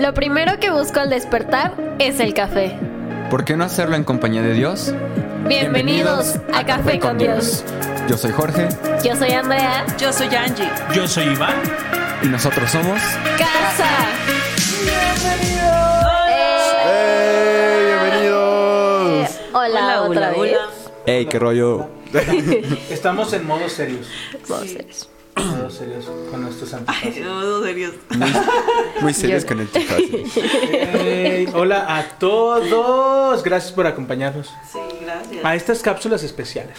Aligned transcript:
Lo 0.00 0.14
primero 0.14 0.58
que 0.58 0.70
busco 0.70 0.98
al 0.98 1.10
despertar 1.10 1.74
es 1.98 2.20
el 2.20 2.32
café. 2.32 2.74
¿Por 3.28 3.44
qué 3.44 3.54
no 3.54 3.64
hacerlo 3.64 3.96
en 3.96 4.04
compañía 4.04 4.40
de 4.40 4.54
Dios? 4.54 4.94
Bienvenidos, 5.46 6.36
a, 6.54 6.64
Café 6.64 6.98
con 6.98 7.18
Dios. 7.18 7.62
Yo 8.08 8.16
soy 8.16 8.32
Jorge 8.32 8.70
Yo 9.04 9.14
soy 9.14 9.32
Andrea. 9.32 9.84
Yo 9.98 10.10
soy 10.10 10.34
Angie. 10.34 10.70
Yo 10.94 11.06
soy 11.06 11.24
Iván. 11.24 11.54
y 12.22 12.28
nosotros 12.28 12.70
somos... 12.70 12.98
Casa. 13.36 13.90
¡Hey! 16.30 17.84
¡Bienvenidos! 17.84 19.30
Hola, 19.52 20.00
otra 20.00 20.30
vez. 20.30 20.56
¡Hey, 21.04 21.26
qué 21.26 21.38
rollo! 21.38 21.90
Estamos 22.88 23.34
en 23.34 23.46
modo 23.46 23.68
serios. 23.68 24.08
Vamos 24.48 24.62
a 24.62 24.64
hacer 24.64 24.86
serios 25.70 26.04
con 26.30 26.42
nuestros 26.42 26.72
Ay, 26.74 26.80
antepasados. 26.80 27.18
no, 27.60 27.62
serios. 27.64 27.92
Muy 29.00 29.14
serios 29.14 29.42
Yo- 29.42 29.48
con 29.48 29.60
el 29.60 29.70
chifazo. 29.70 30.00
Hey, 30.92 31.48
hola 31.54 31.96
a 31.98 32.08
todos. 32.18 33.42
Gracias 33.42 33.72
por 33.72 33.86
acompañarnos 33.86 34.48
Sí, 34.72 34.78
gracias. 35.02 35.44
a 35.44 35.54
estas 35.54 35.80
cápsulas 35.82 36.22
especiales. 36.22 36.78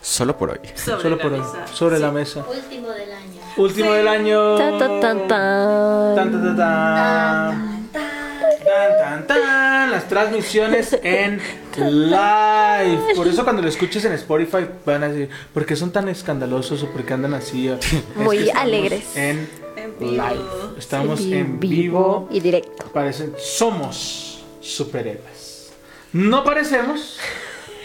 Solo 0.00 0.36
por 0.38 0.50
hoy. 0.50 0.60
Sobre 0.74 1.02
Solo 1.02 1.16
la 1.16 1.22
por 1.22 1.32
hoy. 1.32 1.40
mesa. 1.40 1.66
Sobre 1.74 1.96
Sí. 1.96 2.02
la 2.02 2.10
mesa. 2.12 2.44
Último 2.48 2.88
del 2.90 3.12
año. 3.12 3.40
Último 3.56 3.90
Sí. 3.90 3.96
del 3.96 4.08
año. 4.08 4.56
Tan, 4.56 4.78
tan, 4.78 5.00
tan, 5.00 5.28
tan. 5.28 6.14
Tan, 6.14 6.32
tan, 6.32 6.42
tan, 6.42 6.56
tan. 6.56 7.88
Tan, 7.92 8.98
tan, 8.98 9.26
tan. 9.26 9.90
Las 9.90 10.08
transmisiones 10.08 10.96
en 11.02 11.40
live. 11.78 13.14
Por 13.14 13.26
eso 13.28 13.44
cuando 13.44 13.62
lo 13.62 13.68
escuches 13.68 14.04
en 14.04 14.12
Spotify 14.14 14.66
van 14.84 15.02
a 15.04 15.08
decir, 15.08 15.28
¿por 15.54 15.64
qué 15.66 15.76
son 15.76 15.90
tan 15.92 16.08
escandalosos 16.08 16.82
o 16.82 16.90
por 16.90 17.04
qué 17.04 17.14
andan 17.14 17.34
así? 17.34 17.68
Es 17.68 17.78
que 17.86 18.02
Muy 18.16 18.50
alegres. 18.50 19.16
En 19.16 19.48
En 19.76 19.98
vivo. 19.98 20.12
live. 20.12 20.44
Estamos 20.78 21.20
En 21.20 21.32
en 21.34 21.60
vivo. 21.60 22.28
y 22.30 22.40
directo. 22.40 22.84
Parecen, 22.92 23.32
somos 23.38 24.42
superhéroes. 24.60 25.72
No 26.12 26.42
parecemos, 26.44 27.18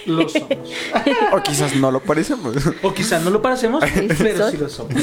lo 0.05 0.27
somos. 0.29 0.57
O 1.33 1.41
quizás 1.43 1.75
no 1.75 1.91
lo 1.91 1.99
parecemos. 2.01 2.55
O 2.81 2.93
quizás 2.93 3.21
no 3.23 3.29
lo 3.29 3.41
parecemos, 3.41 3.83
pero 4.17 4.49
sí 4.49 4.57
lo 4.57 4.69
somos. 4.69 5.01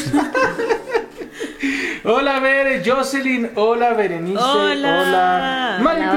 Hola, 2.02 2.41
Bere, 2.41 2.82
Jocelyn. 2.84 3.50
Hola, 3.56 3.92
Berenice. 3.92 4.38
Hola. 4.42 5.78
Hola, 5.80 6.12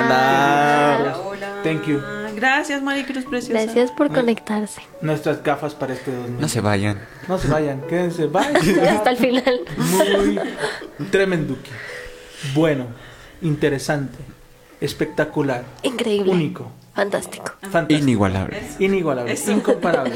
Hola, 0.00 1.18
hola. 1.26 1.33
Thank 1.64 1.86
you. 1.86 2.00
Gracias, 2.36 2.82
Maricruz 2.82 3.24
Preciosa. 3.24 3.62
Gracias 3.64 3.90
por 3.90 4.12
conectarse. 4.12 4.82
Nuestras 5.00 5.42
gafas 5.42 5.74
para 5.74 5.94
este 5.94 6.12
2000. 6.14 6.40
No 6.40 6.48
se 6.48 6.60
vayan. 6.60 7.00
No 7.26 7.38
se 7.38 7.48
vayan, 7.48 7.80
quédense. 7.88 8.26
Bye. 8.28 8.88
Hasta 8.88 9.10
el 9.10 9.16
final. 9.16 9.60
Muy 9.76 10.40
tremenduki. 11.10 11.70
Bueno, 12.54 12.86
interesante, 13.40 14.18
espectacular, 14.80 15.64
Increíble. 15.82 16.30
único, 16.30 16.70
Fantástico. 16.94 17.46
fantástico, 17.62 18.02
Inigualable. 18.02 18.62
inigualable, 18.78 19.32
Eso. 19.32 19.50
incomparable, 19.50 20.12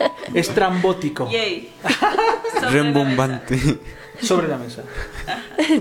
estrambótico, 0.34 1.30
Yay. 1.30 1.70
Sobre 2.54 2.64
la 2.64 2.70
Rembombante. 2.70 3.78
sobre 4.22 4.48
la 4.48 4.56
mesa. 4.56 4.82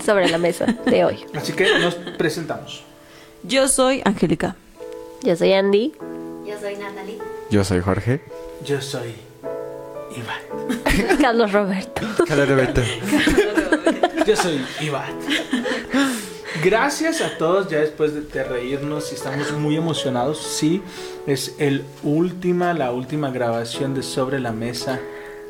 Sobre 0.06 0.28
la 0.30 0.38
mesa 0.38 0.66
de 0.86 1.06
hoy. 1.06 1.26
Así 1.34 1.54
que 1.54 1.80
nos 1.80 1.96
presentamos. 1.96 2.84
Yo 3.44 3.70
soy 3.70 4.02
Angélica. 4.04 4.58
Yo 5.22 5.36
soy 5.36 5.54
Andy. 5.54 5.94
Yo 6.46 6.60
soy 6.60 6.76
Natalie. 6.76 7.18
Yo 7.50 7.64
soy 7.64 7.80
Jorge. 7.82 8.22
Yo 8.64 8.82
soy 8.82 9.16
Iván. 10.16 11.18
Carlos 11.22 11.52
Roberto. 11.52 12.02
Calorobeto. 12.28 12.82
Yo 14.26 14.36
soy 14.36 14.64
Iván. 14.82 15.14
Gracias 16.64 17.22
a 17.22 17.38
todos 17.38 17.70
ya 17.70 17.80
después 17.80 18.14
de, 18.14 18.22
de 18.22 18.44
reírnos 18.44 19.12
y 19.12 19.16
estamos 19.16 19.52
muy 19.54 19.76
emocionados. 19.76 20.40
Sí, 20.40 20.82
es 21.28 21.56
el 21.60 21.84
última, 22.04 22.74
la 22.74 22.92
última 22.92 23.30
grabación 23.30 23.94
de 23.94 24.04
Sobre 24.04 24.40
la 24.40 24.52
Mesa 24.52 25.00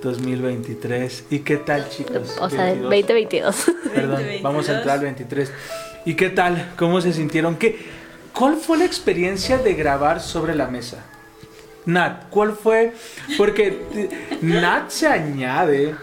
2023. 0.02 1.26
¿Y 1.30 1.40
qué 1.40 1.58
tal, 1.58 1.90
chicos? 1.90 2.38
O 2.40 2.50
sea, 2.50 2.66
22. 2.66 2.90
2022. 2.90 3.56
Perdón, 3.94 4.10
2022. 4.12 4.42
vamos 4.42 4.70
a 4.70 4.78
entrar 4.78 4.98
al 4.98 5.04
23. 5.04 5.52
¿Y 6.06 6.16
qué 6.16 6.30
tal? 6.30 6.74
¿Cómo 6.78 7.02
se 7.02 7.14
sintieron? 7.14 7.56
¿Qué, 7.56 7.80
¿Cuál 8.38 8.56
fue 8.58 8.78
la 8.78 8.86
experiencia 8.86 9.58
de 9.58 9.74
grabar 9.74 10.20
sobre 10.20 10.56
la 10.56 10.68
mesa? 10.68 10.98
Nat, 11.86 12.30
¿cuál 12.30 12.54
fue? 12.54 12.94
Porque 13.38 13.72
t- 13.72 14.10
Nat 14.42 14.90
se 14.90 15.08
añade 15.08 15.96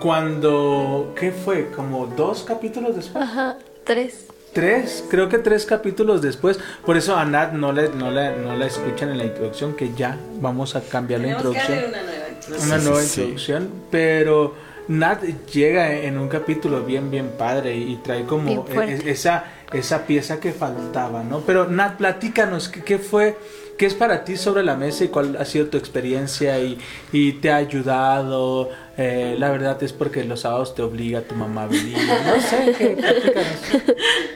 cuando... 0.00 1.14
¿Qué 1.18 1.32
fue? 1.32 1.70
¿Como 1.70 2.06
dos 2.06 2.42
capítulos 2.44 2.96
después? 2.96 3.24
Ajá. 3.24 3.56
Tres. 3.84 4.26
Tres, 4.52 5.02
creo 5.10 5.28
que 5.30 5.38
tres 5.38 5.64
capítulos 5.64 6.20
después. 6.20 6.58
Por 6.84 6.96
eso 6.98 7.16
a 7.16 7.24
Nat 7.24 7.52
no 7.54 7.72
la, 7.72 7.88
no 7.88 8.10
la, 8.10 8.32
no 8.36 8.54
la 8.54 8.66
escuchan 8.66 9.08
en 9.10 9.18
la 9.18 9.24
introducción, 9.24 9.74
que 9.74 9.92
ya 9.94 10.16
vamos 10.40 10.76
a 10.76 10.82
cambiar 10.82 11.20
la 11.20 11.26
que 11.28 11.32
introducción 11.32 11.78
hacer 11.78 11.88
una 11.88 12.02
nueva 12.02 12.28
introducción. 12.28 12.68
una 12.70 12.78
Sí, 12.78 12.84
nueva 12.84 13.00
sí, 13.02 13.20
introducción, 13.20 13.70
pero 13.90 14.54
Nat 14.88 15.22
llega 15.50 15.90
en 15.94 16.18
un 16.18 16.28
capítulo 16.28 16.82
bien, 16.82 17.10
bien 17.10 17.30
padre 17.38 17.74
y 17.76 17.96
trae 18.04 18.24
como 18.26 18.66
e- 18.68 19.10
esa, 19.10 19.44
esa 19.72 20.06
pieza 20.06 20.40
que 20.40 20.52
faltaba, 20.52 21.22
¿no? 21.22 21.40
Pero 21.40 21.66
Nat, 21.66 21.96
platícanos, 21.96 22.68
¿qué, 22.68 22.82
qué 22.82 22.98
fue, 22.98 23.36
qué 23.78 23.86
es 23.86 23.94
para 23.94 24.24
ti 24.24 24.36
sobre 24.36 24.62
la 24.62 24.76
mesa 24.76 25.04
y 25.04 25.08
cuál 25.08 25.36
ha 25.36 25.44
sido 25.44 25.68
tu 25.68 25.78
experiencia 25.78 26.58
y, 26.58 26.78
y 27.12 27.32
te 27.34 27.50
ha 27.50 27.56
ayudado? 27.56 28.70
Eh, 28.96 29.36
la 29.38 29.50
verdad 29.50 29.82
es 29.82 29.92
porque 29.92 30.24
los 30.24 30.40
sábados 30.40 30.74
te 30.74 30.82
obliga 30.82 31.22
tu 31.22 31.34
mamá 31.34 31.64
a 31.64 31.66
venir, 31.66 31.96
no 31.96 32.40
sé, 32.40 32.74
¿qué? 32.76 32.90
platícanos. 32.90 33.60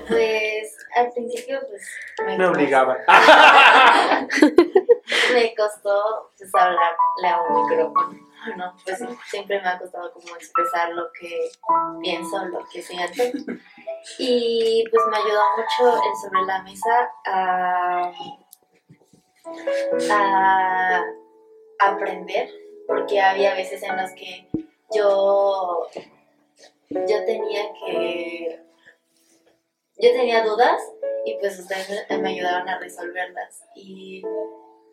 Pues 0.08 0.76
al 0.96 1.12
principio 1.12 1.60
pues 1.68 1.82
me, 2.26 2.38
Me 2.38 2.46
obligaban. 2.46 2.96
me 5.34 5.54
costó 5.54 6.32
pues 6.38 6.50
hablarle 6.54 7.28
a 7.28 7.40
un 7.42 7.62
micrófono. 7.62 8.26
No, 8.56 8.74
pues 8.84 8.98
siempre 9.28 9.60
me 9.60 9.68
ha 9.68 9.78
costado 9.78 10.12
como 10.12 10.36
expresar 10.36 10.90
lo 10.92 11.10
que 11.18 11.50
pienso, 12.00 12.44
lo 12.46 12.64
que 12.72 12.80
siento. 12.80 13.22
Y 14.18 14.84
pues 14.90 15.02
me 15.10 15.16
ayudó 15.16 15.42
mucho 15.56 16.02
el 16.02 16.16
sobre 16.16 16.46
la 16.46 16.62
mesa 16.62 17.12
a, 17.24 18.12
a 20.10 21.04
aprender, 21.80 22.48
porque 22.86 23.20
había 23.20 23.54
veces 23.54 23.82
en 23.82 23.96
las 23.96 24.12
que 24.14 24.48
yo, 24.92 25.88
yo 26.90 27.24
tenía 27.24 27.72
que 27.84 28.66
yo 29.98 30.12
tenía 30.12 30.44
dudas 30.44 30.80
y 31.24 31.36
pues 31.38 31.58
ustedes 31.58 32.06
me, 32.20 32.28
ayudaron 32.28 32.68
a 32.68 32.78
resolverlas 32.78 33.64
y, 33.74 34.22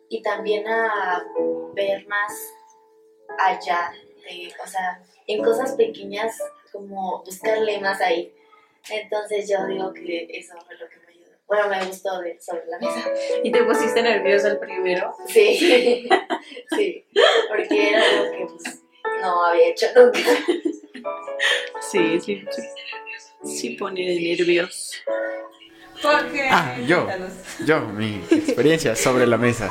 y 0.08 0.22
también 0.22 0.66
a 0.66 1.22
ver 1.74 2.06
más 2.08 2.32
allá, 3.38 3.92
de, 4.22 4.52
o 4.62 4.66
sea, 4.66 5.02
en 5.26 5.44
cosas 5.44 5.72
pequeñas 5.72 6.38
como 6.72 7.22
buscarle 7.22 7.80
más 7.80 8.00
ahí. 8.00 8.34
Entonces 8.90 9.48
yo 9.48 9.66
digo 9.66 9.92
que 9.92 10.26
eso 10.30 10.54
fue 10.66 10.76
lo 10.76 10.88
que 10.88 10.96
me 10.98 11.12
ayudó. 11.12 11.36
Bueno, 11.46 11.68
me 11.68 11.86
gustó 11.86 12.20
de 12.20 12.40
sobre 12.40 12.66
la 12.66 12.78
mesa. 12.78 13.10
¿Y 13.42 13.50
te 13.50 13.62
pusiste 13.64 14.02
nerviosa 14.02 14.48
el 14.48 14.58
primero? 14.58 15.14
Sí, 15.28 16.08
sí, 16.76 17.04
porque 17.48 17.90
era 17.90 18.02
algo 18.02 18.30
que 18.30 18.46
pues, 18.46 18.82
no 19.22 19.44
había 19.44 19.68
hecho 19.68 19.86
nunca. 19.96 20.20
Sí, 21.90 22.20
sí. 22.20 22.44
Sí, 22.50 22.62
sí 23.44 23.70
pone 23.70 24.00
de 24.00 24.20
nervios. 24.20 24.94
¿Por 26.02 26.32
qué? 26.32 26.48
Ah, 26.50 26.76
yo. 26.86 27.08
Yo, 27.64 27.80
mi 27.80 28.22
experiencia 28.30 28.96
sobre 28.96 29.26
la 29.26 29.38
mesa. 29.38 29.70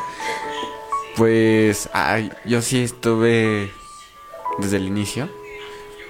Pues, 1.15 1.89
ay, 1.93 2.31
yo 2.45 2.61
sí 2.61 2.83
estuve 2.83 3.71
desde 4.57 4.77
el 4.77 4.87
inicio. 4.87 5.29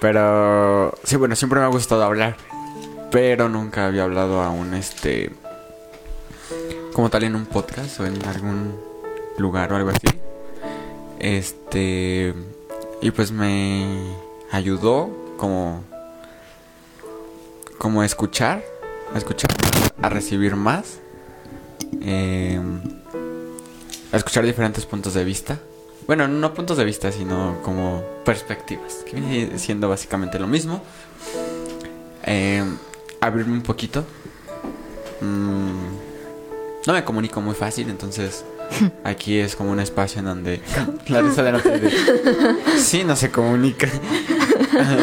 Pero, 0.00 0.94
sí, 1.04 1.16
bueno, 1.16 1.36
siempre 1.36 1.60
me 1.60 1.66
ha 1.66 1.68
gustado 1.68 2.02
hablar. 2.04 2.36
Pero 3.14 3.48
nunca 3.48 3.86
había 3.86 4.02
hablado 4.02 4.42
aún, 4.42 4.74
este. 4.74 5.30
Como 6.92 7.10
tal, 7.10 7.22
en 7.22 7.36
un 7.36 7.46
podcast 7.46 8.00
o 8.00 8.06
en 8.06 8.20
algún 8.26 8.74
lugar 9.38 9.72
o 9.72 9.76
algo 9.76 9.90
así. 9.90 10.08
Este. 11.20 12.34
Y 13.00 13.12
pues 13.12 13.30
me 13.30 14.16
ayudó 14.50 15.36
como. 15.36 15.84
Como 17.78 18.02
a 18.02 18.04
escuchar. 18.04 18.64
A 19.14 19.18
escuchar 19.18 19.48
a 20.02 20.08
recibir 20.08 20.56
más. 20.56 20.98
eh, 22.00 22.60
a 24.10 24.16
escuchar 24.16 24.44
diferentes 24.44 24.86
puntos 24.86 25.14
de 25.14 25.22
vista. 25.22 25.60
Bueno, 26.08 26.26
no 26.26 26.52
puntos 26.52 26.78
de 26.78 26.84
vista, 26.84 27.12
sino 27.12 27.60
como 27.62 28.02
perspectivas. 28.24 29.04
Que 29.06 29.20
viene 29.20 29.56
siendo 29.60 29.88
básicamente 29.88 30.40
lo 30.40 30.48
mismo. 30.48 30.82
Eh, 32.24 32.64
abrirme 33.26 33.52
un 33.54 33.62
poquito. 33.62 34.04
Mm, 35.20 35.94
no 36.86 36.92
me 36.92 37.04
comunico 37.04 37.40
muy 37.40 37.54
fácil, 37.54 37.88
entonces 37.88 38.44
aquí 39.04 39.38
es 39.38 39.56
como 39.56 39.70
un 39.70 39.80
espacio 39.80 40.18
en 40.20 40.26
donde 40.26 40.60
la 41.08 41.22
risa 41.22 41.42
de 41.42 41.52
de, 41.52 41.92
Sí, 42.78 43.04
no 43.04 43.16
se 43.16 43.30
comunica. 43.30 43.88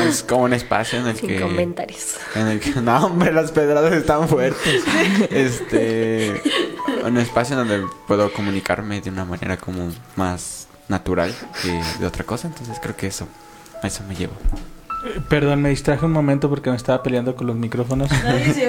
es 0.07 0.23
como 0.23 0.43
un 0.43 0.53
espacio 0.53 0.99
en 0.99 1.07
el 1.07 1.15
Sin 1.17 1.29
que... 1.29 1.41
comentarios. 1.41 2.17
En 2.35 2.47
el 2.47 2.59
que, 2.59 2.81
no, 2.81 3.05
hombre, 3.05 3.31
las 3.33 3.51
pedradas 3.51 3.93
están 3.93 4.27
fuertes. 4.27 4.83
Este, 5.29 6.41
un 7.03 7.17
espacio 7.17 7.55
donde 7.55 7.83
puedo 8.07 8.31
comunicarme 8.33 9.01
de 9.01 9.09
una 9.09 9.25
manera 9.25 9.57
como 9.57 9.91
más 10.15 10.67
natural 10.87 11.33
que 11.61 11.81
de 11.99 12.05
otra 12.05 12.23
cosa. 12.25 12.47
Entonces 12.47 12.77
creo 12.81 12.95
que 12.95 13.07
eso, 13.07 13.27
a 13.81 13.87
eso 13.87 14.03
me 14.07 14.15
llevo. 14.15 14.33
Perdón, 15.27 15.61
me 15.61 15.69
distraje 15.69 16.05
un 16.05 16.11
momento 16.11 16.49
porque 16.49 16.69
me 16.69 16.75
estaba 16.75 17.01
peleando 17.01 17.35
con 17.35 17.47
los 17.47 17.55
micrófonos. 17.55 18.09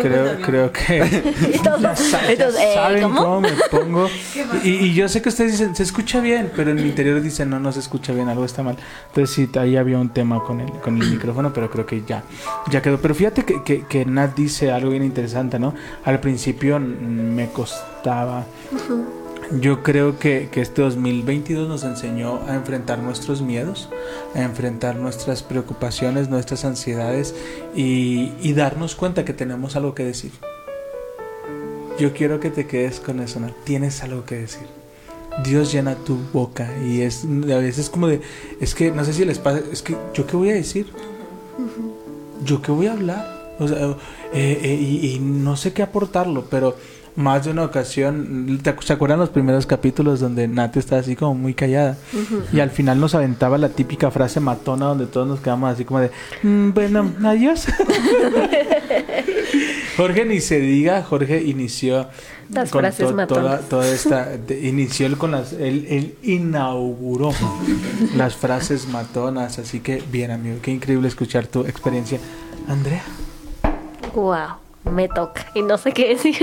Creo, 0.03 0.41
creo 0.41 0.73
que 0.73 0.99
ya, 1.65 1.97
saben 1.97 3.03
¿cómo? 3.03 3.41
me 3.41 3.51
pongo. 3.71 4.09
Y, 4.65 4.71
y 4.71 4.95
yo 4.95 5.09
sé 5.09 5.23
que 5.23 5.29
ustedes 5.29 5.53
dicen, 5.53 5.75
se 5.75 5.83
escucha 5.83 6.21
bien, 6.21 6.51
pero 6.55 6.71
en 6.71 6.77
mi 6.77 6.89
interior 6.89 7.21
dicen, 7.21 7.51
no, 7.51 7.59
no 7.59 7.73
se 7.73 7.81
escucha 7.81 8.13
bien, 8.13 8.29
algo 8.29 8.45
está 8.45 8.63
mal. 8.63 8.77
Entonces 9.09 9.35
sí, 9.35 9.59
ahí 9.59 9.77
había 9.77 9.99
un 9.99 10.11
tema 10.11 10.43
con 10.43 10.61
el, 10.61 10.71
con 10.81 11.01
el 11.01 11.11
micrófono, 11.11 11.53
pero 11.53 11.71
creo 11.71 11.87
que 11.87 12.03
ya, 12.07 12.23
ya 12.71 12.81
quedó. 12.81 12.99
Pero 12.99 13.15
fíjate 13.15 13.45
que, 13.45 13.63
que, 13.63 13.85
que 13.87 14.05
Nat 14.05 14.35
dice 14.37 14.71
algo 14.71 14.91
bien 14.91 15.05
interesante, 15.05 15.59
¿no? 15.59 15.75
Al 16.05 16.21
principio 16.21 16.79
me 16.79 17.49
costaba. 17.51 18.45
Yo 19.51 19.83
creo 19.83 20.19
que, 20.19 20.49
que 20.51 20.61
este 20.61 20.83
2022 20.83 21.69
nos 21.69 21.85
enseñó 21.85 22.41
a 22.49 22.55
enfrentar 22.55 22.99
nuestros 23.01 23.43
miedos, 23.43 23.91
a 24.35 24.43
enfrentar 24.43 24.97
nuestras 24.97 25.43
preocupaciones, 25.43 26.29
nuestras 26.29 26.65
ansiedades 26.65 27.35
y, 27.75 28.33
y 28.41 28.55
darnos 28.55 28.95
cuenta 28.95 29.25
que 29.25 29.35
tenemos 29.35 29.77
algo 29.77 29.95
que 29.95 30.05
decir. 30.05 30.33
Yo 31.99 32.15
quiero 32.15 32.41
que 32.41 32.51
te 32.51 32.67
quedes 32.67 33.01
con 33.01 33.21
eso, 33.21 33.41
¿no? 33.41 33.51
Tienes 33.65 34.03
algo 34.03 34.25
que 34.25 34.37
decir. 34.37 34.67
Dios 35.45 35.73
llena 35.73 35.97
tu 35.97 36.19
boca 36.33 36.71
y 36.85 37.01
es 37.01 37.25
a 37.25 37.59
veces 37.59 37.89
como 37.89 38.07
de, 38.07 38.21
es 38.61 38.75
que 38.75 38.91
no 38.91 39.05
sé 39.05 39.13
si 39.13 39.25
les 39.25 39.39
pasa, 39.39 39.63
es 39.73 39.83
que 39.83 39.97
yo 40.15 40.27
qué 40.27 40.37
voy 40.37 40.51
a 40.51 40.55
decir, 40.55 40.87
yo 42.45 42.61
qué 42.61 42.71
voy 42.71 42.87
a 42.87 42.93
hablar, 42.93 43.55
o 43.59 43.67
sea, 43.67 43.79
eh, 44.35 44.61
eh, 44.63 44.75
y, 44.75 45.15
y 45.15 45.19
no 45.21 45.57
sé 45.57 45.73
qué 45.73 45.83
aportarlo, 45.83 46.47
pero 46.51 46.77
más 47.17 47.45
de 47.45 47.51
una 47.51 47.65
ocasión, 47.65 48.59
¿te 48.63 48.75
acu- 48.75 48.83
¿se 48.83 48.93
acuerdan 48.95 49.19
los 49.19 49.29
primeros 49.29 49.67
capítulos 49.67 50.21
donde 50.21 50.49
Nat 50.49 50.77
está 50.77 50.99
así 50.99 51.15
como 51.17 51.35
muy 51.35 51.53
callada? 51.55 51.97
Y 52.53 52.61
al 52.61 52.71
final 52.71 53.01
nos 53.01 53.15
aventaba 53.15 53.59
la 53.59 53.69
típica 53.69 54.11
frase 54.11 54.41
matona 54.41 54.87
donde 54.87 55.07
todos 55.07 55.27
nos 55.29 55.41
quedamos 55.41 55.73
así 55.73 55.85
como 55.85 56.01
de, 56.01 56.11
"Mm, 56.43 56.71
bueno, 56.73 57.13
adiós. 57.25 57.67
Jorge 59.97 60.25
ni 60.25 60.41
se 60.41 60.59
diga, 60.61 61.03
Jorge 61.03 61.43
inició 61.43 62.07
Las 62.51 62.71
frases 62.71 63.09
to- 63.09 63.15
matonas. 63.15 63.45
toda, 63.45 63.59
toda 63.69 63.89
esta, 63.89 64.25
de- 64.37 64.67
inició 64.69 65.07
él 65.07 65.19
con 65.19 65.33
las, 65.33 65.53
él, 65.53 65.87
él 65.91 66.15
inauguró 66.23 67.33
las 68.17 68.35
frases 68.37 68.89
matonas, 68.89 69.59
así 69.59 69.81
que 69.81 70.03
bien 70.11 70.31
amigo, 70.31 70.57
qué 70.63 70.71
increíble 70.71 71.09
escuchar 71.09 71.47
tu 71.47 71.61
experiencia. 71.67 72.19
Andrea. 72.69 73.03
Wow, 74.15 74.35
me 74.85 75.09
toca 75.09 75.47
y 75.55 75.63
no 75.63 75.79
sé 75.79 75.93
qué 75.93 76.11
decir. 76.11 76.37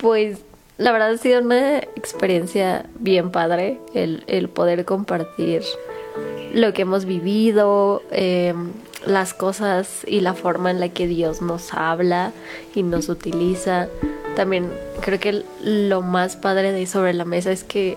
pues 0.00 0.40
la 0.78 0.92
verdad 0.92 1.10
ha 1.10 1.18
sido 1.18 1.40
una 1.40 1.78
experiencia 1.78 2.86
bien 2.98 3.30
padre 3.30 3.78
el, 3.94 4.24
el 4.26 4.48
poder 4.48 4.84
compartir 4.84 5.62
lo 6.54 6.72
que 6.72 6.82
hemos 6.82 7.04
vivido, 7.04 8.02
eh, 8.10 8.54
las 9.06 9.34
cosas 9.34 10.02
y 10.06 10.20
la 10.20 10.34
forma 10.34 10.70
en 10.70 10.80
la 10.80 10.88
que 10.88 11.06
Dios 11.06 11.42
nos 11.42 11.74
habla 11.74 12.32
y 12.74 12.82
nos 12.82 13.08
utiliza. 13.08 13.88
También 14.36 14.70
creo 15.00 15.20
que 15.20 15.42
lo 15.62 16.00
más 16.00 16.36
padre 16.36 16.72
de 16.72 16.86
sobre 16.86 17.12
la 17.12 17.24
mesa 17.24 17.52
es 17.52 17.64
que, 17.64 17.96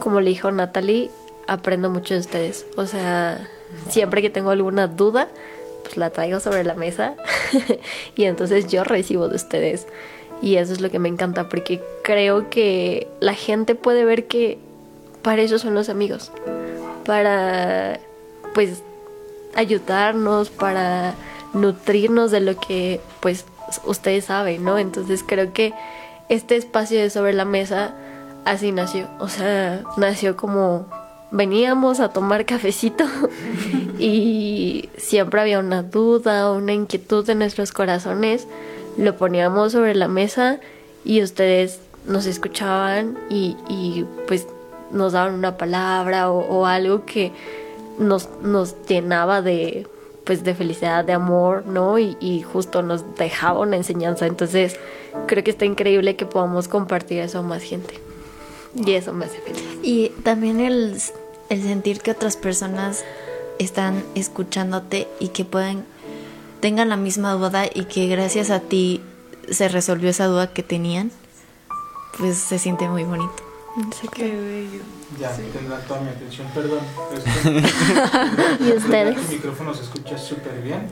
como 0.00 0.20
le 0.20 0.30
dijo 0.30 0.50
Natalie, 0.50 1.10
aprendo 1.46 1.90
mucho 1.90 2.14
de 2.14 2.20
ustedes. 2.20 2.66
O 2.76 2.86
sea, 2.86 3.48
siempre 3.88 4.22
que 4.22 4.30
tengo 4.30 4.50
alguna 4.50 4.86
duda, 4.86 5.28
pues 5.82 5.96
la 5.96 6.10
traigo 6.10 6.40
sobre 6.40 6.64
la 6.64 6.74
mesa 6.74 7.14
y 8.16 8.24
entonces 8.24 8.66
yo 8.68 8.84
recibo 8.84 9.28
de 9.28 9.36
ustedes. 9.36 9.86
Y 10.40 10.56
eso 10.56 10.72
es 10.72 10.80
lo 10.80 10.90
que 10.90 10.98
me 10.98 11.08
encanta 11.08 11.48
porque 11.48 11.80
creo 12.02 12.50
que 12.50 13.06
la 13.20 13.34
gente 13.34 13.74
puede 13.74 14.04
ver 14.04 14.26
que 14.26 14.58
para 15.22 15.42
eso 15.42 15.58
son 15.58 15.74
los 15.74 15.88
amigos. 15.88 16.32
Para, 17.04 18.00
pues, 18.54 18.82
ayudarnos, 19.54 20.50
para 20.50 21.14
nutrirnos 21.52 22.30
de 22.30 22.40
lo 22.40 22.56
que, 22.56 23.00
pues, 23.20 23.44
ustedes 23.84 24.26
saben, 24.26 24.64
¿no? 24.64 24.78
Entonces 24.78 25.24
creo 25.24 25.52
que 25.52 25.72
este 26.28 26.56
espacio 26.56 27.00
de 27.00 27.10
sobre 27.10 27.34
la 27.34 27.44
mesa 27.44 27.94
así 28.44 28.72
nació. 28.72 29.08
O 29.20 29.28
sea, 29.28 29.82
nació 29.96 30.36
como 30.36 30.86
veníamos 31.30 32.00
a 32.00 32.10
tomar 32.10 32.44
cafecito 32.44 33.04
y 34.02 34.88
siempre 34.96 35.40
había 35.40 35.60
una 35.60 35.82
duda, 35.84 36.50
una 36.50 36.72
inquietud 36.72 37.28
en 37.30 37.38
nuestros 37.38 37.70
corazones, 37.70 38.48
lo 38.98 39.16
poníamos 39.16 39.72
sobre 39.72 39.94
la 39.94 40.08
mesa 40.08 40.58
y 41.04 41.22
ustedes 41.22 41.78
nos 42.06 42.26
escuchaban 42.26 43.16
y, 43.30 43.56
y, 43.68 44.04
pues 44.26 44.48
nos 44.90 45.12
daban 45.12 45.34
una 45.34 45.56
palabra 45.56 46.30
o, 46.30 46.40
o 46.40 46.66
algo 46.66 47.06
que 47.06 47.30
nos, 47.98 48.28
nos 48.42 48.74
llenaba 48.86 49.40
de 49.40 49.86
pues 50.24 50.44
de 50.44 50.54
felicidad, 50.54 51.04
de 51.04 51.12
amor, 51.12 51.66
¿no? 51.66 51.98
Y, 51.98 52.16
y 52.20 52.42
justo 52.42 52.82
nos 52.82 53.16
dejaba 53.16 53.60
una 53.60 53.76
enseñanza. 53.76 54.26
Entonces 54.26 54.78
creo 55.26 55.42
que 55.42 55.50
está 55.50 55.64
increíble 55.64 56.16
que 56.16 56.26
podamos 56.26 56.68
compartir 56.68 57.18
eso 57.20 57.38
a 57.38 57.42
más 57.42 57.62
gente. 57.62 57.94
Y 58.74 58.92
eso 58.92 59.12
me 59.12 59.24
hace 59.24 59.38
feliz. 59.38 59.64
Y 59.82 60.10
también 60.22 60.60
el, 60.60 60.96
el 61.48 61.62
sentir 61.62 62.00
que 62.00 62.12
otras 62.12 62.36
personas 62.36 63.04
están 63.58 64.02
escuchándote 64.14 65.08
y 65.20 65.28
que 65.28 65.44
pueden 65.44 65.84
tengan 66.60 66.88
la 66.88 66.96
misma 66.96 67.32
duda 67.32 67.66
y 67.72 67.84
que 67.86 68.06
gracias 68.06 68.50
a 68.50 68.60
ti 68.60 69.00
se 69.50 69.68
resolvió 69.68 70.10
esa 70.10 70.26
duda 70.26 70.52
que 70.52 70.62
tenían, 70.62 71.10
pues 72.18 72.38
se 72.38 72.58
siente 72.58 72.88
muy 72.88 73.02
bonito. 73.04 73.34
Qué 74.14 74.30
bello. 74.30 74.80
Ya, 75.18 75.30
tendrán 75.34 75.82
toda 75.88 76.00
mi 76.02 76.08
atención, 76.10 76.46
perdón. 76.54 76.80
¿Y 78.60 78.72
ustedes? 78.72 79.16
El 79.18 79.28
micrófono 79.36 79.74
se 79.74 79.82
escucha 79.82 80.16
súper 80.18 80.60
bien. 80.62 80.86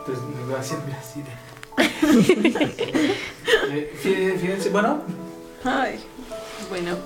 Entonces 0.00 0.24
me 0.36 0.44
voy 0.44 0.54
a 0.54 0.58
hacer 0.60 0.78
así 0.98 1.22
de... 1.22 2.58
Eh, 3.70 3.92
fí- 4.02 4.38
Fíjense, 4.38 4.70
bueno, 4.70 5.00
Ay, 5.64 5.98
bueno. 6.70 6.96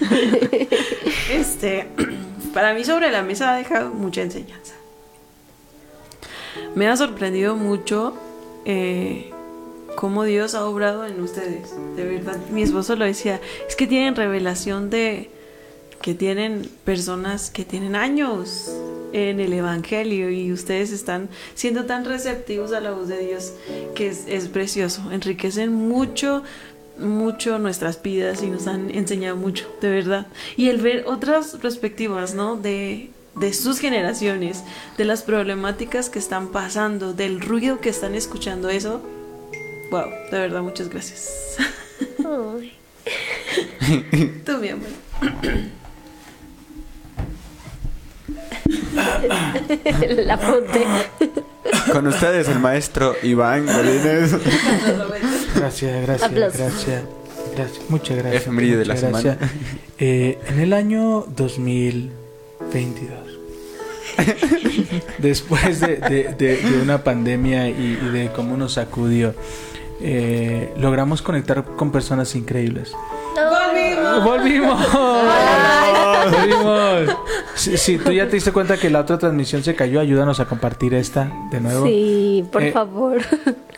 este, 1.30 1.88
para 2.54 2.72
mí 2.72 2.84
sobre 2.84 3.10
la 3.10 3.22
mesa 3.22 3.52
ha 3.52 3.56
dejado 3.56 3.90
mucha 3.90 4.22
enseñanza. 4.22 4.74
Me 6.74 6.88
ha 6.88 6.96
sorprendido 6.96 7.56
mucho 7.56 8.14
eh, 8.64 9.32
cómo 9.96 10.24
Dios 10.24 10.54
ha 10.54 10.64
obrado 10.64 11.04
en 11.04 11.20
ustedes. 11.20 11.74
De 11.96 12.04
verdad, 12.04 12.38
mi 12.50 12.62
esposo 12.62 12.96
lo 12.96 13.04
decía, 13.04 13.40
es 13.68 13.76
que 13.76 13.86
tienen 13.86 14.14
revelación 14.14 14.88
de 14.88 15.30
que 16.00 16.14
tienen 16.14 16.70
personas 16.84 17.50
que 17.50 17.64
tienen 17.64 17.96
años 17.96 18.70
en 19.12 19.40
el 19.40 19.52
Evangelio 19.52 20.28
y 20.30 20.52
ustedes 20.52 20.90
están 20.90 21.30
siendo 21.54 21.86
tan 21.86 22.04
receptivos 22.04 22.72
a 22.72 22.80
la 22.80 22.90
voz 22.90 23.08
de 23.08 23.26
Dios 23.26 23.52
que 23.94 24.08
es, 24.08 24.24
es 24.26 24.48
precioso, 24.48 25.10
enriquecen 25.12 25.72
mucho, 25.72 26.42
mucho 26.98 27.58
nuestras 27.58 28.00
vidas 28.02 28.42
y 28.42 28.46
nos 28.46 28.66
han 28.66 28.90
enseñado 28.90 29.36
mucho, 29.36 29.66
de 29.80 29.90
verdad. 29.90 30.26
Y 30.56 30.68
el 30.68 30.80
ver 30.80 31.04
otras 31.06 31.56
perspectivas, 31.60 32.34
¿no? 32.34 32.56
De, 32.56 33.10
de 33.36 33.52
sus 33.52 33.78
generaciones, 33.78 34.62
de 34.96 35.04
las 35.04 35.22
problemáticas 35.22 36.08
que 36.10 36.18
están 36.18 36.48
pasando, 36.48 37.12
del 37.12 37.40
ruido 37.40 37.80
que 37.80 37.88
están 37.88 38.14
escuchando, 38.14 38.68
eso, 38.68 39.02
wow, 39.90 40.06
de 40.30 40.38
verdad, 40.38 40.62
muchas 40.62 40.88
gracias. 40.88 41.56
Tú, 44.44 44.58
mi 44.58 44.68
amor. 44.68 44.88
La 50.16 50.34
apunté. 50.34 50.86
Con 51.92 52.06
ustedes, 52.06 52.48
el 52.48 52.60
maestro 52.60 53.14
Iván. 53.22 53.66
gracias, 55.64 56.02
gracias, 56.06 56.30
Aplausos. 56.30 56.58
gracias. 56.60 57.02
Gracias, 57.56 57.90
muchas 57.90 58.16
gracias. 58.18 58.42
Efeméride 58.42 58.76
de 58.78 58.84
la 58.86 58.96
semana. 58.96 59.22
gracias. 59.36 59.50
Eh, 59.98 60.38
en 60.48 60.60
el 60.60 60.72
año 60.72 61.24
2022, 61.36 63.12
después 65.18 65.80
de, 65.80 65.96
de- 65.96 66.34
de- 66.36 66.56
de 66.56 66.82
una 66.82 67.04
pandemia 67.04 67.68
y, 67.68 67.98
y 68.02 68.08
de 68.10 68.30
cómo 68.34 68.56
nos 68.56 68.72
sacudió, 68.74 69.34
eh, 70.00 70.72
logramos 70.76 71.22
conectar 71.22 71.64
con 71.76 71.92
personas 71.92 72.34
increíbles. 72.34 72.92
¡Volvimos! 73.36 74.24
¡Volvimos! 74.24 74.86
Si, 77.54 77.76
si 77.76 77.98
tú 77.98 78.10
ya 78.12 78.26
te 78.26 78.34
diste 78.36 78.52
cuenta 78.52 78.76
que 78.76 78.90
la 78.90 79.00
otra 79.00 79.18
transmisión 79.18 79.62
se 79.62 79.74
cayó, 79.74 80.00
ayúdanos 80.00 80.40
a 80.40 80.46
compartir 80.46 80.94
esta 80.94 81.30
de 81.50 81.60
nuevo. 81.60 81.86
Sí, 81.86 82.44
por 82.50 82.62
Eh, 82.62 82.72
favor. 82.72 83.18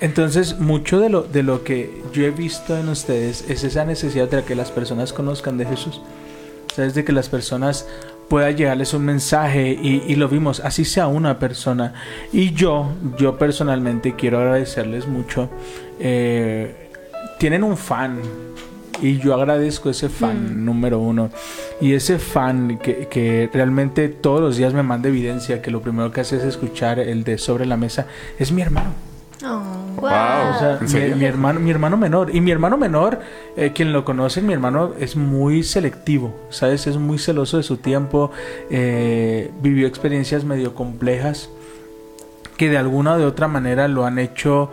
Entonces, 0.00 0.58
mucho 0.58 1.00
de 1.00 1.08
lo, 1.08 1.22
de 1.22 1.42
lo 1.42 1.64
que 1.64 2.02
yo 2.12 2.24
he 2.24 2.30
visto 2.30 2.76
en 2.76 2.88
ustedes 2.88 3.44
es 3.48 3.64
esa 3.64 3.84
necesidad 3.84 4.28
de 4.28 4.42
que 4.44 4.54
las 4.54 4.70
personas 4.70 5.12
conozcan 5.12 5.58
de 5.58 5.66
Jesús. 5.66 6.00
O 6.70 6.74
sea, 6.74 6.84
es 6.86 6.94
de 6.94 7.04
que 7.04 7.12
las 7.12 7.28
personas 7.28 7.86
pueda 8.28 8.50
llegarles 8.50 8.92
un 8.92 9.04
mensaje 9.04 9.78
y, 9.80 10.02
y 10.06 10.16
lo 10.16 10.28
vimos, 10.28 10.60
así 10.60 10.84
sea 10.84 11.06
una 11.06 11.38
persona. 11.38 11.94
Y 12.32 12.52
yo, 12.52 12.92
yo 13.18 13.38
personalmente 13.38 14.14
quiero 14.16 14.38
agradecerles 14.38 15.06
mucho. 15.06 15.48
Eh, 16.00 16.90
tienen 17.38 17.62
un 17.64 17.76
fan 17.76 18.20
y 19.00 19.18
yo 19.18 19.34
agradezco 19.34 19.90
ese 19.90 20.08
fan 20.08 20.64
número 20.64 20.98
uno. 20.98 21.30
Y 21.80 21.94
ese 21.94 22.18
fan 22.18 22.78
que, 22.78 23.08
que 23.08 23.50
realmente 23.52 24.08
todos 24.08 24.40
los 24.40 24.56
días 24.56 24.74
me 24.74 24.82
manda 24.82 25.08
evidencia 25.08 25.62
que 25.62 25.70
lo 25.70 25.80
primero 25.80 26.10
que 26.12 26.20
hace 26.20 26.36
es 26.36 26.44
escuchar 26.44 26.98
el 26.98 27.24
de 27.24 27.38
sobre 27.38 27.66
la 27.66 27.76
mesa 27.76 28.06
es 28.38 28.52
mi 28.52 28.62
hermano. 28.62 28.90
Oh. 29.44 29.76
Wow. 29.96 30.04
O 30.04 30.58
sea, 30.58 31.14
mi 31.14 31.24
hermano, 31.24 31.60
mi 31.60 31.70
hermano 31.70 31.96
menor. 31.96 32.34
Y 32.34 32.40
mi 32.40 32.50
hermano 32.50 32.76
menor, 32.76 33.20
eh, 33.56 33.72
quien 33.74 33.92
lo 33.92 34.04
conoce, 34.04 34.42
mi 34.42 34.52
hermano 34.52 34.92
es 34.98 35.16
muy 35.16 35.62
selectivo, 35.62 36.34
¿sabes? 36.50 36.86
Es 36.86 36.96
muy 36.96 37.18
celoso 37.18 37.56
de 37.56 37.62
su 37.62 37.76
tiempo. 37.76 38.30
eh, 38.70 39.50
vivió 39.62 39.86
experiencias 39.86 40.44
medio 40.44 40.74
complejas 40.74 41.50
que 42.56 42.70
de 42.70 42.78
alguna 42.78 43.14
o 43.14 43.18
de 43.18 43.26
otra 43.26 43.48
manera 43.48 43.88
lo 43.88 44.06
han 44.06 44.18
hecho 44.18 44.70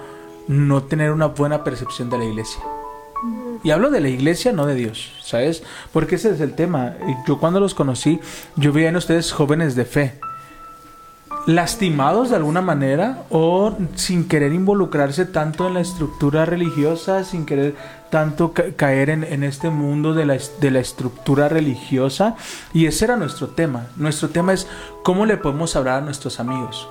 no 0.47 0.83
tener 0.83 1.11
una 1.11 1.27
buena 1.27 1.63
percepción 1.63 2.09
de 2.09 2.17
la 2.17 2.25
iglesia. 2.25 2.61
Y 3.63 3.71
hablo 3.71 3.89
de 3.89 4.01
la 4.01 4.09
iglesia, 4.09 4.51
no 4.51 4.65
de 4.65 4.75
Dios, 4.75 5.11
¿sabes? 5.23 5.63
Porque 5.91 6.15
ese 6.15 6.31
es 6.31 6.41
el 6.41 6.53
tema. 6.53 6.95
Yo 7.27 7.39
cuando 7.39 7.59
los 7.59 7.73
conocí, 7.73 8.19
yo 8.57 8.73
veía 8.73 8.89
en 8.89 8.95
ustedes 8.97 9.31
jóvenes 9.31 9.75
de 9.75 9.85
fe 9.85 10.19
lastimados 11.45 12.29
de 12.29 12.37
alguna 12.37 12.61
manera 12.61 13.23
o 13.29 13.75
sin 13.95 14.27
querer 14.29 14.53
involucrarse 14.53 15.25
tanto 15.25 15.67
en 15.67 15.73
la 15.73 15.81
estructura 15.81 16.45
religiosa, 16.45 17.25
sin 17.25 17.45
querer 17.45 17.75
tanto 18.09 18.53
ca- 18.53 18.71
caer 18.77 19.09
en, 19.09 19.25
en 19.25 19.43
este 19.43 19.69
mundo 19.69 20.13
de 20.13 20.25
la, 20.25 20.37
de 20.61 20.71
la 20.71 20.79
estructura 20.79 21.49
religiosa. 21.49 22.35
Y 22.73 22.85
ese 22.85 23.05
era 23.05 23.17
nuestro 23.17 23.47
tema. 23.49 23.87
Nuestro 23.97 24.29
tema 24.29 24.53
es 24.53 24.67
cómo 25.03 25.25
le 25.25 25.35
podemos 25.35 25.75
hablar 25.75 26.01
a 26.01 26.05
nuestros 26.05 26.39
amigos. 26.39 26.87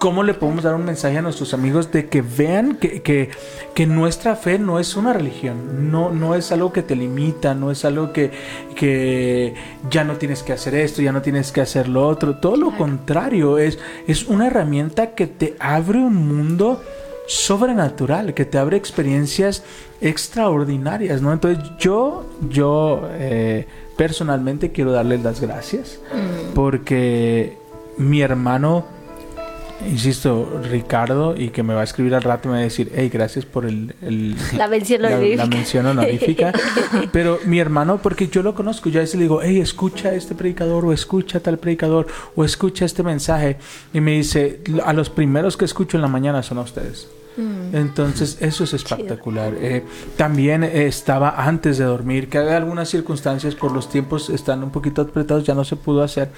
¿Cómo 0.00 0.22
le 0.22 0.32
podemos 0.32 0.64
dar 0.64 0.74
un 0.74 0.86
mensaje 0.86 1.18
a 1.18 1.20
nuestros 1.20 1.52
amigos 1.52 1.92
de 1.92 2.08
que 2.08 2.22
vean 2.22 2.76
que, 2.76 3.02
que, 3.02 3.28
que 3.74 3.86
nuestra 3.86 4.34
fe 4.34 4.58
no 4.58 4.80
es 4.80 4.96
una 4.96 5.12
religión, 5.12 5.90
no, 5.90 6.10
no 6.10 6.34
es 6.34 6.52
algo 6.52 6.72
que 6.72 6.82
te 6.82 6.96
limita, 6.96 7.54
no 7.54 7.70
es 7.70 7.84
algo 7.84 8.10
que, 8.10 8.30
que 8.74 9.52
ya 9.90 10.04
no 10.04 10.14
tienes 10.16 10.42
que 10.42 10.54
hacer 10.54 10.74
esto, 10.74 11.02
ya 11.02 11.12
no 11.12 11.20
tienes 11.20 11.52
que 11.52 11.60
hacer 11.60 11.86
lo 11.86 12.08
otro, 12.08 12.36
todo 12.36 12.56
lo 12.56 12.74
contrario, 12.78 13.58
es, 13.58 13.78
es 14.06 14.26
una 14.26 14.46
herramienta 14.46 15.14
que 15.14 15.26
te 15.26 15.54
abre 15.58 15.98
un 15.98 16.16
mundo 16.16 16.82
sobrenatural, 17.26 18.32
que 18.32 18.46
te 18.46 18.56
abre 18.56 18.78
experiencias 18.78 19.64
extraordinarias, 20.00 21.20
¿no? 21.20 21.30
Entonces 21.30 21.62
yo, 21.78 22.24
yo 22.48 23.06
eh, 23.12 23.66
personalmente 23.98 24.72
quiero 24.72 24.92
darles 24.92 25.22
las 25.22 25.42
gracias 25.42 26.00
porque 26.54 27.58
mi 27.98 28.22
hermano 28.22 28.98
insisto, 29.88 30.60
Ricardo, 30.70 31.34
y 31.36 31.48
que 31.50 31.62
me 31.62 31.74
va 31.74 31.80
a 31.80 31.84
escribir 31.84 32.14
al 32.14 32.22
rato, 32.22 32.48
me 32.48 32.54
va 32.54 32.60
a 32.60 32.62
decir, 32.64 32.90
hey, 32.94 33.08
gracias 33.12 33.44
por 33.44 33.64
el, 33.66 33.94
el- 34.02 34.36
La 34.56 34.68
mención 34.68 35.02
la, 35.02 35.10
mención 35.46 35.86
honorífica. 35.86 36.52
Pero 37.12 37.38
mi 37.44 37.58
hermano, 37.58 37.98
porque 38.02 38.28
yo 38.28 38.42
lo 38.42 38.54
conozco, 38.54 38.88
yo 38.88 39.00
a 39.00 39.02
veces 39.02 39.16
le 39.16 39.22
digo, 39.22 39.40
hey, 39.42 39.60
escucha 39.60 40.08
a 40.10 40.14
este 40.14 40.34
predicador, 40.34 40.84
o 40.84 40.92
escucha 40.92 41.38
a 41.38 41.40
tal 41.40 41.58
predicador, 41.58 42.06
o 42.36 42.44
escucha 42.44 42.84
este 42.84 43.02
mensaje. 43.02 43.56
Y 43.92 44.00
me 44.00 44.12
dice, 44.12 44.60
a 44.84 44.92
los 44.92 45.10
primeros 45.10 45.56
que 45.56 45.64
escucho 45.64 45.96
en 45.96 46.02
la 46.02 46.08
mañana 46.08 46.42
son 46.42 46.58
a 46.58 46.62
ustedes. 46.62 47.08
Entonces, 47.36 48.36
eso 48.40 48.64
es 48.64 48.74
espectacular. 48.74 49.54
Eh, 49.56 49.84
también 50.16 50.64
eh, 50.64 50.86
estaba 50.86 51.30
antes 51.30 51.78
de 51.78 51.84
dormir, 51.84 52.28
que 52.28 52.38
hay 52.38 52.48
algunas 52.48 52.88
circunstancias 52.88 53.54
por 53.54 53.72
los 53.72 53.88
tiempos 53.88 54.28
están 54.30 54.62
un 54.62 54.70
poquito 54.70 55.02
apretados, 55.02 55.44
ya 55.44 55.54
no 55.54 55.64
se 55.64 55.76
pudo 55.76 56.02
hacer, 56.02 56.30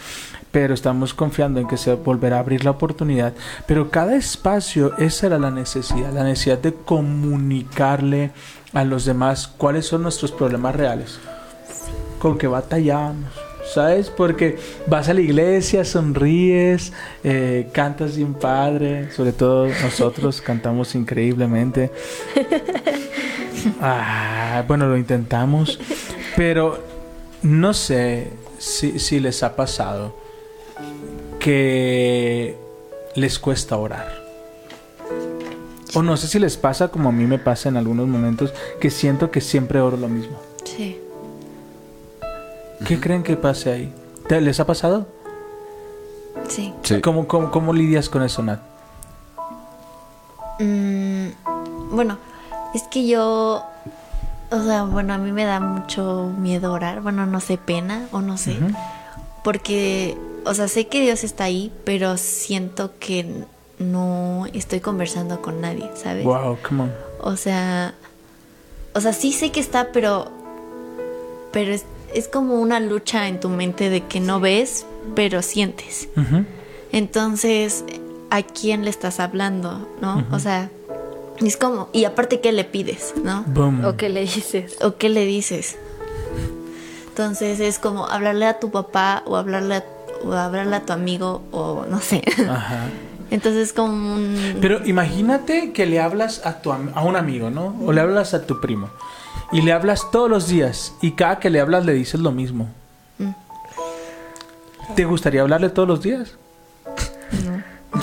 pero 0.51 0.75
estamos 0.75 1.15
confiando 1.15 1.61
en 1.61 1.67
que 1.67 1.77
se 1.77 1.95
volverá 1.95 2.37
a 2.37 2.41
abrir 2.41 2.65
la 2.65 2.73
oportunidad. 2.73 3.33
Pero 3.67 3.91
cada 3.91 4.15
espacio, 4.15 4.97
esa 4.99 5.27
era 5.27 5.39
la 5.39 5.51
necesidad, 5.51 6.13
la 6.13 6.25
necesidad 6.25 6.59
de 6.59 6.75
comunicarle 6.75 8.33
a 8.73 8.85
los 8.85 9.05
demás 9.05 9.49
cuáles 9.49 9.87
son 9.87 10.03
nuestros 10.03 10.31
problemas 10.31 10.77
reales, 10.77 11.19
con 12.19 12.39
que 12.39 12.47
batallamos. 12.47 13.52
¿Sabes? 13.73 14.11
Porque 14.11 14.59
vas 14.87 15.09
a 15.09 15.15
la 15.15 15.23
iglesia, 15.23 15.85
sonríes, 15.85 16.93
eh, 17.25 17.69
cantas 17.73 18.17
bien 18.17 18.35
padre, 18.35 19.11
sobre 19.13 19.33
todo 19.33 19.67
nosotros 19.67 20.41
cantamos 20.47 20.95
increíblemente. 20.95 21.91
Ah, 23.81 24.65
bueno, 24.67 24.89
lo 24.89 24.97
intentamos, 24.97 25.79
pero 26.37 26.83
no 27.43 27.73
sé 27.73 28.33
si, 28.59 28.99
si 28.99 29.21
les 29.21 29.43
ha 29.43 29.55
pasado 29.55 30.17
que 31.39 32.57
les 33.15 33.39
cuesta 33.39 33.77
orar. 33.77 34.23
O 35.95 36.03
no 36.03 36.17
sé 36.17 36.27
si 36.27 36.39
les 36.39 36.57
pasa 36.57 36.89
como 36.89 37.11
a 37.11 37.13
mí 37.13 37.25
me 37.27 37.39
pasa 37.39 37.69
en 37.69 37.77
algunos 37.77 38.09
momentos 38.09 38.53
que 38.81 38.91
siento 38.91 39.31
que 39.31 39.41
siempre 39.41 39.81
oro 39.81 39.97
lo 39.97 40.09
mismo. 40.09 40.41
Sí. 40.65 41.02
¿Qué 42.87 43.01
creen 43.01 43.23
que 43.23 43.37
pase 43.37 43.71
ahí? 43.73 43.95
¿Te- 44.29 44.41
¿Les 44.41 44.59
ha 44.61 44.67
pasado? 44.67 45.07
Sí. 46.49 46.73
Sí. 46.83 47.01
¿Cómo, 47.01 47.27
cómo, 47.27 47.51
cómo 47.51 47.73
lidias 47.73 48.09
con 48.09 48.23
eso, 48.23 48.43
Nat? 48.43 48.61
Mm, 50.59 51.29
bueno, 51.91 52.19
es 52.75 52.83
que 52.85 53.07
yo, 53.07 53.65
o 54.51 54.63
sea, 54.65 54.85
bueno, 54.85 55.15
a 55.15 55.19
mí 55.19 55.33
me 55.33 55.45
da 55.45 55.61
mucho 55.61 56.31
miedo 56.39 56.73
orar, 56.73 57.01
bueno, 57.01 57.27
no 57.27 57.41
sé, 57.41 57.59
pena 57.59 58.07
o 58.13 58.21
no 58.21 58.37
sé, 58.37 58.59
porque, 59.43 60.17
o 60.45 60.55
sea, 60.55 60.69
sé 60.69 60.87
que 60.89 61.01
Dios 61.01 61.25
está 61.25 61.45
ahí, 61.45 61.73
pero 61.85 62.17
siento 62.17 62.93
que 63.01 63.45
no 63.79 64.47
estoy 64.53 64.81
conversando 64.81 65.41
con 65.43 65.61
nadie, 65.61 65.91
¿sabes? 65.95 66.25
Wow, 66.25 66.59
come 66.67 66.85
on. 66.85 66.93
O 67.21 67.37
sea, 67.37 67.95
o 68.95 69.01
sea, 69.01 69.13
sí 69.13 69.33
sé 69.33 69.51
que 69.51 69.61
está, 69.61 69.91
pero, 69.93 70.31
pero 71.51 71.73
es, 71.73 71.85
es 72.15 72.29
como 72.29 72.55
una 72.61 72.81
lucha 72.81 73.29
en 73.29 73.41
tu 73.41 73.49
mente 73.49 73.91
de 73.91 74.05
que 74.07 74.21
no 74.21 74.41
ves, 74.41 74.87
pero 75.15 75.43
sientes. 75.43 76.09
Entonces, 76.93 77.85
¿a 78.31 78.43
quién 78.43 78.85
le 78.85 78.91
estás 78.91 79.21
hablando? 79.21 79.89
¿No? 80.01 80.25
O 80.31 80.39
sea, 80.39 80.71
es 81.41 81.57
como, 81.57 81.89
y 81.93 82.05
aparte, 82.05 82.41
¿qué 82.41 82.53
le 82.53 82.65
pides? 82.65 83.15
¿No? 83.23 83.45
Boom. 83.47 83.85
¿O 83.85 83.97
qué 83.97 84.09
le 84.09 84.21
dices? 84.23 84.77
¿O 84.83 84.97
qué 84.97 85.09
le 85.09 85.25
dices? 85.27 85.77
Entonces 87.09 87.61
es 87.61 87.79
como 87.79 88.07
hablarle 88.07 88.47
a 88.47 88.59
tu 88.59 88.71
papá 88.71 89.23
o 89.27 89.37
hablarle 89.37 89.77
a, 89.77 89.85
o 90.25 90.33
hablarle 90.33 90.77
a 90.77 90.81
tu 90.83 90.93
amigo 90.93 91.43
o 91.51 91.85
no 91.89 92.01
sé. 92.01 92.23
Ajá. 92.49 92.87
Entonces 93.31 93.73
como 93.73 94.15
un... 94.15 94.59
Pero 94.61 94.85
imagínate 94.87 95.73
que 95.73 95.87
le 95.87 96.01
hablas 96.01 96.43
a, 96.45 96.61
tu, 96.61 96.71
am- 96.73 96.91
a 96.95 97.03
un 97.03 97.17
amigo, 97.17 97.51
¿no? 97.51 97.75
O 97.85 97.93
le 97.93 98.01
hablas 98.03 98.35
a 98.35 98.47
tu 98.47 98.61
primo. 98.61 98.91
Y 99.53 99.63
le 99.63 99.73
hablas 99.73 100.11
todos 100.11 100.31
los 100.31 100.49
días. 100.49 100.95
Y 101.01 101.13
cada 101.13 101.39
que 101.39 101.51
le 101.51 101.61
hablas 101.61 101.85
le 101.85 101.93
dices 101.93 102.21
lo 102.21 102.33
mismo. 102.33 102.69
¿Te 104.97 105.05
gustaría 105.05 105.43
hablarle 105.43 105.71
todos 105.71 105.89
los 105.89 106.03
días? 106.03 106.37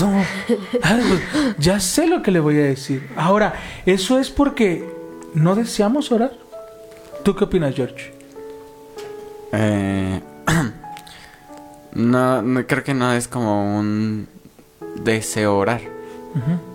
No. 0.01 0.24
Ah, 0.83 1.00
pues, 1.07 1.55
ya 1.57 1.79
sé 1.79 2.07
lo 2.07 2.21
que 2.21 2.31
le 2.31 2.39
voy 2.39 2.57
a 2.57 2.63
decir. 2.63 3.09
Ahora, 3.15 3.53
eso 3.86 4.19
es 4.19 4.29
porque 4.29 4.88
no 5.33 5.55
deseamos 5.55 6.12
orar. 6.12 6.31
¿Tú 7.24 7.36
qué 7.36 7.43
opinas, 7.45 7.75
George? 7.75 8.13
Eh, 9.51 10.21
no, 11.93 12.41
no, 12.41 12.67
creo 12.67 12.83
que 12.83 12.93
no 12.93 13.13
es 13.13 13.27
como 13.27 13.79
un 13.79 14.27
deseo 15.03 15.57
orar. 15.57 15.81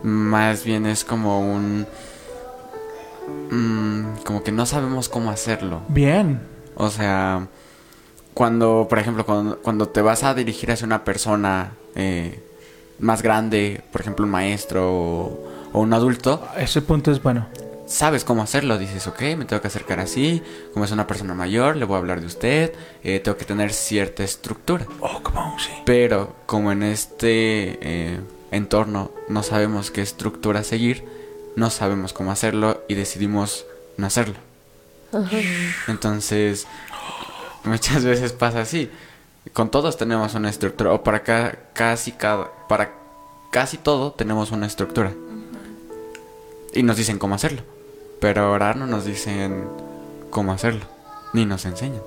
Más 0.03 0.65
bien 0.65 0.87
es 0.87 1.05
como 1.05 1.41
un... 1.41 1.87
mm, 3.51 4.23
como 4.25 4.43
que 4.43 4.53
no 4.53 4.67
sabemos 4.67 5.09
cómo 5.09 5.31
hacerlo. 5.31 5.83
Bien. 5.89 6.41
O 6.77 6.91
sea, 6.91 7.47
cuando, 8.35 8.87
por 8.89 8.99
ejemplo, 8.99 9.25
cuando, 9.25 9.59
cuando 9.59 9.89
te 9.89 10.03
vas 10.03 10.25
a 10.25 10.35
dirigir 10.35 10.71
hacia 10.73 10.87
una 10.87 11.05
persona 11.05 11.73
eh, 11.95 12.43
más 12.99 13.23
grande, 13.23 13.83
por 13.93 14.01
ejemplo, 14.01 14.25
un 14.25 14.31
maestro 14.33 14.93
o, 14.93 15.53
o 15.73 15.81
un 15.81 15.93
adulto, 15.93 16.47
Ese 16.57 16.83
punto 16.83 17.11
es 17.13 17.23
bueno. 17.23 17.47
sabes 17.87 18.25
cómo 18.25 18.43
hacerlo. 18.43 18.77
Dices, 18.79 19.07
ok, 19.07 19.21
me 19.37 19.45
tengo 19.45 19.61
que 19.63 19.69
acercar 19.69 20.01
así. 20.01 20.43
Como 20.73 20.85
es 20.85 20.91
una 20.91 21.07
persona 21.07 21.35
mayor, 21.35 21.77
le 21.77 21.85
voy 21.85 21.95
a 21.95 21.99
hablar 21.99 22.21
de 22.21 22.27
usted. 22.27 22.73
eh, 23.05 23.21
tengo 23.21 23.37
que 23.37 23.45
tener 23.45 23.73
cierta 23.73 24.25
estructura. 24.25 24.87
Oh, 25.01 25.21
on, 25.35 25.59
sí. 25.61 25.71
Pero 25.85 26.35
como 26.47 26.73
en 26.73 26.83
este 26.83 27.79
eh, 27.83 28.21
entorno 28.51 29.13
no 29.29 29.43
sabemos 29.45 29.91
qué 29.93 30.03
estructura 30.03 30.65
seguir, 30.65 31.05
no 31.57 31.71
sabemos 31.71 32.13
cómo 32.13 32.33
hacerlo 32.33 32.83
y 32.89 32.95
decidimos 32.95 33.65
no 33.97 34.07
hacerlo. 34.07 34.35
Entonces, 35.89 36.67
muchas 37.65 38.05
veces 38.05 38.33
pasa 38.33 38.61
así. 38.63 38.91
Con 39.53 39.71
todos 39.71 39.97
tenemos 39.97 40.35
una 40.35 40.51
estructura, 40.51 40.93
o 40.93 41.03
para 41.05 41.23
ca- 41.23 41.59
casi 41.75 42.13
cada, 42.13 42.51
para 42.69 42.93
casi 43.51 43.77
todo 43.79 44.13
tenemos 44.13 44.51
una 44.51 44.67
estructura. 44.67 45.13
Y 46.73 46.83
nos 46.83 46.97
dicen 46.97 47.19
cómo 47.19 47.35
hacerlo. 47.35 47.63
Pero 48.21 48.43
ahora 48.43 48.75
no 48.75 48.87
nos 48.87 49.05
dicen 49.05 49.69
cómo 50.31 50.53
hacerlo, 50.53 50.87
ni 51.33 51.45
nos 51.45 51.65
enseñan. 51.67 52.03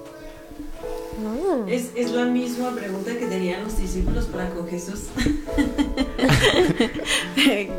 Es, 1.67 1.89
es 1.95 2.11
la 2.11 2.25
misma 2.25 2.71
pregunta 2.75 3.17
que 3.17 3.25
tenían 3.25 3.63
los 3.63 3.79
discípulos 3.79 4.25
para 4.25 4.49
con 4.51 4.67
Jesús. 4.67 5.05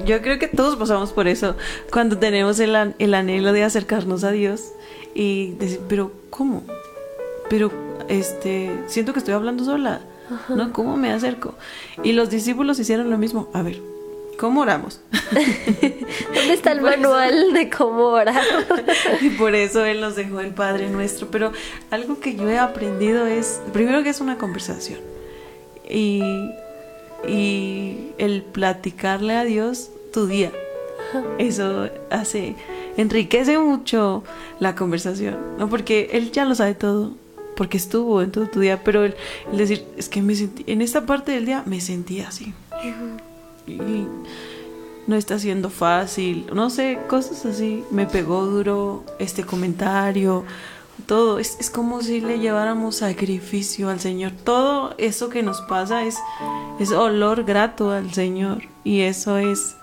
Yo 0.06 0.22
creo 0.22 0.38
que 0.38 0.48
todos 0.48 0.76
pasamos 0.76 1.12
por 1.12 1.28
eso 1.28 1.56
cuando 1.92 2.18
tenemos 2.18 2.58
el, 2.60 2.74
an- 2.76 2.94
el 2.98 3.14
anhelo 3.14 3.52
de 3.52 3.64
acercarnos 3.64 4.24
a 4.24 4.30
Dios 4.30 4.72
y 5.14 5.52
decir, 5.58 5.80
pero 5.88 6.12
¿cómo? 6.30 6.62
Pero 7.50 7.70
este, 8.08 8.70
siento 8.86 9.12
que 9.12 9.18
estoy 9.20 9.34
hablando 9.34 9.64
sola, 9.64 10.00
¿no? 10.48 10.72
¿Cómo 10.72 10.96
me 10.96 11.10
acerco? 11.12 11.54
Y 12.02 12.12
los 12.12 12.30
discípulos 12.30 12.78
hicieron 12.78 13.10
lo 13.10 13.18
mismo. 13.18 13.48
A 13.52 13.62
ver, 13.62 13.80
¿cómo 14.38 14.62
oramos? 14.62 15.00
¿Dónde 16.34 16.54
está 16.54 16.72
el 16.72 16.80
Por 16.80 16.92
eso- 16.92 17.00
manual 17.02 17.52
de 17.52 17.68
cómo 17.70 18.04
orar? 18.06 18.42
Y 19.20 19.30
por 19.30 19.54
eso 19.54 19.84
Él 19.84 20.00
nos 20.00 20.16
dejó 20.16 20.40
el 20.40 20.52
Padre 20.54 20.88
Nuestro. 20.88 21.28
Pero 21.30 21.52
algo 21.90 22.20
que 22.20 22.34
yo 22.36 22.48
he 22.48 22.58
aprendido 22.58 23.26
es, 23.26 23.60
primero 23.72 24.02
que 24.02 24.08
es 24.10 24.20
una 24.20 24.38
conversación. 24.38 25.00
Y, 25.90 26.22
y 27.26 28.12
el 28.18 28.42
platicarle 28.42 29.36
a 29.36 29.44
Dios 29.44 29.90
tu 30.12 30.26
día. 30.26 30.52
Eso 31.38 31.88
hace, 32.10 32.54
enriquece 32.96 33.58
mucho 33.58 34.24
la 34.60 34.74
conversación, 34.74 35.36
¿no? 35.58 35.68
Porque 35.70 36.10
Él 36.12 36.30
ya 36.32 36.44
lo 36.44 36.54
sabe 36.54 36.74
todo, 36.74 37.12
porque 37.56 37.78
estuvo 37.78 38.20
en 38.20 38.30
todo 38.30 38.46
tu 38.46 38.60
día, 38.60 38.82
pero 38.84 39.04
el, 39.06 39.14
el 39.50 39.56
decir, 39.58 39.84
es 39.96 40.08
que 40.10 40.20
me 40.20 40.34
sentí, 40.34 40.64
en 40.66 40.82
esta 40.82 41.06
parte 41.06 41.32
del 41.32 41.46
día 41.46 41.62
me 41.64 41.80
sentí 41.80 42.20
así. 42.20 42.52
No 43.76 45.16
está 45.16 45.38
siendo 45.38 45.70
fácil, 45.70 46.46
no 46.52 46.70
sé, 46.70 46.98
cosas 47.08 47.46
así. 47.46 47.84
Me 47.90 48.06
pegó 48.06 48.44
duro 48.44 49.04
este 49.18 49.44
comentario, 49.44 50.44
todo. 51.06 51.38
Es, 51.38 51.56
es 51.60 51.70
como 51.70 52.02
si 52.02 52.20
le 52.20 52.38
lleváramos 52.38 52.96
sacrificio 52.96 53.88
al 53.88 54.00
Señor. 54.00 54.32
Todo 54.32 54.94
eso 54.98 55.30
que 55.30 55.42
nos 55.42 55.62
pasa 55.62 56.04
es, 56.04 56.18
es 56.78 56.92
olor 56.92 57.44
grato 57.44 57.90
al 57.90 58.12
Señor. 58.12 58.64
Y 58.84 59.00
eso 59.00 59.38
es 59.38 59.76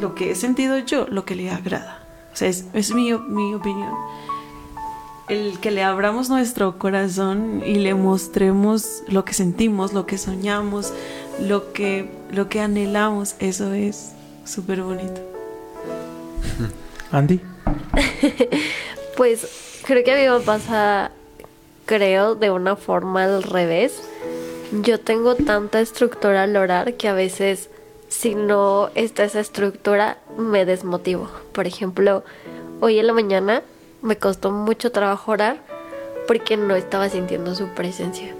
lo 0.00 0.14
que 0.14 0.30
he 0.30 0.34
sentido 0.34 0.78
yo, 0.78 1.06
lo 1.08 1.24
que 1.24 1.34
le 1.34 1.50
agrada. 1.50 2.00
Es, 2.40 2.66
es 2.72 2.94
mi 2.94 3.12
opinión. 3.12 3.94
El 5.28 5.58
que 5.58 5.70
le 5.70 5.82
abramos 5.82 6.28
nuestro 6.28 6.78
corazón 6.78 7.62
y 7.64 7.76
le 7.76 7.94
mostremos 7.94 9.02
lo 9.08 9.24
que 9.24 9.32
sentimos, 9.32 9.94
lo 9.94 10.04
que 10.04 10.18
soñamos, 10.18 10.92
lo 11.40 11.72
que, 11.72 12.08
lo 12.30 12.48
que 12.48 12.60
anhelamos, 12.60 13.36
eso 13.38 13.72
es 13.72 14.12
súper 14.44 14.82
bonito. 14.82 15.20
Andy. 17.10 17.40
Pues 19.16 19.80
creo 19.86 20.02
que 20.02 20.10
a 20.10 20.16
mí 20.16 20.38
me 20.38 20.44
pasa, 20.44 21.12
creo, 21.86 22.34
de 22.34 22.50
una 22.50 22.74
forma 22.74 23.22
al 23.22 23.44
revés. 23.44 24.02
Yo 24.82 24.98
tengo 24.98 25.36
tanta 25.36 25.80
estructura 25.80 26.42
al 26.42 26.56
orar 26.56 26.94
que 26.94 27.06
a 27.06 27.12
veces 27.12 27.70
si 28.08 28.34
no 28.34 28.90
está 28.96 29.22
esa 29.22 29.38
estructura 29.38 30.18
me 30.36 30.64
desmotivo. 30.64 31.30
Por 31.52 31.68
ejemplo, 31.68 32.24
hoy 32.80 32.98
en 32.98 33.06
la 33.06 33.12
mañana 33.12 33.62
me 34.02 34.18
costó 34.18 34.50
mucho 34.50 34.90
trabajo 34.90 35.30
orar 35.30 35.58
porque 36.26 36.56
no 36.56 36.74
estaba 36.74 37.08
sintiendo 37.08 37.54
su 37.54 37.68
presencia. 37.68 38.34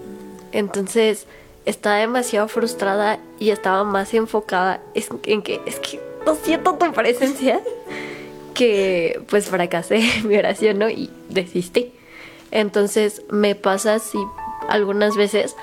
Entonces 0.50 1.26
estaba 1.64 1.96
demasiado 1.96 2.48
frustrada 2.48 3.18
y 3.38 3.50
estaba 3.50 3.84
más 3.84 4.12
enfocada 4.14 4.80
en 4.94 5.42
que 5.42 5.60
es 5.66 5.80
que 5.80 6.00
no 6.26 6.34
siento 6.34 6.74
tu 6.74 6.92
presencia 6.92 7.60
que 8.54 9.20
pues 9.28 9.46
fracasé 9.46 10.02
mi 10.24 10.36
oración 10.36 10.78
¿no? 10.78 10.88
y 10.88 11.10
desistí. 11.28 11.92
Entonces 12.50 13.22
me 13.30 13.54
pasa 13.54 13.94
así 13.94 14.18
algunas 14.68 15.16
veces 15.16 15.56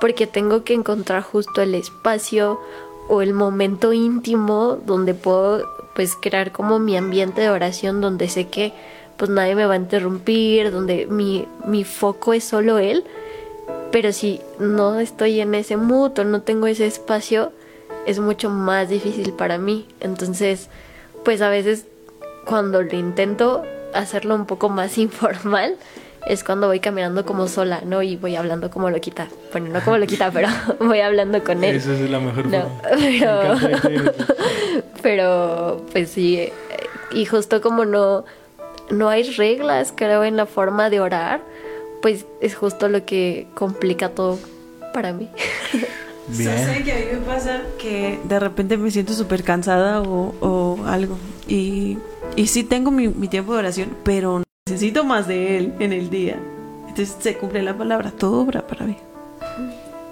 porque 0.00 0.26
tengo 0.26 0.62
que 0.62 0.74
encontrar 0.74 1.22
justo 1.22 1.60
el 1.62 1.74
espacio 1.74 2.60
o 3.08 3.22
el 3.22 3.34
momento 3.34 3.92
íntimo 3.92 4.78
donde 4.86 5.14
puedo 5.14 5.66
pues 5.94 6.14
crear 6.14 6.52
como 6.52 6.78
mi 6.78 6.96
ambiente 6.96 7.40
de 7.40 7.50
oración 7.50 8.00
donde 8.00 8.28
sé 8.28 8.46
que 8.48 8.72
pues 9.16 9.30
nadie 9.30 9.56
me 9.56 9.66
va 9.66 9.74
a 9.74 9.78
interrumpir, 9.78 10.70
donde 10.70 11.06
mi, 11.06 11.46
mi 11.66 11.82
foco 11.82 12.32
es 12.34 12.44
solo 12.44 12.78
él. 12.78 13.04
Pero 13.92 14.12
si 14.12 14.40
no 14.58 15.00
estoy 15.00 15.40
en 15.40 15.54
ese 15.54 15.76
mood 15.76 16.18
o 16.18 16.24
no 16.24 16.42
tengo 16.42 16.66
ese 16.66 16.86
espacio, 16.86 17.52
es 18.06 18.18
mucho 18.18 18.50
más 18.50 18.88
difícil 18.88 19.32
para 19.32 19.58
mí. 19.58 19.86
Entonces, 20.00 20.68
pues 21.24 21.40
a 21.40 21.48
veces 21.48 21.86
cuando 22.44 22.82
lo 22.82 22.94
intento 22.96 23.62
hacerlo 23.94 24.34
un 24.34 24.46
poco 24.46 24.68
más 24.68 24.98
informal, 24.98 25.76
es 26.26 26.44
cuando 26.44 26.66
voy 26.66 26.80
caminando 26.80 27.24
como 27.24 27.48
sola, 27.48 27.80
¿no? 27.86 28.02
Y 28.02 28.16
voy 28.16 28.36
hablando 28.36 28.70
como 28.70 28.90
loquita. 28.90 29.28
Bueno, 29.52 29.68
no 29.72 29.80
como 29.80 29.96
loquita, 30.04 30.30
pero 30.30 30.48
voy 30.80 31.00
hablando 31.00 31.42
con 31.42 31.64
él. 31.64 31.76
Esa 31.76 31.92
es 31.94 32.10
la 32.10 32.20
mejor 32.20 32.46
No, 32.46 32.62
forma. 32.80 33.80
pero, 33.82 34.12
pero 35.02 35.86
pues 35.92 36.10
sí, 36.10 36.50
y 37.12 37.24
justo 37.24 37.60
como 37.62 37.84
no, 37.86 38.24
no 38.90 39.08
hay 39.08 39.22
reglas, 39.32 39.92
creo, 39.96 40.24
en 40.24 40.36
la 40.36 40.44
forma 40.46 40.90
de 40.90 41.00
orar, 41.00 41.40
pues 42.02 42.26
es 42.40 42.54
justo 42.54 42.88
lo 42.88 43.04
que 43.04 43.46
complica 43.54 44.10
todo 44.10 44.38
para 44.92 45.12
mí. 45.12 45.28
Bien. 46.28 46.58
¿Saben 46.58 46.84
que 46.84 46.92
a 46.92 46.96
mí 46.96 47.04
me 47.12 47.26
pasa 47.26 47.62
que 47.78 48.18
de 48.22 48.38
repente 48.38 48.76
me 48.76 48.90
siento 48.90 49.14
súper 49.14 49.42
cansada 49.42 50.02
o, 50.02 50.34
o 50.40 50.84
algo? 50.86 51.16
Y, 51.46 51.96
y 52.36 52.46
sí 52.48 52.64
tengo 52.64 52.90
mi, 52.90 53.08
mi 53.08 53.28
tiempo 53.28 53.54
de 53.54 53.60
oración, 53.60 53.96
pero 54.04 54.42
necesito 54.66 55.04
más 55.04 55.26
de 55.26 55.56
él 55.56 55.72
en 55.78 55.94
el 55.94 56.10
día. 56.10 56.38
Entonces 56.86 57.16
se 57.18 57.38
cumple 57.38 57.62
la 57.62 57.76
palabra, 57.78 58.10
todo 58.10 58.42
obra 58.42 58.66
para 58.66 58.84
mí. 58.84 58.96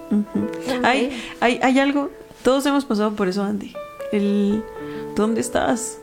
Ujú. 0.09 0.47
hay, 0.83 1.11
hay, 1.41 1.59
hay 1.61 1.79
algo, 1.79 2.09
todos 2.43 2.65
hemos 2.65 2.85
pasado 2.85 3.11
por 3.13 3.27
eso, 3.27 3.43
Andy. 3.43 3.73
El, 4.11 4.63
¿dónde 5.15 5.41
estás? 5.41 5.99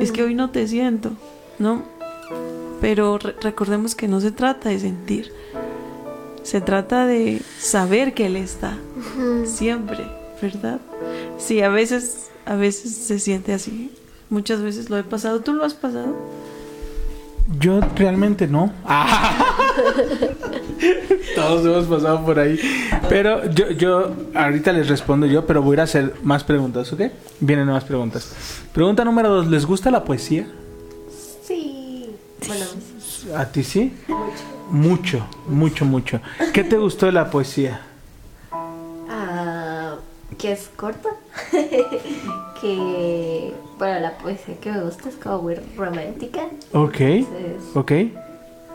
Es 0.00 0.12
que 0.12 0.22
hoy 0.22 0.34
no 0.34 0.50
te 0.50 0.66
siento, 0.66 1.12
¿no? 1.58 1.82
Pero 2.84 3.16
re- 3.16 3.34
recordemos 3.40 3.94
que 3.94 4.08
no 4.08 4.20
se 4.20 4.30
trata 4.30 4.68
de 4.68 4.78
sentir, 4.78 5.32
se 6.42 6.60
trata 6.60 7.06
de 7.06 7.40
saber 7.58 8.12
que 8.12 8.26
Él 8.26 8.36
está 8.36 8.76
siempre, 9.46 10.00
¿verdad? 10.42 10.80
Sí, 11.38 11.62
a 11.62 11.70
veces, 11.70 12.26
a 12.44 12.56
veces 12.56 12.94
se 12.94 13.18
siente 13.20 13.54
así. 13.54 13.90
Muchas 14.28 14.60
veces 14.60 14.90
lo 14.90 14.98
he 14.98 15.02
pasado. 15.02 15.40
¿Tú 15.40 15.54
lo 15.54 15.64
has 15.64 15.72
pasado? 15.72 16.14
Yo 17.58 17.80
realmente 17.96 18.48
no. 18.48 18.70
Todos 21.34 21.64
hemos 21.64 21.86
pasado 21.86 22.22
por 22.22 22.38
ahí. 22.38 22.60
Pero 23.08 23.50
yo, 23.50 23.70
yo, 23.70 24.12
ahorita 24.34 24.74
les 24.74 24.88
respondo 24.88 25.24
yo, 25.24 25.46
pero 25.46 25.62
voy 25.62 25.72
a 25.72 25.76
ir 25.76 25.80
a 25.80 25.84
hacer 25.84 26.12
más 26.22 26.44
preguntas, 26.44 26.92
¿ok? 26.92 27.00
Vienen 27.40 27.66
más 27.66 27.84
preguntas. 27.84 28.34
Pregunta 28.74 29.06
número 29.06 29.30
dos, 29.30 29.46
¿les 29.46 29.64
gusta 29.64 29.90
la 29.90 30.04
poesía? 30.04 30.46
Bueno, 32.46 32.64
¿A 33.36 33.46
ti 33.46 33.62
sí? 33.64 33.92
Mucho, 34.70 35.26
mucho, 35.48 35.84
mucho. 35.84 36.20
¿Qué 36.52 36.64
te 36.64 36.76
gustó 36.76 37.06
de 37.06 37.12
la 37.12 37.30
poesía? 37.30 37.80
ah, 39.08 39.96
que 40.38 40.52
es 40.52 40.70
corta. 40.76 41.10
que, 42.60 43.52
bueno, 43.78 44.00
la 44.00 44.16
poesía 44.18 44.58
que 44.60 44.72
me 44.72 44.82
gusta 44.82 45.08
es 45.08 45.16
como 45.16 45.42
muy 45.42 45.54
romántica. 45.76 46.46
Ok, 46.72 47.00
Entonces, 47.00 47.62
ok. 47.74 47.90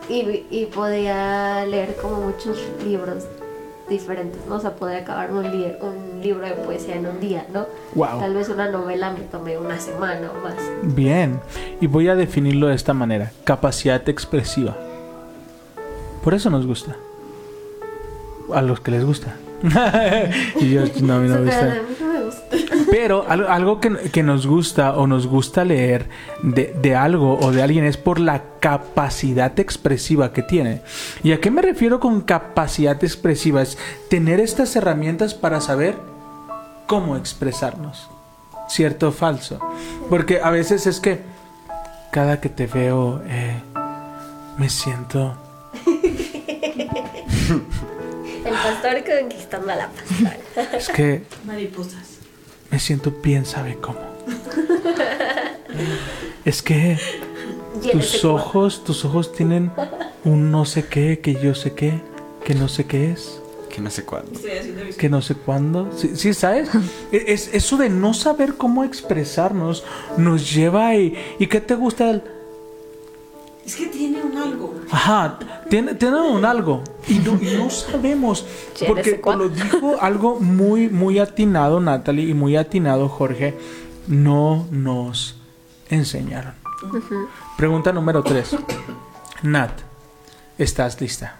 y, 0.08 0.44
y 0.50 0.68
podía 0.72 1.64
leer 1.66 1.96
como 2.00 2.20
muchos 2.20 2.58
libros 2.84 3.24
diferentes, 3.90 4.40
¿no? 4.48 4.54
O 4.56 4.60
sea, 4.60 4.70
podía 4.76 4.98
acabar 4.98 5.30
un, 5.32 5.42
li- 5.42 5.74
un 5.82 6.22
libro 6.22 6.46
de 6.46 6.52
poesía 6.52 6.96
en 6.96 7.06
un 7.06 7.20
día, 7.20 7.44
¿no? 7.52 7.66
Wow. 7.94 8.20
Tal 8.20 8.34
vez 8.34 8.48
una 8.48 8.70
novela 8.70 9.10
me 9.12 9.20
tomé 9.20 9.58
una 9.58 9.78
semana 9.78 10.30
o 10.30 10.42
más. 10.42 10.54
Bien. 10.82 11.38
Y 11.82 11.86
voy 11.88 12.08
a 12.08 12.14
definirlo 12.14 12.68
de 12.68 12.74
esta 12.76 12.94
manera. 12.94 13.32
Capacidad 13.44 14.08
expresiva. 14.08 14.74
Por 16.24 16.32
eso 16.32 16.48
nos 16.48 16.66
gusta. 16.66 16.96
A 18.54 18.62
los 18.62 18.80
que 18.80 18.90
les 18.92 19.04
gusta. 19.04 19.34
y 20.60 20.70
yo, 20.70 20.82
no, 21.02 21.14
a 21.14 21.18
mí 21.18 21.28
no 21.28 21.38
me 21.40 21.44
gusta. 21.46 21.76
Pero 22.90 23.24
al- 23.28 23.46
algo 23.46 23.80
que, 23.80 23.90
que 24.10 24.22
nos 24.22 24.46
gusta 24.46 24.96
o 24.96 25.06
nos 25.06 25.26
gusta 25.26 25.64
leer 25.64 26.08
de, 26.42 26.74
de 26.80 26.96
algo 26.96 27.38
o 27.40 27.52
de 27.52 27.62
alguien 27.62 27.84
es 27.84 27.96
por 27.96 28.18
la 28.18 28.42
capacidad 28.60 29.58
expresiva 29.60 30.32
que 30.32 30.42
tiene. 30.42 30.82
¿Y 31.22 31.32
a 31.32 31.40
qué 31.40 31.50
me 31.50 31.62
refiero 31.62 32.00
con 32.00 32.20
capacidad 32.22 33.02
expresiva? 33.04 33.62
Es 33.62 33.78
tener 34.08 34.40
estas 34.40 34.74
herramientas 34.76 35.34
para 35.34 35.60
saber 35.60 35.94
cómo 36.86 37.16
expresarnos. 37.16 38.08
¿Cierto 38.68 39.08
o 39.08 39.12
falso? 39.12 39.58
Porque 40.08 40.40
a 40.42 40.50
veces 40.50 40.86
es 40.86 41.00
que 41.00 41.20
cada 42.12 42.40
que 42.40 42.48
te 42.48 42.66
veo 42.66 43.22
eh, 43.26 43.60
me 44.58 44.68
siento... 44.68 45.36
El 48.44 48.54
pastor 48.56 49.04
conquistando 49.20 49.70
a 49.72 49.76
la 49.76 49.88
pastora. 49.88 50.36
Es 50.76 50.88
que 50.88 51.24
Mariposas. 51.46 52.09
Me 52.70 52.78
siento 52.78 53.12
bien, 53.22 53.44
¿sabe 53.46 53.76
cómo? 53.80 53.98
Es 56.44 56.62
que 56.62 56.98
tus 57.92 58.24
ojos, 58.24 58.84
tus 58.84 59.04
ojos 59.04 59.32
tienen 59.32 59.70
un 60.24 60.50
no 60.50 60.64
sé 60.64 60.86
qué 60.86 61.20
que 61.20 61.34
yo 61.34 61.54
sé 61.54 61.72
qué. 61.74 62.00
que 62.44 62.54
no 62.54 62.68
sé 62.68 62.84
qué 62.86 63.10
es, 63.12 63.40
Que 63.68 63.80
no 63.80 63.90
sé 63.90 64.04
cuándo. 64.04 64.32
Estoy 64.32 64.50
haciendo 64.52 64.84
mis- 64.84 64.96
que 64.96 65.08
no 65.08 65.22
sé 65.22 65.34
cuándo. 65.34 65.90
Sí, 65.96 66.10
sí, 66.14 66.34
¿sabes? 66.34 66.68
E- 67.12 67.24
es, 67.28 67.50
eso 67.54 67.76
de 67.76 67.88
no 67.90 68.14
saber 68.14 68.54
cómo 68.56 68.84
expresarnos 68.84 69.84
nos 70.16 70.52
lleva 70.52 70.94
y... 70.96 71.14
¿Y 71.38 71.46
qué 71.46 71.60
te 71.60 71.74
gusta? 71.74 72.10
el- 72.10 72.22
Es 73.64 73.76
que 73.76 73.86
tiene 73.86 74.22
un 74.22 74.36
algo. 74.36 74.74
Ajá, 74.90 75.38
tiene, 75.70 75.94
tiene 75.94 76.20
un 76.20 76.44
algo 76.44 76.82
y 77.08 77.14
no, 77.20 77.38
y 77.40 77.56
no 77.56 77.70
sabemos. 77.70 78.44
Porque 78.86 79.20
lo 79.24 79.48
dijo 79.48 79.96
algo 80.00 80.38
muy, 80.40 80.88
muy 80.88 81.18
atinado 81.18 81.80
Natalie 81.80 82.28
y 82.28 82.34
muy 82.34 82.56
atinado 82.56 83.08
Jorge. 83.08 83.56
No 84.06 84.66
nos 84.70 85.36
enseñaron. 85.88 86.54
Pregunta 87.56 87.92
número 87.92 88.22
3. 88.22 88.56
Nat, 89.42 89.70
¿estás 90.58 91.00
lista? 91.00 91.36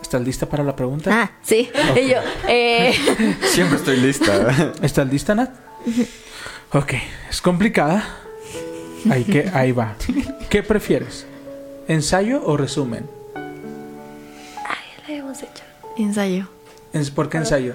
¿Estás 0.00 0.22
lista 0.22 0.46
para 0.46 0.62
la 0.62 0.76
pregunta? 0.76 1.10
Ah, 1.12 1.30
sí. 1.42 1.68
Y 1.96 2.08
yo, 2.08 2.18
eh, 2.48 2.94
Siempre 3.42 3.78
estoy 3.78 3.96
lista. 3.96 4.72
¿Estás 4.80 5.10
lista, 5.10 5.34
Nat? 5.34 5.50
Ok, 6.72 6.92
es 7.28 7.42
complicada. 7.42 8.04
Ahí, 9.10 9.24
que, 9.24 9.50
ahí 9.52 9.72
va. 9.72 9.96
¿Qué 10.48 10.62
prefieres? 10.62 11.26
¿Ensayo 11.88 12.42
o 12.44 12.56
resumen? 12.56 13.15
La 15.08 15.14
hemos 15.14 15.38
hecho. 15.42 15.62
Ensayo. 15.96 16.48
Es- 16.92 17.10
¿Por 17.10 17.28
qué 17.28 17.38
ensayo? 17.38 17.74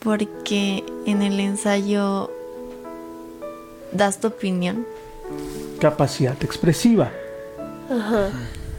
Porque 0.00 0.84
en 1.06 1.22
el 1.22 1.38
ensayo 1.40 2.30
das 3.92 4.20
tu 4.20 4.28
opinión. 4.28 4.86
Capacidad 5.80 6.36
expresiva. 6.42 7.10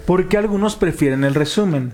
¿Por 0.06 0.28
qué 0.30 0.38
algunos 0.38 0.76
prefieren 0.76 1.24
el 1.24 1.36
resumen? 1.36 1.94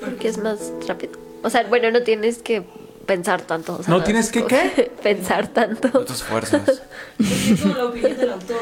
Porque 0.00 0.28
es 0.28 0.38
más 0.38 0.72
rápido. 0.86 1.12
O 1.42 1.50
sea, 1.50 1.64
bueno, 1.64 1.90
no 1.90 2.02
tienes 2.02 2.38
que 2.38 2.62
pensar 3.06 3.42
tanto. 3.42 3.76
o 3.78 3.82
sea, 3.82 3.92
¿No 3.92 4.02
tienes 4.02 4.30
que 4.30 4.44
qué? 4.46 4.90
pensar 5.02 5.48
tanto. 5.48 5.88
No 5.92 6.00
te 6.00 6.12
esfuerzas. 6.12 6.82
Es 7.18 7.60
como 7.60 7.74
la 7.74 7.84
opinión 7.86 8.16
del 8.16 8.30
autor, 8.30 8.56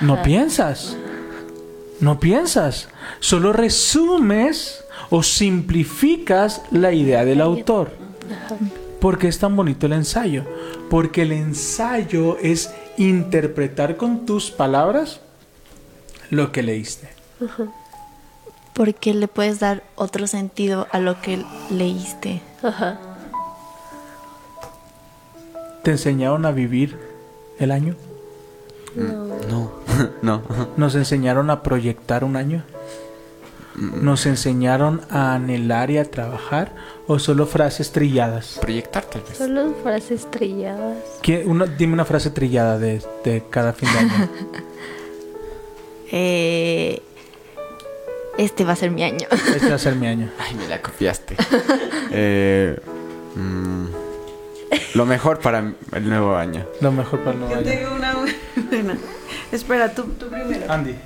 ¿no? 0.00 0.06
No 0.16 0.22
piensas. 0.22 0.96
No 2.00 2.20
piensas. 2.20 2.88
Solo 3.20 3.52
resumes 3.52 4.79
o 5.10 5.22
simplificas 5.22 6.62
la 6.70 6.92
idea 6.92 7.24
del 7.24 7.40
autor. 7.40 7.90
¿Por 9.00 9.18
qué 9.18 9.28
es 9.28 9.38
tan 9.38 9.56
bonito 9.56 9.86
el 9.86 9.92
ensayo? 9.92 10.44
Porque 10.88 11.22
el 11.22 11.32
ensayo 11.32 12.38
es 12.38 12.72
interpretar 12.96 13.96
con 13.96 14.26
tus 14.26 14.50
palabras 14.50 15.20
lo 16.30 16.52
que 16.52 16.62
leíste. 16.62 17.08
Porque 18.74 19.14
le 19.14 19.26
puedes 19.26 19.58
dar 19.58 19.82
otro 19.96 20.26
sentido 20.26 20.86
a 20.92 21.00
lo 21.00 21.20
que 21.20 21.44
leíste. 21.70 22.42
Ajá. 22.62 22.98
¿Te 25.82 25.92
enseñaron 25.92 26.44
a 26.44 26.50
vivir 26.50 26.98
el 27.58 27.70
año? 27.70 27.96
No, 28.94 29.72
no. 30.22 30.42
¿Nos 30.76 30.94
enseñaron 30.94 31.50
a 31.50 31.62
proyectar 31.62 32.22
un 32.22 32.36
año? 32.36 32.62
¿Nos 33.76 34.26
enseñaron 34.26 35.00
a 35.10 35.34
anhelar 35.34 35.90
y 35.90 35.98
a 35.98 36.04
trabajar? 36.10 36.74
¿O 37.06 37.18
solo 37.18 37.46
frases 37.46 37.92
trilladas? 37.92 38.58
Proyectar 38.60 39.04
tal 39.04 39.22
vez. 39.22 39.38
Solo 39.38 39.74
frases 39.82 40.28
trilladas. 40.30 40.96
¿Qué- 41.22 41.44
una- 41.46 41.66
dime 41.66 41.92
una 41.94 42.04
frase 42.04 42.30
trillada 42.30 42.78
de, 42.78 43.00
de 43.24 43.44
cada 43.48 43.72
fin 43.72 43.88
de 43.92 43.98
año. 43.98 44.28
Eh, 46.12 47.00
este 48.36 48.64
va 48.64 48.72
a 48.72 48.76
ser 48.76 48.90
mi 48.90 49.04
año. 49.04 49.28
Este 49.30 49.68
va 49.68 49.76
a 49.76 49.78
ser 49.78 49.94
mi 49.94 50.06
año. 50.08 50.28
Ay, 50.38 50.54
me 50.56 50.66
la 50.66 50.82
copiaste. 50.82 51.36
Eh, 52.10 52.76
mm, 53.36 53.84
lo 54.94 55.06
mejor 55.06 55.38
para 55.38 55.72
el 55.92 56.08
nuevo 56.08 56.34
año. 56.34 56.66
Lo 56.80 56.90
mejor 56.90 57.20
para 57.20 57.32
el 57.32 57.38
nuevo 57.38 57.54
Yo 57.54 57.60
año. 57.60 57.68
tengo 57.70 57.94
una 57.94 58.14
buena. 58.16 58.98
Espera, 59.52 59.94
tú, 59.94 60.04
tú 60.18 60.28
primero. 60.28 60.72
Andy. 60.72 60.96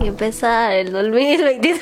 Y 0.00 0.08
empezar 0.08 0.72
el 0.72 0.92
2023. 0.92 1.80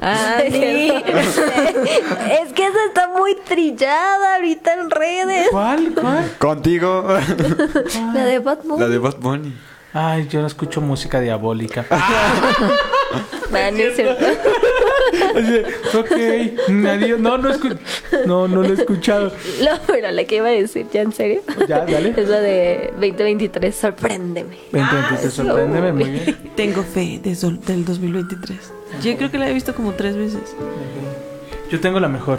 Andy. 0.00 0.90
es 0.90 2.52
que 2.52 2.66
esa 2.66 2.84
está 2.86 3.08
muy 3.08 3.36
trillada 3.36 4.36
ahorita 4.36 4.74
en 4.74 4.90
redes. 4.90 5.48
¿Cuál? 5.50 5.92
¿Cuál? 5.94 6.36
Contigo. 6.38 7.06
La 8.14 8.24
de 8.24 8.38
Batman. 8.38 8.80
La 8.80 8.88
de 8.88 8.98
Bad 8.98 9.16
Bunny. 9.18 9.54
Ay, 9.92 10.26
yo 10.28 10.40
no 10.40 10.48
escucho 10.48 10.80
música 10.80 11.20
diabólica. 11.20 11.86
Ah, 11.90 13.70
es 13.70 13.96
cierto. 13.96 14.24
ok, 15.94 16.68
nadie, 16.70 17.16
no, 17.18 17.38
no 17.38 17.50
escu- 17.52 17.78
no, 18.26 18.48
no 18.48 18.62
lo 18.62 18.68
he 18.68 18.74
escuchado. 18.74 19.32
No, 19.62 19.70
pero 19.86 20.10
la 20.10 20.24
que 20.24 20.36
iba 20.36 20.48
a 20.48 20.52
decir, 20.52 20.86
ya 20.92 21.02
en 21.02 21.12
serio. 21.12 21.42
Ya, 21.68 21.84
dale. 21.86 22.14
Es 22.16 22.28
la 22.28 22.40
de 22.40 22.90
2023, 23.00 23.74
sorpréndeme. 23.74 24.56
Vente, 24.72 24.94
vente, 24.94 25.22
te 25.22 25.30
sorpréndeme, 25.30 25.92
muy 25.92 26.04
bien. 26.10 26.36
Tengo 26.56 26.82
fe 26.82 27.20
de 27.22 27.34
sol- 27.34 27.60
del 27.66 27.84
2023. 27.84 28.58
Yo 29.02 29.16
creo 29.16 29.30
que 29.30 29.38
la 29.38 29.48
he 29.48 29.52
visto 29.54 29.74
como 29.74 29.92
tres 29.92 30.16
veces. 30.16 30.54
Yo 31.70 31.80
tengo 31.80 31.98
la 32.00 32.08
mejor. 32.08 32.38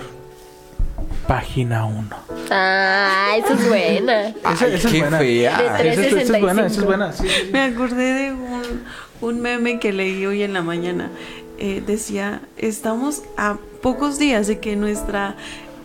Página 1.27 1.85
1. 1.85 2.07
Ah, 2.51 3.33
esa 3.37 3.53
es 3.53 3.67
buena. 3.67 4.27
Esa, 4.53 4.67
es 4.67 4.91
buena. 4.99 5.17
fea. 5.17 5.79
Esa, 5.79 5.83
es- 5.83 5.97
esa 6.13 6.19
es 6.21 6.29
buena, 6.41 6.65
esa 6.67 6.67
es 6.67 6.77
365. 6.77 6.85
buena. 6.85 7.11
sí, 7.13 7.27
sí, 7.27 7.35
sí. 7.45 7.49
Me 7.51 7.61
acordé 7.63 8.13
de 8.13 8.31
un, 8.31 8.83
un 9.21 9.41
meme 9.41 9.79
que 9.79 9.91
leí 9.91 10.23
hoy 10.27 10.43
en 10.43 10.53
la 10.53 10.61
mañana. 10.61 11.09
Eh, 11.57 11.81
decía, 11.85 12.41
estamos 12.57 13.23
a 13.37 13.57
pocos 13.81 14.17
días 14.19 14.47
de 14.47 14.59
que 14.59 14.75
nuestra 14.75 15.35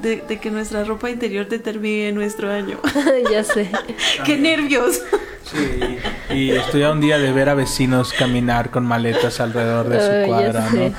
de, 0.02 0.16
de 0.26 0.38
que 0.40 0.50
nuestra 0.50 0.82
ropa 0.84 1.10
interior 1.10 1.46
determine 1.48 2.12
nuestro 2.12 2.50
año. 2.50 2.78
ya 3.30 3.44
sé. 3.44 3.70
¡Qué 4.24 4.36
nervios! 4.38 5.00
Sí, 5.44 5.98
y 6.34 6.50
estoy 6.52 6.84
a 6.84 6.92
un 6.92 7.00
día 7.00 7.18
de 7.18 7.32
ver 7.32 7.48
a 7.48 7.54
vecinos 7.54 8.12
caminar 8.12 8.70
con 8.70 8.86
maletas 8.86 9.40
alrededor 9.40 9.88
de 9.88 9.98
su 10.24 10.28
cuadra. 10.28 10.68
¿no? 10.72 10.78
No, 10.80 10.94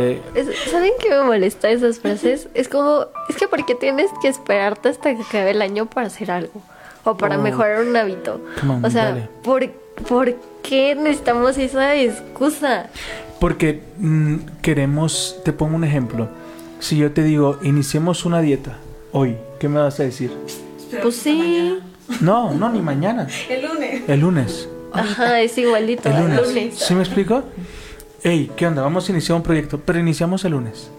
Eh, 0.00 0.20
es- 0.34 0.48
¿Saben 0.70 0.92
qué 1.00 1.10
me 1.10 1.22
molesta 1.22 1.68
esas 1.70 1.98
frases? 2.00 2.48
Es 2.54 2.68
como, 2.68 3.06
es 3.28 3.36
que 3.36 3.46
porque 3.46 3.74
tienes 3.74 4.10
que 4.22 4.28
esperarte 4.28 4.88
hasta 4.88 5.14
que 5.14 5.22
acabe 5.22 5.50
el 5.52 5.60
año 5.62 5.86
para 5.86 6.06
hacer 6.08 6.30
algo 6.30 6.62
o 7.04 7.16
para 7.16 7.38
Oh. 7.38 7.42
mejorar 7.42 7.82
un 7.82 7.94
hábito. 7.96 8.40
On, 8.62 8.84
o 8.84 8.90
sea, 8.90 9.10
dale. 9.10 9.28
¿por, 9.44 9.70
¿por 10.08 10.34
qué 10.62 10.94
necesitamos 10.94 11.56
esa 11.58 11.94
excusa? 11.94 12.86
Porque 13.40 13.82
mm, 13.98 14.36
queremos, 14.62 15.36
te 15.44 15.52
pongo 15.52 15.76
un 15.76 15.84
ejemplo. 15.84 16.28
Si 16.80 16.96
yo 16.96 17.12
te 17.12 17.22
digo, 17.22 17.58
iniciemos 17.62 18.24
una 18.24 18.40
dieta 18.40 18.78
hoy, 19.12 19.36
¿qué 19.60 19.68
me 19.68 19.80
vas 19.80 19.98
a 20.00 20.04
decir? 20.04 20.32
Pues 21.02 21.16
sí. 21.16 21.78
No, 22.20 22.52
no, 22.54 22.70
ni 22.70 22.80
mañana. 22.80 23.26
El 23.48 23.66
lunes. 23.66 24.02
El 24.08 24.20
lunes. 24.20 24.68
Ajá, 24.92 25.40
es 25.40 25.56
igualito. 25.58 26.08
El 26.08 26.16
El 26.16 26.22
lunes. 26.22 26.48
lunes. 26.48 26.74
¿Sí 26.78 26.94
me 26.94 27.00
explico? 27.02 27.42
Ey, 28.24 28.50
¿qué 28.56 28.66
onda? 28.66 28.82
Vamos 28.82 29.08
a 29.08 29.12
iniciar 29.12 29.36
un 29.36 29.42
proyecto, 29.42 29.78
pero 29.84 29.98
iniciamos 29.98 30.44
el 30.44 30.52
lunes. 30.52 30.90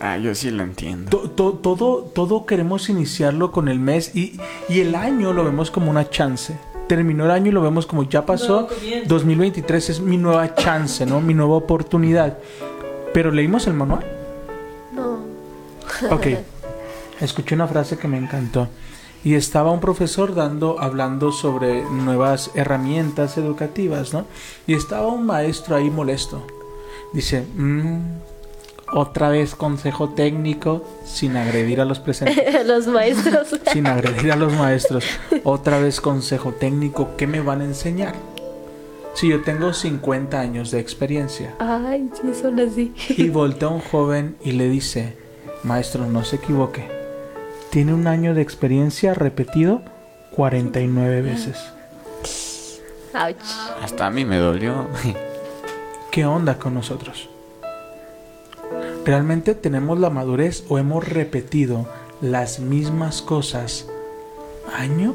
Ah, 0.00 0.16
yo 0.18 0.34
sí 0.34 0.50
lo 0.50 0.62
entiendo. 0.62 1.10
To- 1.10 1.30
to- 1.30 1.52
todo, 1.54 1.98
todo 2.14 2.46
queremos 2.46 2.88
iniciarlo 2.88 3.52
con 3.52 3.68
el 3.68 3.78
mes 3.80 4.14
y, 4.14 4.38
y 4.68 4.80
el 4.80 4.94
año 4.94 5.32
lo 5.32 5.44
vemos 5.44 5.70
como 5.70 5.90
una 5.90 6.08
chance. 6.10 6.56
Terminó 6.88 7.24
el 7.24 7.30
año 7.30 7.48
y 7.48 7.52
lo 7.52 7.62
vemos 7.62 7.86
como 7.86 8.02
ya 8.04 8.26
pasó. 8.26 8.62
Nuevo 8.62 8.68
comienzo. 8.68 9.08
2023 9.08 9.90
es 9.90 10.00
mi 10.00 10.16
nueva 10.16 10.54
chance, 10.54 11.06
¿no? 11.06 11.20
Mi 11.20 11.34
nueva 11.34 11.54
oportunidad. 11.56 12.38
Pero 13.12 13.30
leímos 13.30 13.66
el 13.66 13.74
manual. 13.74 14.04
No. 14.92 15.18
Ok. 16.10 16.26
Escuché 17.20 17.54
una 17.54 17.66
frase 17.68 17.96
que 17.96 18.08
me 18.08 18.18
encantó. 18.18 18.68
Y 19.22 19.34
estaba 19.34 19.70
un 19.70 19.80
profesor 19.80 20.34
dando, 20.34 20.78
hablando 20.80 21.32
sobre 21.32 21.82
nuevas 21.84 22.50
herramientas 22.54 23.38
educativas, 23.38 24.12
¿no? 24.12 24.26
Y 24.66 24.74
estaba 24.74 25.06
un 25.06 25.24
maestro 25.24 25.76
ahí 25.76 25.88
molesto. 25.88 26.46
Dice, 27.14 27.46
"Mm, 27.56 28.00
otra 28.94 29.28
vez 29.28 29.56
consejo 29.56 30.10
técnico 30.10 30.84
sin 31.04 31.36
agredir 31.36 31.80
a 31.80 31.84
los 31.84 31.98
presentes. 31.98 32.64
Los 32.66 32.86
maestros. 32.86 33.60
sin 33.72 33.86
agredir 33.88 34.30
a 34.32 34.36
los 34.36 34.52
maestros. 34.52 35.04
Otra 35.42 35.78
vez 35.78 36.00
consejo 36.00 36.52
técnico, 36.52 37.16
¿qué 37.16 37.26
me 37.26 37.40
van 37.40 37.60
a 37.60 37.64
enseñar? 37.64 38.14
Si 39.14 39.28
yo 39.28 39.42
tengo 39.42 39.72
50 39.72 40.40
años 40.40 40.70
de 40.70 40.80
experiencia. 40.80 41.54
Ay, 41.58 42.08
sí, 42.20 42.32
son 42.40 42.58
así. 42.60 42.94
Y 43.10 43.28
voltea 43.30 43.68
un 43.68 43.80
joven 43.80 44.36
y 44.42 44.52
le 44.52 44.68
dice, 44.68 45.16
maestro, 45.64 46.06
no 46.06 46.24
se 46.24 46.36
equivoque. 46.36 46.88
Tiene 47.70 47.94
un 47.94 48.06
año 48.06 48.34
de 48.34 48.42
experiencia 48.42 49.14
repetido 49.14 49.82
49 50.36 51.22
veces. 51.22 51.58
Ouch. 53.12 53.82
Hasta 53.82 54.06
a 54.06 54.10
mí 54.10 54.24
me 54.24 54.38
dolió. 54.38 54.88
¿Qué 56.10 56.24
onda 56.26 56.58
con 56.58 56.74
nosotros? 56.74 57.28
¿Realmente 59.04 59.54
tenemos 59.54 59.98
la 59.98 60.10
madurez 60.10 60.64
o 60.68 60.78
hemos 60.78 61.06
repetido 61.06 61.86
las 62.20 62.58
mismas 62.58 63.22
cosas 63.22 63.86
año 64.76 65.14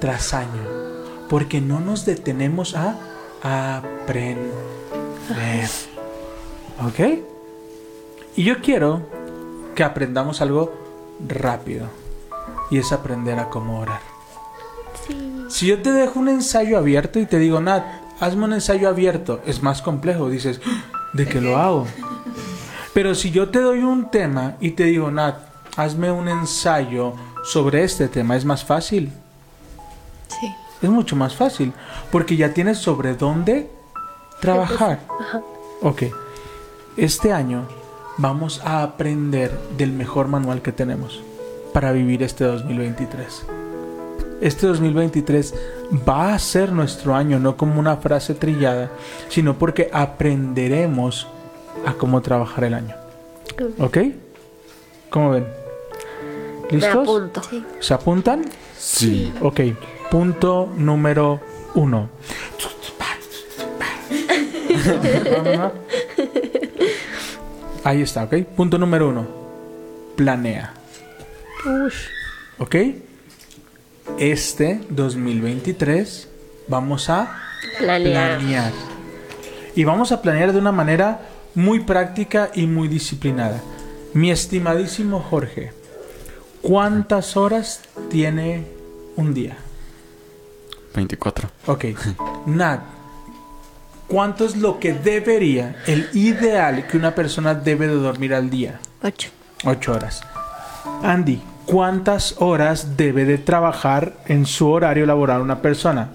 tras 0.00 0.34
año? 0.34 0.62
Porque 1.28 1.60
no 1.60 1.80
nos 1.80 2.04
detenemos 2.04 2.74
a 2.74 2.96
aprender. 3.42 4.38
¿Ok? 6.84 7.00
Y 8.36 8.44
yo 8.44 8.60
quiero 8.60 9.02
que 9.74 9.84
aprendamos 9.84 10.40
algo 10.40 10.72
rápido. 11.26 11.86
Y 12.70 12.78
es 12.78 12.92
aprender 12.92 13.38
a 13.38 13.48
cómo 13.48 13.80
orar. 13.80 14.00
Si 15.48 15.66
yo 15.66 15.80
te 15.80 15.90
dejo 15.90 16.20
un 16.20 16.28
ensayo 16.28 16.78
abierto 16.78 17.18
y 17.18 17.26
te 17.26 17.38
digo, 17.38 17.60
Nat, 17.60 17.84
hazme 18.20 18.44
un 18.44 18.52
ensayo 18.52 18.88
abierto, 18.88 19.40
es 19.46 19.62
más 19.62 19.80
complejo. 19.80 20.28
Dices, 20.28 20.60
"Ah, 20.66 20.84
¿de 21.14 21.26
qué 21.26 21.40
lo 21.40 21.56
hago? 21.56 21.86
Pero 22.98 23.14
si 23.14 23.30
yo 23.30 23.48
te 23.48 23.60
doy 23.60 23.84
un 23.84 24.10
tema 24.10 24.56
y 24.58 24.72
te 24.72 24.82
digo, 24.82 25.08
Nat, 25.08 25.36
hazme 25.76 26.10
un 26.10 26.26
ensayo 26.26 27.12
sobre 27.44 27.84
este 27.84 28.08
tema, 28.08 28.34
es 28.34 28.44
más 28.44 28.64
fácil. 28.64 29.12
Sí. 30.26 30.52
Es 30.82 30.90
mucho 30.90 31.14
más 31.14 31.36
fácil. 31.36 31.72
Porque 32.10 32.36
ya 32.36 32.52
tienes 32.52 32.78
sobre 32.78 33.14
dónde 33.14 33.70
trabajar. 34.40 34.98
Ok. 35.80 36.06
Este 36.96 37.32
año 37.32 37.68
vamos 38.16 38.62
a 38.64 38.82
aprender 38.82 39.56
del 39.76 39.92
mejor 39.92 40.26
manual 40.26 40.60
que 40.60 40.72
tenemos 40.72 41.22
para 41.72 41.92
vivir 41.92 42.24
este 42.24 42.42
2023. 42.42 43.46
Este 44.40 44.66
2023 44.66 45.54
va 46.08 46.34
a 46.34 46.38
ser 46.40 46.72
nuestro 46.72 47.14
año, 47.14 47.38
no 47.38 47.56
como 47.56 47.78
una 47.78 47.98
frase 47.98 48.34
trillada, 48.34 48.90
sino 49.28 49.56
porque 49.56 49.88
aprenderemos 49.92 51.28
a 51.86 51.94
cómo 51.94 52.20
trabajar 52.22 52.64
el 52.64 52.74
año. 52.74 52.94
¿Ok? 53.78 53.98
¿Cómo 55.10 55.30
ven? 55.30 55.46
Me 56.70 56.76
¿Listos? 56.78 57.08
apunto. 57.08 57.42
Sí. 57.48 57.64
¿Se 57.80 57.94
apuntan? 57.94 58.44
Sí. 58.76 59.32
Ok, 59.40 59.60
punto 60.10 60.70
número 60.76 61.40
uno. 61.74 62.10
Ahí 67.84 68.02
está, 68.02 68.24
ok. 68.24 68.34
Punto 68.56 68.78
número 68.78 69.08
uno. 69.08 69.26
Planea. 70.16 70.72
Ok. 72.58 72.76
Este 74.18 74.80
2023 74.90 76.28
vamos 76.66 77.08
a 77.10 77.38
Planear. 77.78 78.38
planear. 78.38 78.72
Y 79.74 79.84
vamos 79.84 80.12
a 80.12 80.20
planear 80.22 80.52
de 80.52 80.58
una 80.58 80.72
manera 80.72 81.20
muy 81.58 81.80
práctica 81.80 82.50
y 82.54 82.68
muy 82.68 82.86
disciplinada. 82.86 83.60
Mi 84.14 84.30
estimadísimo 84.30 85.18
Jorge, 85.18 85.72
¿cuántas 86.62 87.36
horas 87.36 87.82
tiene 88.08 88.64
un 89.16 89.34
día? 89.34 89.56
24. 90.94 91.50
Ok. 91.66 91.84
Nat, 92.46 92.80
¿cuánto 94.06 94.44
es 94.44 94.56
lo 94.56 94.78
que 94.78 94.92
debería, 94.92 95.82
el 95.88 96.08
ideal 96.12 96.86
que 96.86 96.96
una 96.96 97.16
persona 97.16 97.54
debe 97.54 97.88
de 97.88 97.94
dormir 97.94 98.34
al 98.34 98.50
día? 98.50 98.78
Ocho. 99.02 99.30
Ocho 99.64 99.94
horas. 99.94 100.22
Andy, 101.02 101.42
¿cuántas 101.66 102.36
horas 102.38 102.96
debe 102.96 103.24
de 103.24 103.36
trabajar 103.36 104.14
en 104.26 104.46
su 104.46 104.70
horario 104.70 105.06
laboral 105.06 105.40
una 105.40 105.60
persona? 105.60 106.10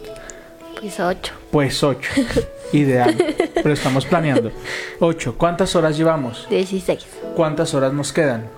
Pues 0.83 0.99
ocho. 0.99 1.33
Pues 1.49 1.81
ocho. 1.81 2.11
Ideal. 2.73 3.15
Pero 3.53 3.71
estamos 3.71 4.05
planeando. 4.05 4.51
Ocho. 4.99 5.33
¿Cuántas 5.37 5.77
horas 5.77 5.95
llevamos? 5.95 6.45
16. 6.49 7.05
¿Cuántas 7.37 7.73
horas 7.73 7.93
nos 7.93 8.11
quedan? 8.11 8.49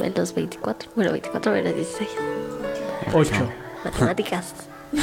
Menos 0.00 0.34
24. 0.34 0.92
Bueno, 0.96 1.12
24 1.12 1.52
menos 1.52 1.74
16. 1.74 2.08
Ocho. 3.12 3.52
Matemáticas. 3.84 4.54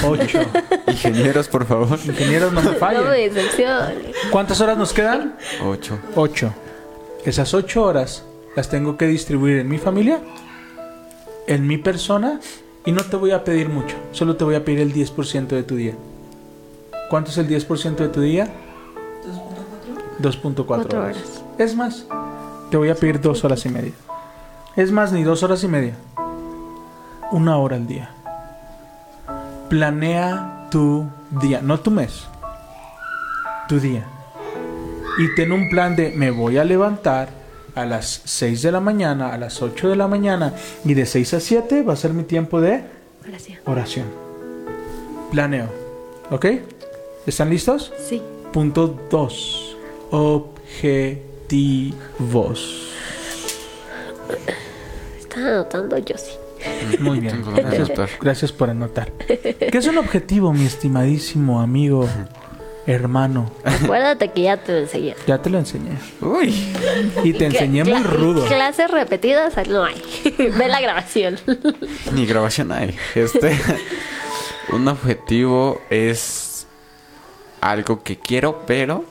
Ocho. 0.03 0.39
Ingenieros, 0.87 1.47
por 1.47 1.67
favor. 1.67 1.99
Ingenieros, 2.05 2.51
no 2.51 2.61
me 2.61 2.65
No 2.65 2.71
me 2.73 2.77
fallen. 2.79 3.33
decepciones. 3.35 4.15
¿Cuántas 4.31 4.59
horas 4.59 4.75
nos 4.75 4.93
quedan? 4.93 5.35
8. 5.63 5.99
Ocho. 6.15 6.55
Esas 7.23 7.53
ocho 7.53 7.83
horas 7.83 8.23
las 8.55 8.69
tengo 8.69 8.97
que 8.97 9.05
distribuir 9.05 9.59
en 9.59 9.69
mi 9.69 9.77
familia, 9.77 10.21
en 11.45 11.67
mi 11.67 11.77
persona, 11.77 12.39
y 12.83 12.91
no 12.91 13.03
te 13.03 13.15
voy 13.15 13.29
a 13.29 13.43
pedir 13.43 13.69
mucho. 13.69 13.95
Solo 14.11 14.35
te 14.37 14.43
voy 14.43 14.55
a 14.55 14.65
pedir 14.65 14.79
el 14.79 14.91
10% 14.91 15.49
de 15.49 15.61
tu 15.61 15.75
día. 15.75 15.93
¿Cuánto 17.13 17.29
es 17.29 17.37
el 17.37 17.47
10% 17.47 17.97
de 17.97 18.09
tu 18.09 18.21
día? 18.21 18.47
2.4 20.19 20.65
Cuatro 20.65 20.99
horas. 20.99 21.15
horas. 21.15 21.43
Es 21.59 21.75
más, 21.75 22.07
te 22.71 22.77
voy 22.77 22.89
a 22.89 22.95
pedir 22.95 23.21
dos 23.21 23.43
horas 23.45 23.63
y 23.67 23.69
media. 23.69 23.91
Es 24.75 24.91
más, 24.91 25.11
ni 25.11 25.21
dos 25.21 25.43
horas 25.43 25.63
y 25.63 25.67
media. 25.67 25.93
Una 27.31 27.59
hora 27.59 27.75
al 27.75 27.85
día. 27.85 28.09
Planea 29.69 30.69
tu 30.71 31.05
día, 31.39 31.61
no 31.61 31.79
tu 31.79 31.91
mes. 31.91 32.25
Tu 33.67 33.79
día. 33.79 34.05
Y 35.19 35.35
ten 35.35 35.51
un 35.51 35.69
plan 35.69 35.95
de 35.95 36.13
me 36.15 36.31
voy 36.31 36.57
a 36.57 36.63
levantar 36.63 37.29
a 37.75 37.85
las 37.85 38.23
6 38.25 38.63
de 38.63 38.71
la 38.71 38.79
mañana, 38.79 39.35
a 39.35 39.37
las 39.37 39.61
8 39.61 39.89
de 39.89 39.95
la 39.95 40.07
mañana 40.07 40.55
y 40.83 40.95
de 40.95 41.05
6 41.05 41.35
a 41.35 41.39
7 41.39 41.83
va 41.83 41.93
a 41.93 41.95
ser 41.95 42.11
mi 42.15 42.23
tiempo 42.23 42.59
de 42.59 42.83
Oración. 43.27 43.59
oración. 43.65 44.05
Planeo. 45.29 45.83
¿Ok? 46.31 46.45
¿Están 47.25 47.49
listos? 47.49 47.93
Sí. 47.97 48.21
Punto 48.51 48.99
2. 49.09 49.77
Objetivos. 50.11 50.51
Está 55.17 55.39
anotando 55.39 55.97
yo 55.99 56.17
sí. 56.17 56.31
Muy 56.99 57.21
bien. 57.21 57.45
Gracias, 57.55 58.09
gracias 58.19 58.51
por 58.51 58.69
anotar. 58.69 59.09
¿Qué 59.27 59.71
es 59.71 59.87
un 59.87 59.97
objetivo, 59.97 60.51
mi 60.51 60.65
estimadísimo 60.65 61.61
amigo, 61.61 62.09
hermano? 62.85 63.49
Acuérdate 63.63 64.31
que 64.31 64.41
ya 64.41 64.57
te 64.57 64.73
lo 64.73 64.79
enseñé. 64.79 65.15
Ya 65.25 65.41
te 65.41 65.49
lo 65.49 65.59
enseñé. 65.59 65.97
Uy. 66.19 66.53
Y 67.23 67.31
te 67.33 67.45
enseñé 67.45 67.85
muy 67.85 68.03
rudo. 68.03 68.45
Clases 68.47 68.91
repetidas 68.91 69.55
no 69.69 69.85
hay. 69.85 70.01
Ve 70.37 70.67
la 70.67 70.81
grabación. 70.81 71.39
Ni 72.13 72.25
grabación 72.25 72.73
hay. 72.73 72.95
Este. 73.15 73.57
un 74.73 74.87
objetivo 74.89 75.81
es 75.89 76.52
algo 77.63 78.03
que 78.03 78.19
quiero, 78.19 78.63
pero. 78.67 79.05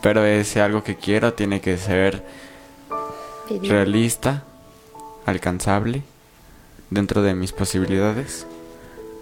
Pero 0.00 0.24
ese 0.24 0.62
algo 0.62 0.82
que 0.82 0.96
quiero 0.96 1.34
tiene 1.34 1.60
que 1.60 1.76
ser 1.76 2.24
realista, 3.62 4.44
alcanzable, 5.26 6.02
dentro 6.88 7.20
de 7.22 7.34
mis 7.34 7.52
posibilidades 7.52 8.46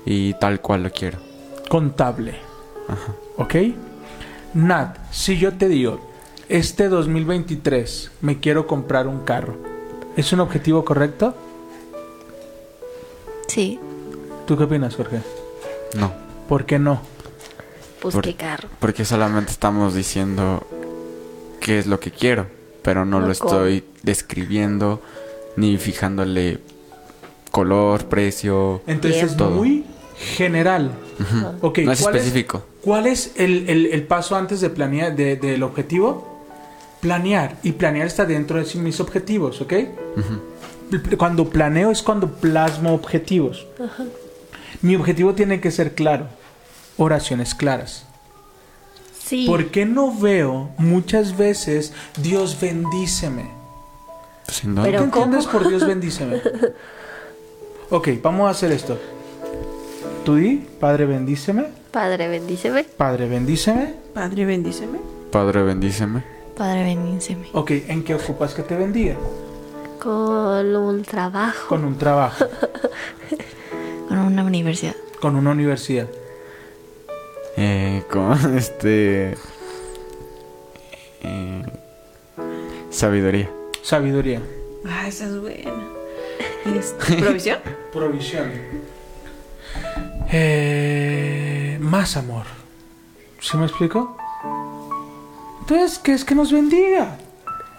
y 0.05 0.35
tal 0.35 0.61
cual 0.61 0.85
lo 0.85 0.91
quiero. 0.91 1.19
Contable. 1.69 2.37
¿Ok? 3.37 3.55
Nat, 4.55 4.99
si 5.11 5.37
yo 5.37 5.55
te 5.55 5.69
digo, 5.69 6.01
este 6.49 6.89
2023 6.89 8.13
me 8.21 8.39
quiero 8.39 8.67
comprar 8.67 9.09
un 9.09 9.21
carro, 9.25 9.57
¿es 10.17 10.33
un 10.33 10.41
objetivo 10.41 10.85
correcto? 10.85 11.35
Sí. 13.49 13.81
¿Tú 14.47 14.57
qué 14.57 14.65
opinas, 14.65 14.95
Jorge? 14.95 15.21
No, 15.97 16.13
¿Por 16.49 16.65
qué 16.65 16.79
no? 16.79 17.03
Pues 18.01 18.15
Por- 18.15 18.23
qué 18.25 18.35
carro. 18.35 18.69
porque 18.79 19.05
solamente 19.05 19.51
estamos 19.51 19.95
diciendo 19.95 20.67
qué 21.61 21.79
es 21.79 21.87
lo 21.87 21.99
que 22.01 22.11
quiero, 22.11 22.47
pero 22.83 23.05
no 23.05 23.21
No 23.21 23.27
lo 23.27 23.33
estoy 23.33 23.85
describiendo 24.03 25.03
ni 25.57 25.77
fijándole 25.79 26.59
color, 27.51 28.05
precio. 28.07 28.83
Entonces 28.87 29.23
es 29.25 29.37
Todo. 29.37 29.51
muy 29.51 29.85
general. 30.37 30.93
Ok, 31.61 31.79
no 31.79 31.93
es 31.93 32.01
¿cuál 32.03 32.17
específico. 32.17 32.65
¿Cuál 32.83 33.07
es 33.07 33.33
el, 33.37 33.69
el- 33.69 33.87
el 33.87 34.03
paso 34.05 34.37
antes 34.37 34.61
de 34.61 34.71
planear 34.71 35.17
de- 35.17 35.37
del 35.37 35.63
objetivo? 35.65 36.47
Planear. 37.01 37.57
Y 37.63 37.73
planear 37.73 38.07
está 38.07 38.25
dentro 38.25 38.63
de 38.63 38.75
mis 38.81 39.01
objetivos, 39.01 39.61
¿ok? 39.61 39.73
Cuando 41.17 41.49
planeo 41.51 41.91
es 41.91 42.03
cuando 42.03 42.29
plasmo 42.31 42.95
objetivos. 42.95 43.67
Mi 44.83 44.97
objetivo 44.97 45.35
tiene 45.35 45.61
que 45.61 45.71
ser 45.71 45.95
claro. 45.95 46.29
Oraciones 46.99 47.55
claras. 47.55 48.05
Sí. 49.19 49.47
¿Por 49.47 49.71
qué 49.71 49.87
no 49.87 50.13
veo 50.19 50.71
muchas 50.79 51.37
veces 51.37 51.93
Dios 52.19 52.59
bendíceme? 52.61 53.51
¿en 54.65 54.75
dónde? 54.75 54.91
Pero- 54.91 54.99
¿Qué 55.01 55.05
entiendes 55.05 55.47
por 55.47 55.69
Dios 55.69 55.87
bendíceme? 55.87 56.41
Ok, 57.91 58.09
vamos 58.23 58.49
a 58.49 58.51
hacer 58.51 58.71
esto. 58.71 58.99
Tú 60.23 60.35
di, 60.35 60.57
Padre 60.79 61.07
bendíceme, 61.07 61.69
Padre, 61.91 62.29
bendíceme. 62.29 62.85
Padre 62.85 63.27
bendíceme. 63.27 63.95
Padre, 64.13 64.45
bendíceme. 64.45 64.99
Padre, 65.33 65.63
bendíceme. 65.63 66.23
Padre, 66.55 66.85
bendíceme. 66.85 67.49
Ok, 67.55 67.71
¿en 67.89 68.05
qué 68.05 68.15
ocupas 68.15 68.53
que 68.53 68.63
te 68.63 68.77
bendiga? 68.77 69.17
Con 69.99 70.77
un 70.77 71.03
trabajo. 71.03 71.67
Con 71.69 71.85
un 71.87 71.97
trabajo, 71.97 72.45
Con 74.09 74.19
una 74.19 74.45
universidad. 74.45 74.95
con 75.21 75.37
una 75.37 75.51
universidad. 75.53 76.09
Eh, 77.61 78.05
con 78.09 78.57
este. 78.57 79.35
eh, 81.23 81.63
sabiduría. 82.91 83.51
Sabiduría. 83.83 84.41
Ah, 84.87 85.09
esa 85.09 85.25
es 85.27 85.41
buena. 85.41 85.73
Este, 86.77 87.17
¿Provisión? 87.17 87.59
Provisión. 87.93 88.53
Eh, 90.31 91.79
más 91.81 92.17
amor. 92.17 92.45
¿Sí 93.41 93.57
me 93.57 93.67
explico? 93.67 94.17
Entonces, 95.61 95.99
¿qué 95.99 96.13
es 96.13 96.25
que 96.25 96.35
nos 96.37 96.53
bendiga? 96.53 97.19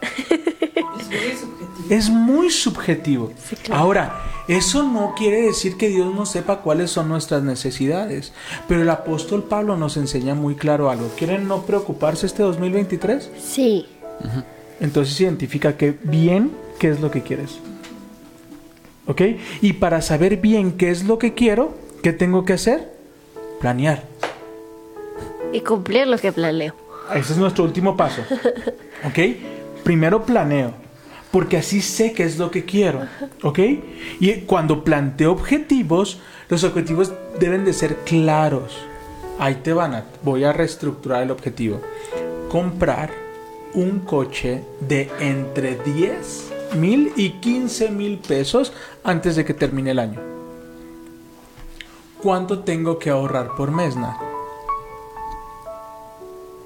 Es 0.02 1.40
subjetivo. 1.40 1.59
Es 1.90 2.10
muy 2.10 2.52
subjetivo. 2.52 3.32
Sí, 3.44 3.56
claro. 3.56 3.82
Ahora, 3.82 4.22
eso 4.48 4.84
no 4.84 5.16
quiere 5.18 5.42
decir 5.42 5.76
que 5.76 5.90
Dios 5.90 6.14
no 6.14 6.26
sepa 6.26 6.62
cuáles 6.62 6.92
son 6.92 7.10
nuestras 7.10 7.44
necesidades. 7.44 8.32
Pero 8.68 8.82
el 8.82 8.90
apóstol 8.90 9.44
Pablo 9.44 9.76
nos 9.76 9.98
enseña 9.98 10.36
muy 10.36 10.56
claro 10.56 10.90
algo. 10.90 11.10
¿Quieren 11.18 11.48
no 11.48 11.64
preocuparse 11.64 12.26
este 12.26 12.44
2023? 12.44 13.32
Sí. 13.40 13.88
Entonces 14.80 15.20
identifica 15.20 15.78
que 15.78 15.98
bien 16.04 16.52
qué 16.80 16.90
es 16.90 17.00
lo 17.00 17.12
que 17.12 17.22
quieres. 17.22 17.60
¿Ok? 19.08 19.22
Y 19.62 19.74
para 19.74 20.02
saber 20.02 20.38
bien 20.38 20.74
qué 20.74 20.92
es 20.92 21.04
lo 21.04 21.18
que 21.18 21.34
quiero, 21.34 21.76
¿qué 22.04 22.14
tengo 22.14 22.46
que 22.46 22.54
hacer? 22.54 22.94
Planear. 23.60 24.04
Y 25.52 25.62
cumplir 25.62 26.08
lo 26.08 26.18
que 26.18 26.32
planeo. 26.32 26.76
Ese 27.14 27.34
es 27.34 27.40
nuestro 27.40 27.64
último 27.64 27.98
paso. 27.98 28.22
¿Ok? 29.04 29.20
Primero 29.84 30.24
planeo. 30.24 30.74
Porque 31.32 31.58
así 31.58 31.82
sé 31.82 32.14
qué 32.14 32.24
es 32.24 32.38
lo 32.38 32.50
que 32.50 32.66
quiero. 32.66 33.02
¿Ok? 33.44 33.60
Y 34.20 34.34
cuando 34.42 34.84
planteo 34.84 35.32
objetivos, 35.32 36.20
los 36.50 36.64
objetivos 36.64 37.14
deben 37.40 37.66
de 37.66 37.74
ser 37.74 37.98
claros. 37.98 38.78
Ahí 39.38 39.56
te 39.64 39.74
van 39.74 39.94
a... 39.94 40.06
Voy 40.24 40.44
a 40.44 40.54
reestructurar 40.54 41.24
el 41.24 41.32
objetivo. 41.32 41.82
Comprar 42.50 43.12
un 43.74 44.00
coche 44.00 44.64
de 44.80 45.10
entre 45.20 45.76
10 45.78 46.52
mil 46.76 47.14
y 47.16 47.32
15 47.34 47.90
mil 47.92 48.18
pesos 48.18 48.74
antes 49.04 49.36
de 49.36 49.46
que 49.46 49.54
termine 49.54 49.92
el 49.92 50.00
año. 50.00 50.20
¿Cuánto 52.22 52.60
tengo 52.60 53.00
que 53.00 53.12
ahorrar 53.12 53.56
por 53.56 53.72
mes, 53.72 53.96
Nat? 53.96 54.18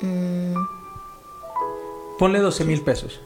Mm, 0.02 0.56
Ponle 2.18 2.40
12 2.40 2.66
mil 2.66 2.82
pesos. 2.82 3.20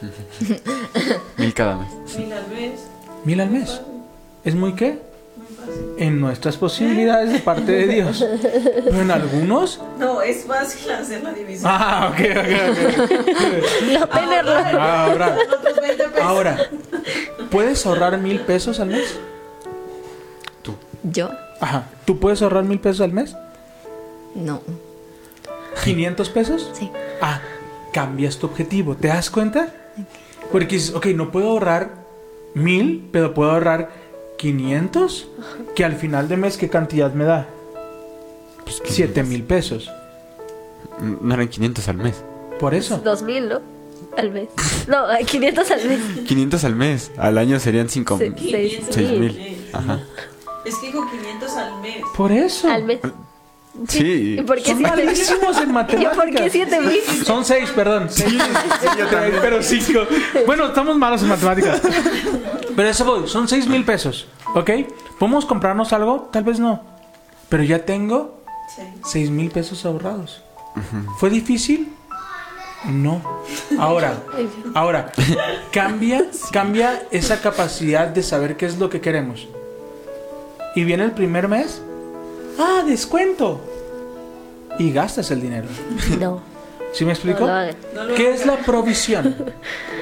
Mil 1.36 1.54
cada 1.54 1.76
mes. 1.76 1.88
Mil 2.18 2.32
al 2.32 2.48
mes. 2.48 2.80
Mil 3.24 3.40
al 3.40 3.50
mes. 3.50 3.80
¿Es 4.44 4.54
muy 4.54 4.74
qué? 4.74 4.98
Muy 5.36 5.46
fácil. 5.56 5.84
En 5.98 6.20
nuestras 6.20 6.56
posibilidades 6.56 7.32
de 7.32 7.38
parte 7.40 7.72
de 7.72 7.86
Dios. 7.86 8.24
Pero 8.84 9.00
en 9.00 9.10
algunos. 9.10 9.80
No, 9.98 10.22
es 10.22 10.44
fácil 10.44 10.90
hacer 10.90 11.22
la 11.22 11.32
división. 11.32 11.70
Ah, 11.72 12.10
ok, 12.12 12.20
ok, 12.20 12.48
ok. 12.70 13.92
No 14.00 14.08
tenerlo. 14.08 14.52
Ahora, 14.80 15.36
Otros 15.58 15.76
20 15.80 16.04
pesos. 16.08 16.20
ahora, 16.22 16.58
¿puedes 17.50 17.84
ahorrar 17.86 18.18
mil 18.18 18.40
pesos 18.40 18.80
al 18.80 18.88
mes? 18.88 19.18
¿Yo? 21.02 21.30
Ajá. 21.60 21.84
¿Tú 22.04 22.18
puedes 22.18 22.42
ahorrar 22.42 22.64
mil 22.64 22.78
pesos 22.78 23.00
al 23.00 23.12
mes? 23.12 23.34
No. 24.34 24.60
¿500 25.84 26.30
pesos? 26.30 26.70
Sí. 26.74 26.90
Ah, 27.22 27.40
cambias 27.92 28.36
tu 28.36 28.46
objetivo. 28.46 28.94
¿Te 28.96 29.08
das 29.08 29.30
cuenta? 29.30 29.68
Porque 30.52 30.76
dices, 30.76 30.94
ok, 30.94 31.06
no 31.08 31.30
puedo 31.30 31.50
ahorrar 31.50 32.04
mil, 32.54 33.08
pero 33.12 33.34
puedo 33.34 33.50
ahorrar 33.52 33.90
500. 34.38 35.28
Que 35.74 35.84
al 35.84 35.96
final 35.96 36.28
de 36.28 36.36
mes, 36.36 36.56
¿qué 36.56 36.68
cantidad 36.68 37.12
me 37.14 37.24
da? 37.24 37.46
Pues, 38.64 38.82
7 38.84 39.22
mil 39.22 39.42
pesos. 39.44 39.90
No 41.00 41.34
eran 41.34 41.48
500 41.48 41.88
al 41.88 41.96
mes. 41.98 42.22
Por 42.58 42.74
eso. 42.74 42.98
Dos 42.98 43.22
mil, 43.22 43.48
¿no? 43.48 43.60
Al 44.16 44.30
mes. 44.32 44.48
No, 44.88 45.04
500 45.24 45.70
al 45.70 45.84
mes. 45.88 46.00
500 46.26 46.64
al 46.64 46.74
mes. 46.76 47.10
Al 47.16 47.38
año 47.38 47.58
serían 47.60 47.88
5 47.88 48.18
Sí. 48.18 48.24
mil. 48.30 48.34
500 48.34 48.94
Seis 48.94 49.08
al 49.10 49.18
mil. 49.20 49.32
mes. 49.34 49.74
Ajá. 49.74 50.00
Es 50.64 50.74
que 50.76 50.86
dijo 50.88 51.08
500 51.10 51.52
al 51.56 51.80
mes. 51.80 51.96
Por 52.16 52.32
eso. 52.32 52.70
Al 52.70 52.84
mes. 52.84 52.98
Sí. 53.88 54.36
¿Y 54.38 54.42
por 54.42 54.56
qué 54.56 54.70
Son 54.70 54.78
siete 54.78 54.96
mil? 54.96 55.04
malísimos 55.06 55.56
en 55.58 55.70
¿Y 55.70 55.72
matemáticas. 55.72 56.16
por 56.16 56.30
qué 56.34 56.50
siete 56.50 56.80
mil? 56.80 57.00
Son 57.24 57.44
seis, 57.44 57.70
perdón. 57.70 58.08
Seis. 58.10 58.34
Pero 59.40 59.62
cinco. 59.62 60.00
Bueno, 60.46 60.66
estamos 60.66 60.96
malos 60.98 61.22
en 61.22 61.28
matemáticas. 61.28 61.80
Pero 62.76 62.88
eso 62.88 63.04
voy, 63.04 63.28
son 63.28 63.48
seis 63.48 63.66
mil 63.68 63.84
pesos. 63.84 64.26
¿Ok? 64.54 64.70
¿Podemos 65.18 65.46
comprarnos 65.46 65.92
algo? 65.92 66.28
Tal 66.32 66.44
vez 66.44 66.58
no. 66.58 66.82
Pero 67.48 67.62
ya 67.62 67.84
tengo 67.84 68.42
seis 69.04 69.30
mil 69.30 69.50
pesos 69.50 69.84
ahorrados. 69.84 70.42
¿Fue 71.18 71.30
difícil? 71.30 71.92
No. 72.86 73.20
Ahora, 73.78 74.14
ahora, 74.74 75.12
cambia, 75.70 76.24
cambia 76.50 77.02
esa 77.10 77.40
capacidad 77.40 78.08
de 78.08 78.22
saber 78.22 78.56
qué 78.56 78.66
es 78.66 78.78
lo 78.78 78.88
que 78.88 79.00
queremos. 79.00 79.48
Y 80.74 80.84
viene 80.84 81.04
el 81.04 81.12
primer 81.12 81.46
mes. 81.48 81.82
¡Ah, 82.62 82.82
descuento! 82.86 83.60
Y 84.78 84.92
gastas 84.92 85.30
el 85.30 85.40
dinero. 85.40 85.66
No. 86.18 86.40
¿Sí 86.92 87.04
me 87.04 87.12
explico? 87.12 87.46
No. 87.46 87.66
No 87.66 88.14
¿Qué 88.14 88.32
es 88.32 88.44
la 88.44 88.56
provisión? 88.58 89.34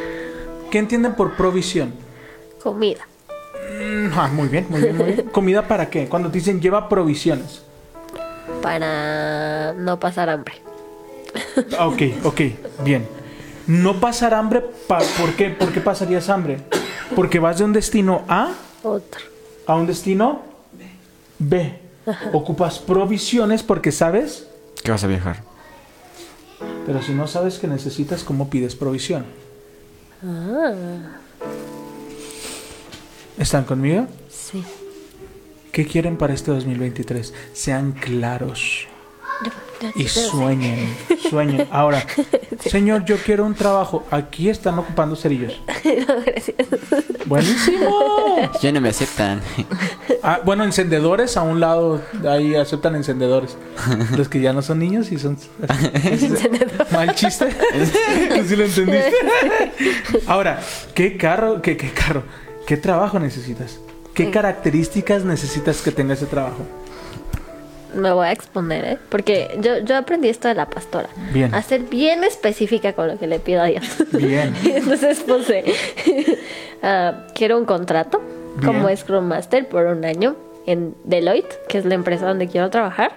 ¿Qué 0.70 0.78
entienden 0.78 1.14
por 1.14 1.34
provisión? 1.36 1.92
Comida. 2.62 3.06
Mm, 3.80 4.08
Ah, 4.16 4.28
muy 4.32 4.48
bien, 4.48 4.66
muy 4.68 4.80
bien, 4.80 4.96
muy 4.96 5.06
bien. 5.12 5.28
¿Comida 5.32 5.66
para 5.68 5.88
qué? 5.88 6.08
Cuando 6.08 6.30
te 6.30 6.38
dicen 6.38 6.60
lleva 6.60 6.88
provisiones. 6.88 7.62
Para 8.62 9.72
no 9.74 10.00
pasar 10.00 10.28
hambre. 10.30 10.54
Ah, 11.78 11.86
Ok, 11.86 12.02
ok, 12.24 12.40
bien. 12.84 13.06
No 13.66 14.00
pasar 14.00 14.32
hambre, 14.34 14.62
pa- 14.88 14.98
¿por 15.20 15.34
qué? 15.34 15.50
¿Por 15.50 15.70
qué 15.72 15.80
pasarías 15.80 16.28
hambre? 16.30 16.58
Porque 17.14 17.38
vas 17.38 17.58
de 17.58 17.64
un 17.64 17.72
destino 17.72 18.24
A 18.28 18.52
Otro. 18.82 19.20
a 19.66 19.74
un 19.76 19.86
destino 19.86 20.40
B. 21.38 21.78
Ocupas 22.32 22.78
provisiones 22.78 23.62
porque 23.62 23.92
sabes, 23.92 24.46
¿Qué 24.82 24.90
vas 24.90 25.04
a 25.04 25.06
viajar? 25.06 25.42
pero 26.86 27.02
si 27.02 27.12
no 27.12 27.26
sabes 27.26 27.58
que 27.58 27.66
necesitas, 27.66 28.24
¿cómo 28.24 28.48
pides 28.50 28.74
provisión? 28.74 29.24
Ah, 30.24 30.72
¿Están 33.38 33.64
conmigo? 33.64 34.06
sí. 34.28 34.64
¿Qué 35.72 35.86
quieren 35.86 36.16
para 36.16 36.34
este 36.34 36.50
2023? 36.50 37.32
Sean 37.52 37.92
claros. 37.92 38.88
Y 39.94 40.08
sueñen, 40.08 40.94
sueñen. 41.28 41.68
Ahora, 41.70 42.04
señor, 42.60 43.04
yo 43.04 43.16
quiero 43.16 43.44
un 43.44 43.54
trabajo. 43.54 44.04
Aquí 44.10 44.48
están 44.48 44.78
ocupando 44.78 45.16
cerillos. 45.16 45.60
Buenísimo. 47.26 48.48
Ya 48.62 48.72
no 48.72 48.80
me 48.80 48.88
aceptan. 48.88 49.40
Ah, 50.22 50.40
bueno, 50.44 50.64
encendedores 50.64 51.36
a 51.36 51.42
un 51.42 51.60
lado, 51.60 52.00
ahí 52.28 52.54
aceptan 52.54 52.94
encendedores. 52.96 53.56
Los 54.16 54.28
que 54.28 54.40
ya 54.40 54.52
no 54.52 54.62
son 54.62 54.78
niños 54.78 55.12
y 55.12 55.18
son 55.18 55.36
mal 56.90 57.14
chiste. 57.14 57.48
¿Sí 58.46 58.56
lo 58.56 58.64
entendiste? 58.64 59.12
Ahora, 60.26 60.60
¿qué 60.94 61.16
carro, 61.16 61.62
qué, 61.62 61.76
qué 61.76 61.90
carro, 61.90 62.22
qué 62.66 62.76
trabajo 62.76 63.18
necesitas? 63.18 63.78
¿Qué 64.14 64.30
características 64.30 65.24
necesitas 65.24 65.80
que 65.80 65.92
tenga 65.92 66.14
ese 66.14 66.26
trabajo? 66.26 66.66
Me 67.94 68.12
voy 68.12 68.26
a 68.26 68.32
exponer, 68.32 68.84
¿eh? 68.84 68.98
Porque 69.08 69.56
yo, 69.60 69.78
yo 69.78 69.96
aprendí 69.96 70.28
esto 70.28 70.48
de 70.48 70.54
la 70.54 70.68
pastora. 70.68 71.08
Bien. 71.32 71.54
A 71.54 71.62
ser 71.62 71.82
bien 71.82 72.22
específica 72.24 72.92
con 72.92 73.08
lo 73.08 73.18
que 73.18 73.26
le 73.26 73.38
pido 73.38 73.62
a 73.62 73.66
Dios. 73.66 73.84
Bien. 74.12 74.54
Entonces 74.64 75.20
puse, 75.20 75.64
ah, 76.82 77.26
quiero 77.34 77.58
un 77.58 77.64
contrato 77.64 78.20
Bien. 78.56 78.66
como 78.66 78.94
Scrum 78.94 79.24
Master 79.24 79.66
por 79.68 79.86
un 79.86 80.04
año 80.04 80.36
en 80.66 80.94
Deloitte, 81.04 81.58
que 81.68 81.78
es 81.78 81.84
la 81.86 81.94
empresa 81.94 82.26
donde 82.26 82.46
quiero 82.48 82.68
trabajar. 82.70 83.12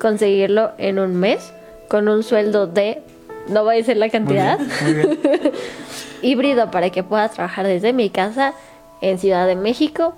Conseguirlo 0.00 0.72
en 0.78 0.98
un 0.98 1.16
mes 1.16 1.52
con 1.88 2.08
un 2.08 2.22
sueldo 2.22 2.66
de, 2.66 3.02
no 3.48 3.62
voy 3.62 3.76
a 3.76 3.78
decir 3.78 3.96
la 3.96 4.06
Muy 4.06 4.10
cantidad, 4.10 4.58
bien, 4.58 4.70
muy 4.82 4.92
bien. 4.94 5.52
híbrido 6.22 6.70
para 6.70 6.90
que 6.90 7.02
pueda 7.02 7.28
trabajar 7.28 7.66
desde 7.66 7.92
mi 7.92 8.10
casa 8.10 8.52
en 9.00 9.18
Ciudad 9.18 9.46
de 9.46 9.54
México, 9.54 10.14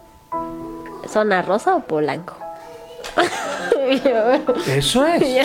zona 1.06 1.42
rosa 1.42 1.76
o 1.76 1.80
Polanco. 1.80 2.36
Eso 4.66 5.06
es. 5.06 5.34
ya. 5.34 5.42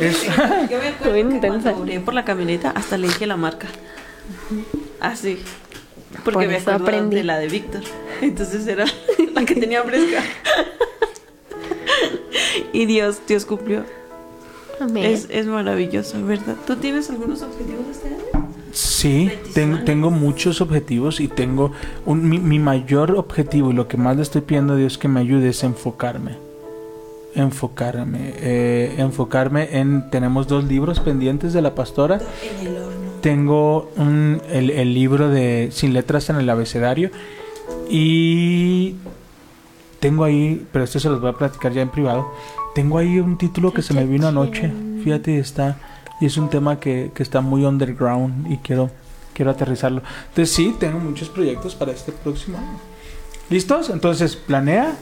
Es- 0.00 0.22
Yo 0.70 0.78
me 0.78 0.88
acuerdo 0.88 1.24
Muy 1.24 1.40
que 1.40 1.48
cuando 1.48 2.04
por 2.04 2.14
la 2.14 2.24
camioneta 2.24 2.70
hasta 2.70 2.96
le 2.96 3.08
dije 3.08 3.26
la 3.26 3.36
marca. 3.36 3.68
Así. 5.00 5.38
Porque 6.24 6.40
Por 6.40 6.48
me 6.48 6.56
eso 6.56 6.70
acuerdo 6.70 6.84
aprendí. 6.84 7.16
de 7.16 7.24
la 7.24 7.38
de 7.38 7.48
Víctor. 7.48 7.82
Entonces 8.20 8.66
era 8.66 8.84
la 9.34 9.44
que 9.44 9.54
tenía 9.54 9.82
fresca. 9.82 10.22
y 12.72 12.86
Dios, 12.86 13.20
Dios 13.28 13.44
cumplió. 13.44 13.84
Amén. 14.80 15.04
Es, 15.04 15.26
es 15.30 15.46
maravilloso, 15.46 16.24
¿verdad? 16.24 16.56
¿Tú 16.66 16.76
tienes 16.76 17.10
algunos 17.10 17.42
objetivos 17.42 17.84
este 17.90 18.08
año? 18.08 18.48
Sí, 18.72 19.30
ten- 19.52 19.84
tengo 19.84 20.10
muchos 20.10 20.60
objetivos 20.60 21.20
y 21.20 21.28
tengo 21.28 21.72
un, 22.06 22.28
mi, 22.28 22.38
mi 22.38 22.58
mayor 22.58 23.12
objetivo 23.12 23.70
y 23.70 23.74
lo 23.74 23.88
que 23.88 23.96
más 23.96 24.16
le 24.16 24.22
estoy 24.22 24.40
pidiendo 24.42 24.74
a 24.74 24.76
Dios 24.76 24.96
que 24.96 25.08
me 25.08 25.20
ayude 25.20 25.50
es 25.50 25.62
enfocarme. 25.64 26.36
Enfocarme. 27.34 28.34
eh, 28.36 28.94
enfocarme 28.98 29.78
en... 29.78 30.10
Tenemos 30.10 30.48
dos 30.48 30.64
libros 30.64 31.00
pendientes 31.00 31.52
de 31.52 31.62
la 31.62 31.74
pastora. 31.74 32.20
En 32.60 32.66
el 32.66 32.76
horno. 32.76 33.10
Tengo 33.20 33.90
un- 33.96 34.40
el, 34.50 34.70
el 34.70 34.94
libro 34.94 35.28
de 35.28 35.68
Sin 35.72 35.92
letras 35.92 36.28
en 36.30 36.36
el 36.36 36.48
abecedario. 36.50 37.10
Y 37.88 38.94
tengo 40.00 40.24
ahí, 40.24 40.66
pero 40.72 40.84
esto 40.84 40.98
se 41.00 41.08
los 41.08 41.20
voy 41.20 41.30
a 41.30 41.34
platicar 41.34 41.72
ya 41.72 41.82
en 41.82 41.90
privado. 41.90 42.30
Tengo 42.74 42.98
ahí 42.98 43.18
un 43.20 43.36
título 43.36 43.72
que 43.72 43.82
se 43.82 43.94
me 43.94 44.04
vino 44.06 44.28
anoche. 44.28 44.72
Fíjate, 45.04 45.38
está 45.38 45.78
y 46.20 46.26
es 46.26 46.36
un 46.36 46.50
tema 46.50 46.78
que, 46.78 47.10
que 47.14 47.22
está 47.22 47.40
muy 47.40 47.64
underground 47.64 48.50
y 48.52 48.58
quiero, 48.58 48.90
quiero 49.34 49.50
aterrizarlo. 49.50 50.02
Entonces 50.28 50.54
sí, 50.54 50.74
tengo 50.78 50.98
muchos 51.00 51.28
proyectos 51.30 51.74
para 51.74 51.92
este 51.92 52.12
próximo 52.12 52.58
año. 52.58 52.78
¿Listos? 53.48 53.88
Entonces 53.90 54.36
planea, 54.36 54.94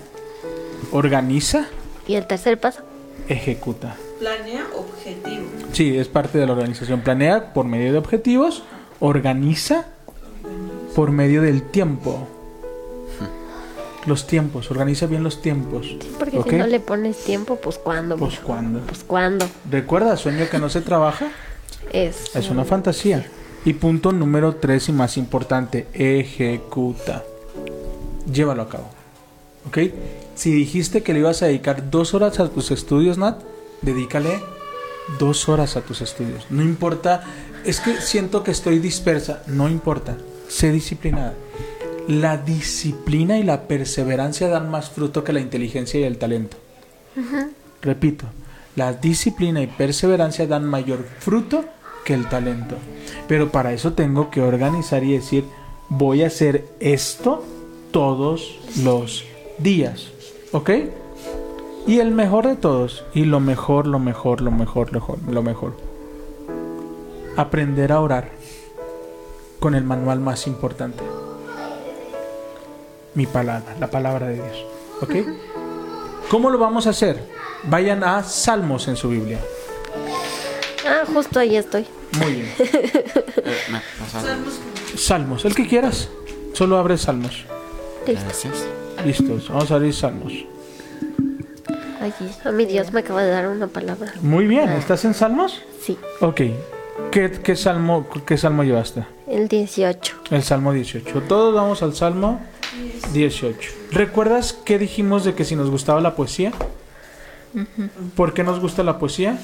organiza, 0.93 1.66
Y 2.09 2.14
el 2.16 2.26
tercer 2.26 2.59
paso. 2.59 2.80
ejecuta. 3.28 3.94
Planea 4.18 4.66
objetivo. 4.76 5.44
Sí, 5.72 5.96
es 5.96 6.09
parte 6.09 6.38
de 6.38 6.46
la 6.46 6.52
organización. 6.54 7.02
Planea 7.02 7.52
por 7.52 7.66
medio 7.66 7.92
de 7.92 7.98
objetivos, 7.98 8.64
organiza 8.98 9.86
por 10.96 11.12
medio 11.12 11.42
del 11.42 11.62
tiempo. 11.62 12.26
Los 14.06 14.26
tiempos, 14.26 14.70
organiza 14.70 15.06
bien 15.06 15.22
los 15.22 15.42
tiempos. 15.42 15.86
Sí, 15.86 15.98
porque 16.18 16.42
si 16.42 16.56
no 16.56 16.66
le 16.66 16.80
pones 16.80 17.18
tiempo, 17.24 17.56
pues 17.56 17.76
cuándo. 17.78 18.16
Pues 18.16 18.32
mijo? 18.32 18.44
cuando. 18.46 18.80
Pues 18.80 19.04
cuándo. 19.04 19.46
Recuerda, 19.70 20.16
sueño 20.16 20.48
que 20.50 20.59
no 20.59 20.70
se 20.70 20.80
trabaja 20.80 21.28
Es. 21.92 22.34
es 22.34 22.48
una 22.48 22.64
fantasía. 22.64 23.26
Y 23.66 23.74
punto 23.74 24.12
número 24.12 24.56
tres 24.56 24.88
y 24.88 24.92
más 24.92 25.16
importante, 25.18 25.88
ejecuta. 25.92 27.22
Llévalo 28.32 28.62
a 28.62 28.68
cabo. 28.68 28.88
¿Ok? 29.66 29.78
Si 30.39 30.53
dijiste 30.53 31.03
que 31.03 31.12
le 31.12 31.18
ibas 31.18 31.43
a 31.43 31.47
dedicar 31.47 31.91
dos 31.91 32.14
horas 32.14 32.39
a 32.39 32.49
tus 32.49 32.70
estudios, 32.70 33.18
Nat, 33.18 33.43
dedícale 33.82 34.41
dos 35.18 35.49
horas 35.49 35.76
a 35.76 35.80
tus 35.80 36.01
estudios. 36.01 36.47
No 36.49 36.62
importa, 36.62 37.24
es 37.64 37.80
que 37.80 38.01
siento 38.01 38.45
que 38.45 38.53
estoy 38.53 38.78
dispersa, 38.78 39.43
no 39.49 39.68
importa. 39.68 40.16
Sé 40.47 40.70
disciplinada. 40.70 41.34
La 42.07 42.36
disciplina 42.36 43.36
y 43.36 43.43
la 43.43 43.62
perseverancia 43.66 44.47
dan 44.47 44.70
más 44.70 44.91
fruto 44.91 45.24
que 45.24 45.32
la 45.32 45.41
inteligencia 45.41 45.99
y 45.99 46.05
el 46.05 46.18
talento. 46.18 46.57
Repito, 47.82 48.26
la 48.76 48.93
disciplina 48.93 49.61
y 49.61 49.66
perseverancia 49.66 50.47
dan 50.47 50.64
mayor 50.66 51.05
fruto 51.18 51.64
que 52.05 52.14
el 52.14 52.28
talento. 52.28 52.76
Pero 53.26 53.51
para 53.51 53.72
eso 53.72 53.95
tengo 53.95 54.30
que 54.30 54.41
organizar 54.41 55.03
y 55.03 55.14
decir, 55.14 55.45
voy 55.89 56.22
a 56.22 56.28
hacer 56.28 56.64
esto 56.78 57.45
todos 57.91 58.61
los 58.84 59.24
días. 59.59 60.12
¿Ok? 60.53 60.70
Y 61.86 62.01
el 62.01 62.11
mejor 62.11 62.46
de 62.46 62.57
todos, 62.57 63.05
y 63.14 63.24
lo 63.24 63.40
mejor, 63.40 63.86
lo 63.86 63.99
mejor, 63.99 64.40
lo 64.40 64.51
mejor, 64.51 64.92
lo 64.92 65.01
mejor, 65.01 65.18
lo 65.26 65.42
mejor. 65.42 65.72
Aprender 67.36 67.92
a 67.92 68.01
orar 68.01 68.30
con 69.59 69.74
el 69.74 69.84
manual 69.84 70.20
más 70.20 70.46
importante. 70.46 71.03
Mi 73.14 73.26
palabra, 73.26 73.74
la 73.80 73.90
palabra 73.90 74.28
de 74.28 74.34
Dios. 74.34 74.66
¿Ok? 75.01 75.14
¿Cómo 76.30 76.51
lo 76.51 76.59
vamos 76.59 76.86
a 76.86 76.90
hacer? 76.90 77.24
Vayan 77.64 78.05
a 78.05 78.22
Salmos 78.22 78.86
en 78.88 78.96
su 78.96 79.09
Biblia. 79.09 79.40
Ah, 80.86 81.05
justo 81.12 81.40
ahí 81.40 81.57
estoy. 81.57 81.86
Muy 82.18 82.32
bien. 82.32 82.55
Pasaron. 84.01 84.44
Salmos, 84.96 85.44
el 85.44 85.55
que 85.55 85.66
quieras. 85.66 86.09
Solo 86.53 86.76
abre 86.76 86.99
Salmos. 86.99 87.44
Gracias. 88.07 88.66
Listos, 89.05 89.49
vamos 89.49 89.70
a 89.70 89.74
abrir 89.76 89.94
Salmos. 89.94 90.32
Allí. 92.01 92.30
A 92.44 92.51
mi 92.53 92.64
Dios 92.64 92.92
me 92.92 93.01
acaba 93.01 93.22
de 93.22 93.30
dar 93.30 93.49
una 93.49 93.66
palabra. 93.66 94.12
Muy 94.22 94.46
bien, 94.46 94.68
¿estás 94.70 95.05
en 95.05 95.14
Salmos? 95.14 95.62
Sí. 95.82 95.96
Ok. 96.20 96.40
¿Qué, 97.12 97.30
qué 97.42 97.57
salmo, 97.57 98.07
¿Qué 98.26 98.36
salmo 98.36 98.64
llevaste? 98.64 99.05
El 99.28 99.49
18. 99.49 100.16
El 100.30 100.42
Salmo 100.42 100.72
18. 100.72 101.22
Todos 101.22 101.55
vamos 101.55 101.82
al 101.82 101.94
Salmo 101.94 102.40
18. 103.12 103.70
¿Recuerdas 103.92 104.53
qué 104.64 104.78
dijimos 104.78 105.24
de 105.24 105.34
que 105.34 105.44
si 105.44 105.55
nos 105.57 105.70
gustaba 105.70 106.01
la 106.01 106.14
poesía? 106.16 106.53
¿Por 108.16 108.34
qué 108.34 108.42
nos 108.44 108.61
gusta 108.61 108.82
la 108.82 108.99
poesía? 108.99 109.38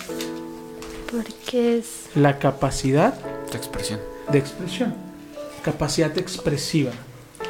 Porque 1.10 1.78
es. 1.78 2.06
La 2.16 2.38
capacidad 2.38 3.14
Tu 3.50 3.56
expresión. 3.56 4.00
de 4.30 4.38
expresión, 4.38 4.94
capacidad 5.62 6.16
expresiva, 6.18 6.90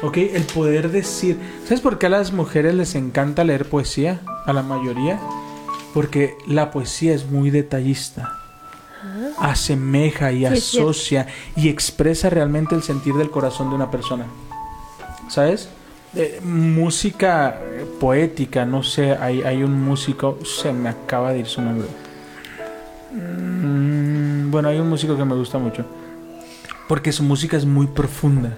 ¿ok? 0.01 0.17
El 0.17 0.43
poder 0.43 0.91
decir, 0.91 1.37
¿sabes 1.63 1.81
por 1.81 1.97
qué 1.97 2.07
a 2.07 2.09
las 2.09 2.31
mujeres 2.31 2.75
les 2.75 2.95
encanta 2.95 3.43
leer 3.43 3.65
poesía? 3.69 4.21
A 4.45 4.53
la 4.53 4.61
mayoría, 4.61 5.19
porque 5.93 6.37
la 6.47 6.71
poesía 6.71 7.13
es 7.13 7.25
muy 7.25 7.49
detallista, 7.49 8.37
asemeja 9.39 10.31
y 10.31 10.45
asocia 10.45 11.27
y 11.55 11.69
expresa 11.69 12.29
realmente 12.29 12.75
el 12.75 12.83
sentir 12.83 13.15
del 13.15 13.31
corazón 13.31 13.69
de 13.69 13.75
una 13.75 13.89
persona, 13.89 14.25
¿sabes? 15.29 15.69
Eh, 16.15 16.39
música 16.43 17.59
eh, 17.61 17.85
poética, 17.99 18.65
no 18.65 18.83
sé, 18.83 19.11
hay, 19.11 19.41
hay 19.41 19.63
un 19.63 19.83
músico, 19.83 20.39
se 20.45 20.71
me 20.71 20.87
acaba 20.87 21.33
de 21.33 21.39
ir 21.39 21.45
su 21.45 21.61
nombre. 21.61 21.87
Mm, 23.11 24.49
bueno, 24.49 24.69
hay 24.69 24.79
un 24.79 24.87
músico 24.87 25.17
que 25.17 25.25
me 25.25 25.35
gusta 25.35 25.57
mucho. 25.57 25.85
Porque 26.87 27.11
su 27.11 27.23
música 27.23 27.57
es 27.57 27.65
muy 27.65 27.87
profunda. 27.87 28.57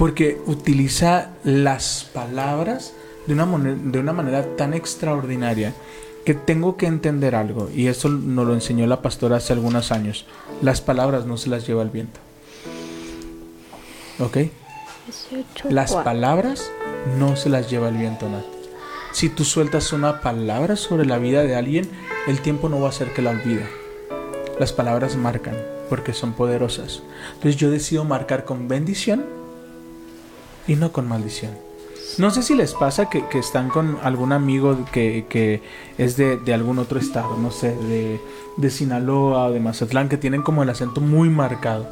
Porque 0.00 0.40
utiliza 0.46 1.32
las 1.44 2.08
palabras 2.14 2.94
de 3.26 3.34
una, 3.34 3.44
de 3.44 3.98
una 3.98 4.14
manera 4.14 4.56
tan 4.56 4.72
extraordinaria 4.72 5.74
que 6.24 6.32
tengo 6.32 6.78
que 6.78 6.86
entender 6.86 7.34
algo. 7.34 7.68
Y 7.70 7.88
eso 7.88 8.08
nos 8.08 8.46
lo 8.46 8.54
enseñó 8.54 8.86
la 8.86 9.02
pastora 9.02 9.36
hace 9.36 9.52
algunos 9.52 9.92
años. 9.92 10.24
Las 10.62 10.80
palabras 10.80 11.26
no 11.26 11.36
se 11.36 11.50
las 11.50 11.66
lleva 11.66 11.82
el 11.82 11.90
viento. 11.90 12.18
¿Ok? 14.20 14.38
18. 15.04 15.68
Las 15.68 15.92
palabras 15.92 16.70
no 17.18 17.36
se 17.36 17.50
las 17.50 17.68
lleva 17.68 17.90
el 17.90 17.98
viento, 17.98 18.26
Nat. 18.30 18.46
Si 19.12 19.28
tú 19.28 19.44
sueltas 19.44 19.92
una 19.92 20.22
palabra 20.22 20.76
sobre 20.76 21.04
la 21.04 21.18
vida 21.18 21.42
de 21.42 21.56
alguien, 21.56 21.90
el 22.26 22.40
tiempo 22.40 22.70
no 22.70 22.80
va 22.80 22.86
a 22.86 22.88
hacer 22.88 23.12
que 23.12 23.20
la 23.20 23.32
olvide. 23.32 23.66
Las 24.58 24.72
palabras 24.72 25.16
marcan 25.16 25.58
porque 25.90 26.14
son 26.14 26.32
poderosas. 26.32 27.02
Entonces 27.34 27.56
yo 27.56 27.70
decido 27.70 28.06
marcar 28.06 28.46
con 28.46 28.66
bendición 28.66 29.39
y 30.70 30.76
no 30.76 30.92
con 30.92 31.08
maldición. 31.08 31.50
No 32.18 32.30
sé 32.30 32.44
si 32.44 32.54
les 32.54 32.74
pasa 32.74 33.10
que, 33.10 33.26
que 33.26 33.40
están 33.40 33.70
con 33.70 33.98
algún 34.04 34.30
amigo 34.32 34.78
que, 34.92 35.26
que 35.28 35.62
es 35.98 36.16
de, 36.16 36.36
de 36.36 36.54
algún 36.54 36.78
otro 36.78 37.00
estado, 37.00 37.36
no 37.36 37.50
sé, 37.50 37.74
de, 37.74 38.20
de 38.56 38.70
Sinaloa 38.70 39.46
o 39.46 39.52
de 39.52 39.58
Mazatlán, 39.58 40.08
que 40.08 40.16
tienen 40.16 40.42
como 40.42 40.62
el 40.62 40.70
acento 40.70 41.00
muy 41.00 41.28
marcado. 41.28 41.90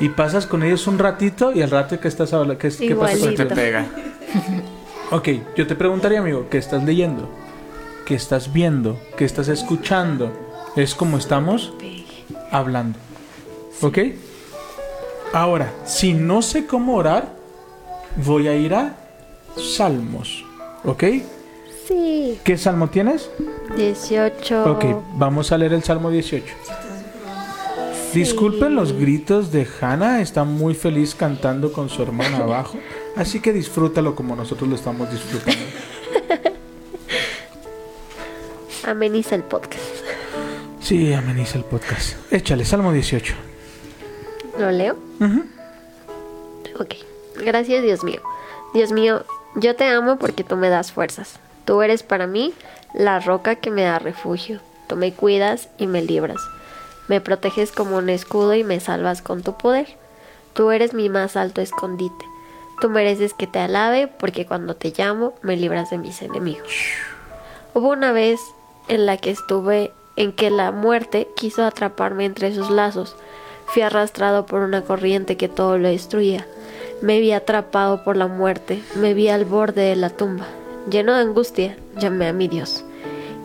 Y 0.00 0.08
pasas 0.08 0.46
con 0.46 0.64
ellos 0.64 0.88
un 0.88 0.98
ratito 0.98 1.52
y 1.52 1.62
al 1.62 1.70
rato 1.70 2.00
que 2.00 2.08
estás 2.08 2.32
hablando, 2.32 2.58
¿qué, 2.58 2.68
qué 2.68 2.96
pasa 2.96 3.12
con 3.12 3.32
Igualito. 3.32 3.46
Te 3.46 3.54
pega. 3.54 3.86
Ok, 5.12 5.28
yo 5.56 5.68
te 5.68 5.76
preguntaría, 5.76 6.18
amigo, 6.18 6.48
¿qué 6.50 6.58
estás 6.58 6.82
leyendo? 6.82 7.28
¿Qué 8.06 8.16
estás 8.16 8.52
viendo? 8.52 8.98
¿Qué 9.16 9.24
estás 9.24 9.46
escuchando? 9.46 10.32
Es 10.74 10.96
como 10.96 11.16
estamos 11.16 11.74
hablando. 12.50 12.98
¿Ok? 13.82 13.98
Ahora, 15.32 15.72
si 15.84 16.12
no 16.12 16.42
sé 16.42 16.66
cómo 16.66 16.96
orar, 16.96 17.35
voy 18.24 18.48
a 18.48 18.54
ir 18.54 18.74
a 18.74 18.96
Salmos. 19.56 20.44
¿Ok? 20.84 21.04
Sí. 21.86 22.38
¿Qué 22.42 22.58
salmo 22.58 22.88
tienes? 22.88 23.30
18. 23.76 24.72
Ok, 24.72 24.84
vamos 25.14 25.52
a 25.52 25.58
leer 25.58 25.72
el 25.72 25.82
Salmo 25.82 26.10
18. 26.10 26.44
Disculpen 28.12 28.74
los 28.74 28.92
gritos 28.92 29.52
de 29.52 29.66
Hannah, 29.80 30.20
está 30.20 30.44
muy 30.44 30.74
feliz 30.74 31.14
cantando 31.14 31.72
con 31.72 31.88
su 31.88 32.02
hermana 32.02 32.38
abajo, 32.42 32.78
así 33.14 33.40
que 33.40 33.52
disfrútalo 33.52 34.14
como 34.16 34.34
nosotros 34.34 34.68
lo 34.68 34.74
estamos 34.76 35.10
disfrutando. 35.10 35.62
Ameniza 38.84 39.34
el 39.34 39.42
podcast. 39.42 39.82
Sí, 40.80 41.12
ameniza 41.12 41.58
el 41.58 41.64
podcast. 41.64 42.16
Échale, 42.32 42.64
Salmo 42.64 42.92
18. 42.92 43.34
¿Lo 44.58 44.70
leo? 44.70 44.96
Ujú. 45.20 45.44
Ok. 46.80 46.94
Gracias, 47.44 47.82
Dios 47.82 48.04
mío. 48.04 48.20
Dios 48.74 48.92
mío, 48.92 49.24
yo 49.54 49.76
te 49.76 49.84
amo 49.86 50.18
porque 50.18 50.44
tú 50.44 50.56
me 50.56 50.68
das 50.68 50.92
fuerzas. 50.92 51.38
Tú 51.64 51.82
eres 51.82 52.02
para 52.02 52.26
mí 52.26 52.52
la 52.94 53.20
roca 53.20 53.56
que 53.56 53.70
me 53.70 53.82
da 53.82 53.98
refugio. 53.98 54.60
Tú 54.86 54.96
me 54.96 55.12
cuidas 55.12 55.68
y 55.78 55.86
me 55.86 56.02
libras. 56.02 56.38
Me 57.08 57.20
proteges 57.20 57.72
como 57.72 57.96
un 57.96 58.08
escudo 58.08 58.54
y 58.54 58.64
me 58.64 58.80
salvas 58.80 59.22
con 59.22 59.42
tu 59.42 59.56
poder. 59.56 59.86
Tú 60.52 60.70
eres 60.70 60.94
mi 60.94 61.08
más 61.08 61.36
alto 61.36 61.60
escondite. 61.60 62.24
Tú 62.80 62.90
mereces 62.90 63.32
que 63.34 63.46
te 63.46 63.58
alabe 63.58 64.06
porque 64.08 64.46
cuando 64.46 64.76
te 64.76 64.92
llamo 64.96 65.34
me 65.42 65.56
libras 65.56 65.90
de 65.90 65.98
mis 65.98 66.20
enemigos. 66.22 66.68
Hubo 67.74 67.88
una 67.88 68.12
vez 68.12 68.40
en 68.88 69.06
la 69.06 69.16
que 69.16 69.30
estuve 69.30 69.92
en 70.16 70.32
que 70.32 70.50
la 70.50 70.72
muerte 70.72 71.28
quiso 71.36 71.64
atraparme 71.64 72.24
entre 72.24 72.54
sus 72.54 72.70
lazos. 72.70 73.16
Fui 73.66 73.82
arrastrado 73.82 74.46
por 74.46 74.60
una 74.60 74.82
corriente 74.82 75.36
que 75.36 75.48
todo 75.48 75.78
lo 75.78 75.88
destruía. 75.88 76.46
Me 77.02 77.20
vi 77.20 77.32
atrapado 77.32 78.02
por 78.04 78.16
la 78.16 78.26
muerte, 78.26 78.82
me 78.94 79.12
vi 79.12 79.28
al 79.28 79.44
borde 79.44 79.82
de 79.82 79.96
la 79.96 80.08
tumba. 80.08 80.46
Lleno 80.90 81.14
de 81.14 81.20
angustia, 81.20 81.76
llamé 81.98 82.28
a 82.28 82.32
mi 82.32 82.48
Dios. 82.48 82.84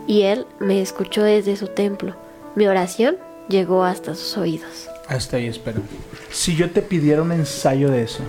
Y 0.06 0.22
Él 0.22 0.46
me 0.58 0.80
escuchó 0.80 1.22
desde 1.22 1.56
su 1.56 1.68
templo. 1.68 2.14
Mi 2.54 2.66
oración 2.66 3.16
llegó 3.48 3.84
hasta 3.84 4.14
sus 4.14 4.38
oídos. 4.38 4.88
Hasta 5.06 5.36
ahí 5.36 5.46
espero. 5.46 5.82
Si 6.30 6.56
yo 6.56 6.70
te 6.70 6.80
pidiera 6.80 7.20
un 7.20 7.32
ensayo 7.32 7.90
de 7.90 8.04
eso, 8.04 8.22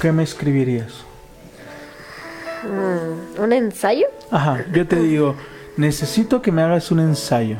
¿qué 0.00 0.12
me 0.12 0.22
escribirías? 0.22 0.92
Mm, 2.64 3.40
¿Un 3.42 3.52
ensayo? 3.52 4.06
Ajá, 4.30 4.64
yo 4.72 4.86
te 4.86 4.96
digo, 4.96 5.36
necesito 5.76 6.42
que 6.42 6.52
me 6.52 6.62
hagas 6.62 6.90
un 6.90 7.00
ensayo. 7.00 7.56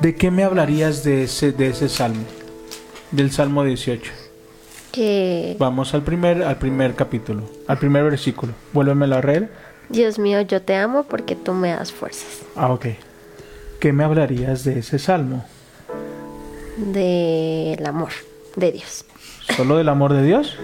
¿De 0.00 0.14
qué 0.14 0.30
me 0.30 0.44
hablarías 0.44 1.04
de 1.04 1.24
ese, 1.24 1.52
de 1.52 1.68
ese 1.68 1.88
salmo? 1.88 2.24
Del 3.16 3.32
Salmo 3.32 3.64
18. 3.64 4.12
Que 4.92 5.56
Vamos 5.58 5.94
al 5.94 6.02
primer, 6.02 6.42
al 6.42 6.58
primer 6.58 6.94
capítulo, 6.94 7.44
al 7.66 7.78
primer 7.78 8.04
versículo. 8.04 8.52
Vuélvemelo 8.74 9.16
a 9.16 9.22
leer. 9.22 9.50
Dios 9.88 10.18
mío, 10.18 10.42
yo 10.42 10.60
te 10.60 10.76
amo 10.76 11.04
porque 11.04 11.34
tú 11.34 11.54
me 11.54 11.70
das 11.70 11.92
fuerzas. 11.92 12.42
Ah, 12.56 12.70
ok. 12.70 12.88
¿Qué 13.80 13.94
me 13.94 14.04
hablarías 14.04 14.64
de 14.64 14.80
ese 14.80 14.98
salmo? 14.98 15.46
Del 16.76 17.86
amor 17.86 18.10
de 18.54 18.72
Dios. 18.72 19.06
¿Solo 19.56 19.78
del 19.78 19.88
amor 19.88 20.12
de 20.12 20.22
Dios? 20.22 20.54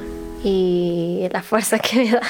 Y 0.44 1.28
la 1.32 1.42
fuerza 1.42 1.78
que 1.78 1.96
me 1.96 2.10
da. 2.10 2.20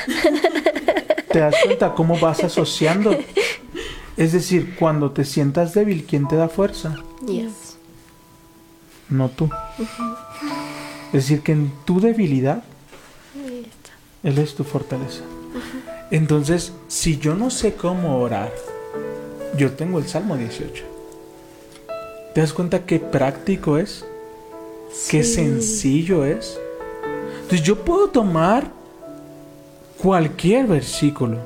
¿Te 1.33 1.41
das 1.41 1.57
cuenta 1.65 1.95
cómo 1.95 2.17
vas 2.21 2.45
asociando? 2.45 3.19
Es 4.17 4.33
decir, 4.33 4.77
cuando 4.79 5.11
te 5.11 5.25
sientas 5.25 5.75
débil, 5.75 6.05
¿quién 6.09 6.29
te 6.29 6.37
da 6.37 6.49
fuerza? 6.49 6.95
Yes. 7.27 7.62
No 9.13 9.29
tú. 9.29 9.51
Es 11.09 11.13
decir, 11.13 11.43
que 11.43 11.53
en 11.53 11.71
tu 11.85 12.01
debilidad, 12.01 12.63
Él 14.23 14.39
es 14.39 14.55
tu 14.55 14.65
fortaleza. 14.65 15.23
Entonces, 16.11 16.73
si 16.89 17.19
yo 17.19 17.35
no 17.35 17.51
sé 17.51 17.75
cómo 17.75 18.19
orar, 18.21 18.51
yo 19.59 19.73
tengo 19.73 19.99
el 19.99 20.09
Salmo 20.09 20.39
18. 20.39 20.85
¿Te 22.35 22.41
das 22.41 22.55
cuenta 22.55 22.87
qué 22.87 22.99
práctico 22.99 23.77
es? 23.77 24.07
Qué 25.11 25.23
sencillo 25.23 26.25
es. 26.25 26.59
Entonces 27.43 27.63
yo 27.63 27.85
puedo 27.85 28.09
tomar 28.09 28.71
cualquier 29.99 30.67
versículo. 30.67 31.39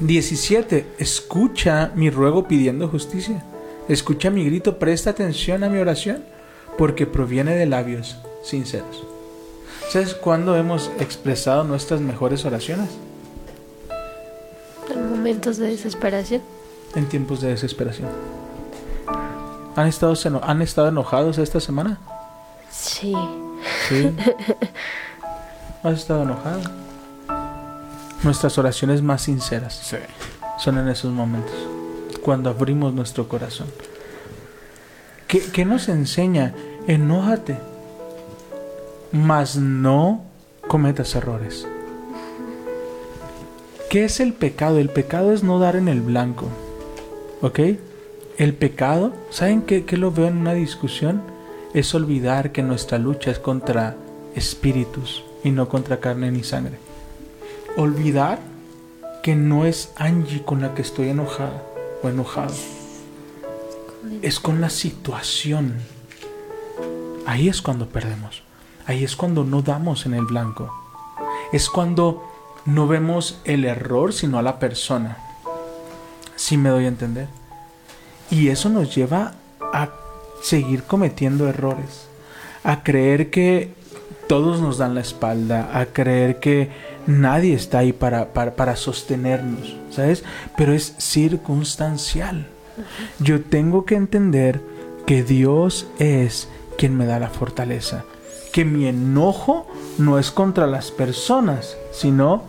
17. 0.00 0.86
Escucha 0.98 1.92
mi 1.94 2.10
ruego 2.10 2.46
pidiendo 2.46 2.88
justicia. 2.88 3.42
Escucha 3.90 4.30
mi 4.30 4.44
grito, 4.44 4.78
presta 4.78 5.10
atención 5.10 5.64
a 5.64 5.68
mi 5.68 5.78
oración, 5.78 6.22
porque 6.78 7.06
proviene 7.06 7.56
de 7.56 7.66
labios 7.66 8.16
sinceros. 8.44 9.04
¿Sabes 9.90 10.14
cuándo 10.14 10.56
hemos 10.56 10.90
expresado 11.00 11.64
nuestras 11.64 12.00
mejores 12.00 12.44
oraciones? 12.44 12.88
En 14.88 15.10
momentos 15.10 15.56
de 15.56 15.68
desesperación. 15.70 16.40
En 16.94 17.06
tiempos 17.08 17.40
de 17.40 17.48
desesperación. 17.48 18.08
¿Han 19.74 19.86
estado, 19.88 20.14
seno- 20.14 20.40
¿Han 20.44 20.62
estado 20.62 20.88
enojados 20.88 21.38
esta 21.38 21.58
semana? 21.58 21.98
Sí. 22.70 23.14
Sí. 23.88 24.12
¿Has 25.82 25.94
estado 25.98 26.22
enojado? 26.22 26.60
Nuestras 28.22 28.56
oraciones 28.58 29.02
más 29.02 29.22
sinceras 29.22 29.74
Sí. 29.74 29.96
son 30.58 30.78
en 30.78 30.88
esos 30.88 31.10
momentos, 31.12 31.54
cuando 32.20 32.50
abrimos 32.50 32.94
nuestro 32.94 33.28
corazón. 33.28 33.68
¿Qué, 35.26 35.64
nos 35.64 35.88
enseña? 35.88 36.54
Enójate, 36.88 37.56
mas 39.12 39.56
no 39.56 40.24
cometas 40.66 41.14
errores. 41.14 41.68
¿Qué 43.88 44.04
es 44.04 44.18
el 44.18 44.32
pecado? 44.32 44.78
El 44.78 44.88
pecado 44.88 45.32
es 45.32 45.44
no 45.44 45.60
dar 45.60 45.76
en 45.76 45.86
el 45.86 46.00
blanco. 46.00 46.48
¿Ok? 47.42 47.60
El 48.38 48.54
pecado, 48.54 49.12
¿saben 49.30 49.62
qué, 49.62 49.84
qué 49.84 49.96
lo 49.96 50.10
veo 50.10 50.26
en 50.26 50.38
una 50.38 50.54
discusión? 50.54 51.22
Es 51.74 51.94
olvidar 51.94 52.50
que 52.50 52.62
nuestra 52.62 52.98
lucha 52.98 53.30
es 53.30 53.38
contra 53.38 53.96
espíritus 54.34 55.24
y 55.44 55.52
no 55.52 55.68
contra 55.68 56.00
carne 56.00 56.32
ni 56.32 56.42
sangre. 56.42 56.78
Olvidar 57.76 58.40
que 59.22 59.36
no 59.36 59.64
es 59.64 59.92
Angie 59.94 60.42
con 60.42 60.60
la 60.60 60.74
que 60.74 60.82
estoy 60.82 61.10
enojada 61.10 61.69
o 62.02 62.08
enojado. 62.08 62.54
Es 64.22 64.40
con 64.40 64.60
la 64.60 64.70
situación. 64.70 65.76
Ahí 67.26 67.48
es 67.48 67.62
cuando 67.62 67.88
perdemos. 67.88 68.42
Ahí 68.86 69.04
es 69.04 69.16
cuando 69.16 69.44
no 69.44 69.62
damos 69.62 70.06
en 70.06 70.14
el 70.14 70.24
blanco. 70.24 70.72
Es 71.52 71.68
cuando 71.68 72.28
no 72.64 72.86
vemos 72.86 73.40
el 73.44 73.64
error, 73.64 74.12
sino 74.12 74.38
a 74.38 74.42
la 74.42 74.58
persona. 74.58 75.18
Si 76.36 76.56
me 76.56 76.70
doy 76.70 76.84
a 76.84 76.88
entender. 76.88 77.28
Y 78.30 78.48
eso 78.48 78.68
nos 78.68 78.94
lleva 78.94 79.34
a 79.72 79.90
seguir 80.42 80.84
cometiendo 80.84 81.48
errores. 81.48 82.08
A 82.64 82.82
creer 82.82 83.30
que 83.30 83.74
todos 84.28 84.60
nos 84.60 84.78
dan 84.78 84.94
la 84.94 85.00
espalda. 85.00 85.70
A 85.78 85.86
creer 85.86 86.40
que 86.40 86.70
nadie 87.06 87.54
está 87.54 87.78
ahí 87.78 87.92
para, 87.92 88.32
para, 88.32 88.54
para 88.54 88.76
sostenernos. 88.76 89.76
¿Sabes? 89.90 90.24
Pero 90.56 90.72
es 90.72 90.94
circunstancial. 90.98 92.46
Yo 93.18 93.42
tengo 93.42 93.84
que 93.84 93.94
entender 93.94 94.60
que 95.06 95.22
Dios 95.22 95.86
es 95.98 96.48
quien 96.78 96.96
me 96.96 97.06
da 97.06 97.18
la 97.18 97.30
fortaleza. 97.30 98.04
Que 98.52 98.64
mi 98.64 98.86
enojo 98.86 99.66
no 99.98 100.18
es 100.18 100.30
contra 100.30 100.66
las 100.66 100.90
personas, 100.90 101.76
sino 101.92 102.42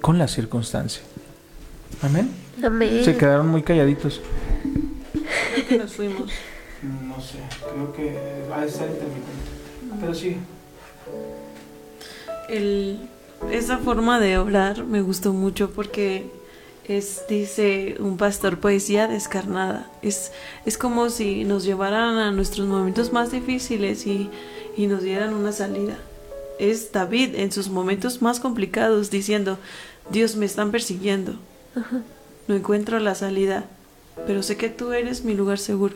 con 0.00 0.18
la 0.18 0.28
circunstancia. 0.28 1.02
Amén. 2.02 2.30
Amén. 2.62 3.04
Se 3.04 3.16
quedaron 3.16 3.48
muy 3.48 3.62
calladitos. 3.62 4.20
Creo 5.54 5.68
que 5.68 5.78
nos 5.78 5.92
fuimos. 5.92 6.30
No 6.82 7.20
sé, 7.20 7.38
creo 7.72 7.92
que 7.92 8.46
va 8.50 8.62
a 8.62 8.68
ser 8.68 8.88
intermitente. 8.88 9.48
Pero 10.00 10.14
sí. 10.14 10.36
El, 12.48 13.08
esa 13.50 13.78
forma 13.78 14.20
de 14.20 14.38
orar 14.38 14.84
me 14.84 15.00
gustó 15.00 15.32
mucho 15.32 15.70
porque 15.70 16.30
es, 16.88 17.22
dice 17.28 17.96
un 18.00 18.16
pastor, 18.16 18.58
poesía 18.58 19.06
descarnada. 19.06 19.90
Es, 20.02 20.32
es 20.64 20.78
como 20.78 21.10
si 21.10 21.44
nos 21.44 21.64
llevaran 21.64 22.16
a 22.18 22.32
nuestros 22.32 22.66
momentos 22.66 23.12
más 23.12 23.30
difíciles 23.30 24.06
y, 24.06 24.30
y 24.76 24.86
nos 24.86 25.02
dieran 25.02 25.34
una 25.34 25.52
salida. 25.52 25.98
Es 26.58 26.90
David 26.90 27.34
en 27.36 27.52
sus 27.52 27.68
momentos 27.68 28.20
más 28.22 28.40
complicados 28.40 29.10
diciendo, 29.10 29.58
Dios 30.10 30.34
me 30.36 30.46
están 30.46 30.70
persiguiendo. 30.70 31.34
No 32.48 32.54
encuentro 32.54 32.98
la 32.98 33.14
salida, 33.14 33.66
pero 34.26 34.42
sé 34.42 34.56
que 34.56 34.70
tú 34.70 34.92
eres 34.92 35.24
mi 35.24 35.34
lugar 35.34 35.58
seguro. 35.58 35.94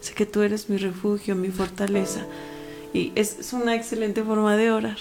Sé 0.00 0.14
que 0.14 0.26
tú 0.26 0.42
eres 0.42 0.68
mi 0.68 0.76
refugio, 0.76 1.34
mi 1.34 1.48
fortaleza. 1.48 2.20
Y 2.92 3.12
es, 3.14 3.38
es 3.38 3.52
una 3.52 3.74
excelente 3.74 4.22
forma 4.22 4.56
de 4.56 4.70
orar. 4.70 4.98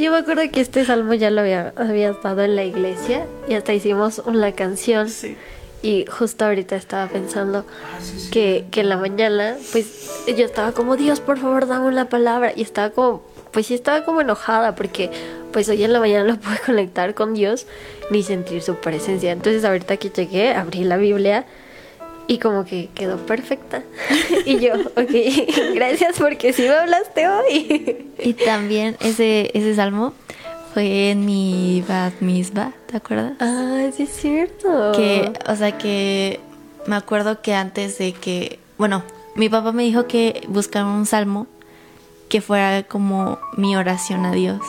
Yo 0.00 0.12
me 0.12 0.18
acuerdo 0.18 0.42
que 0.50 0.62
este 0.62 0.84
salmo 0.86 1.12
ya 1.12 1.30
lo 1.30 1.42
había, 1.42 1.74
había 1.76 2.12
dado 2.12 2.42
en 2.42 2.56
la 2.56 2.64
iglesia 2.64 3.26
y 3.46 3.54
hasta 3.54 3.74
hicimos 3.74 4.22
una 4.24 4.52
canción. 4.52 5.10
Sí. 5.10 5.36
Y 5.82 6.06
justo 6.06 6.46
ahorita 6.46 6.74
estaba 6.76 7.06
pensando 7.08 7.66
Ah, 7.68 7.98
que, 8.32 8.64
que 8.70 8.80
en 8.80 8.88
la 8.88 8.96
mañana, 8.96 9.56
pues 9.72 10.10
yo 10.26 10.44
estaba 10.44 10.72
como, 10.72 10.96
Dios, 10.96 11.20
por 11.20 11.38
favor, 11.38 11.66
dame 11.66 11.86
una 11.86 12.08
palabra. 12.08 12.52
Y 12.56 12.62
estaba 12.62 12.90
como, 12.90 13.22
pues 13.50 13.66
sí, 13.66 13.74
estaba 13.74 14.04
como 14.04 14.22
enojada 14.22 14.74
porque 14.74 15.10
pues 15.52 15.68
hoy 15.68 15.84
en 15.84 15.92
la 15.92 16.00
mañana 16.00 16.32
no 16.32 16.40
pude 16.40 16.58
conectar 16.64 17.14
con 17.14 17.34
Dios 17.34 17.66
ni 18.10 18.22
sentir 18.22 18.62
su 18.62 18.76
presencia. 18.76 19.32
Entonces 19.32 19.66
ahorita 19.66 19.98
que 19.98 20.08
llegué, 20.08 20.54
abrí 20.54 20.84
la 20.84 20.96
Biblia 20.96 21.44
y 22.30 22.38
como 22.38 22.64
que 22.64 22.88
quedó 22.94 23.16
perfecta. 23.26 23.82
y 24.46 24.60
yo, 24.60 24.74
ok, 24.74 25.10
gracias 25.74 26.16
porque 26.16 26.52
sí 26.52 26.62
me 26.62 26.74
hablaste 26.74 27.28
hoy. 27.28 28.06
Y 28.22 28.34
también 28.34 28.96
ese, 29.00 29.50
ese 29.52 29.74
salmo 29.74 30.12
fue 30.72 31.10
en 31.10 31.26
mi 31.26 31.82
Bat 31.88 32.20
Mitzvah, 32.20 32.72
¿te 32.86 32.98
acuerdas? 32.98 33.32
ah, 33.40 33.88
sí 33.96 34.04
es 34.04 34.10
cierto. 34.10 34.92
Que, 34.92 35.32
o 35.48 35.56
sea, 35.56 35.76
que 35.76 36.38
me 36.86 36.94
acuerdo 36.94 37.42
que 37.42 37.54
antes 37.54 37.98
de 37.98 38.12
que, 38.12 38.60
bueno, 38.78 39.02
mi 39.34 39.48
papá 39.48 39.72
me 39.72 39.82
dijo 39.82 40.06
que 40.06 40.46
buscara 40.46 40.86
un 40.86 41.06
salmo 41.06 41.48
que 42.28 42.40
fuera 42.40 42.84
como 42.84 43.40
mi 43.56 43.74
oración 43.74 44.24
a 44.24 44.30
Dios. 44.30 44.60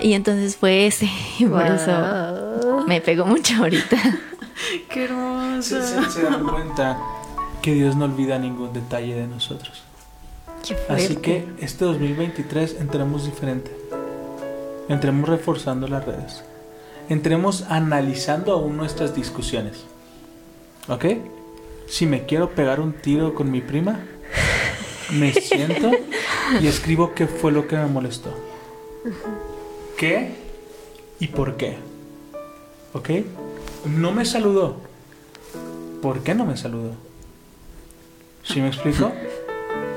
Y 0.00 0.14
entonces 0.14 0.56
fue 0.56 0.86
ese, 0.86 1.10
y 1.38 1.44
por 1.44 1.66
eso 1.66 2.84
me 2.86 3.02
pegó 3.02 3.26
mucho 3.26 3.56
ahorita. 3.56 3.98
Qué 4.88 4.94
Se, 4.94 5.04
hermosa. 5.04 5.86
se- 6.04 6.10
se 6.10 6.22
dan 6.22 6.46
cuenta 6.46 6.98
que 7.60 7.74
Dios 7.74 7.96
no 7.96 8.04
olvida 8.06 8.38
ningún 8.38 8.72
detalle 8.72 9.14
de 9.14 9.26
nosotros. 9.26 9.82
Qué 10.66 10.76
Así 10.88 11.16
que 11.16 11.46
este 11.60 11.84
2023 11.84 12.76
entremos 12.80 13.24
diferente. 13.24 13.74
Entremos 14.88 15.28
reforzando 15.28 15.88
las 15.88 16.04
redes. 16.04 16.44
Entremos 17.08 17.64
analizando 17.68 18.52
aún 18.52 18.76
nuestras 18.76 19.14
discusiones. 19.14 19.84
¿Ok? 20.88 21.04
Si 21.88 22.06
me 22.06 22.24
quiero 22.26 22.50
pegar 22.50 22.80
un 22.80 22.92
tiro 22.92 23.34
con 23.34 23.50
mi 23.50 23.60
prima, 23.60 24.00
me 25.12 25.32
siento 25.40 25.90
y 26.60 26.66
escribo 26.66 27.12
qué 27.14 27.26
fue 27.26 27.52
lo 27.52 27.66
que 27.66 27.76
me 27.76 27.86
molestó. 27.86 28.30
¿Qué 29.96 30.34
y 31.20 31.28
por 31.28 31.56
qué? 31.56 31.76
¿Ok? 32.92 33.10
No 33.84 34.12
me 34.12 34.24
saludó. 34.24 34.76
¿Por 36.00 36.20
qué 36.22 36.34
no 36.34 36.44
me 36.44 36.56
saludó? 36.56 36.92
¿Sí 38.44 38.60
me 38.60 38.68
explico? 38.68 39.12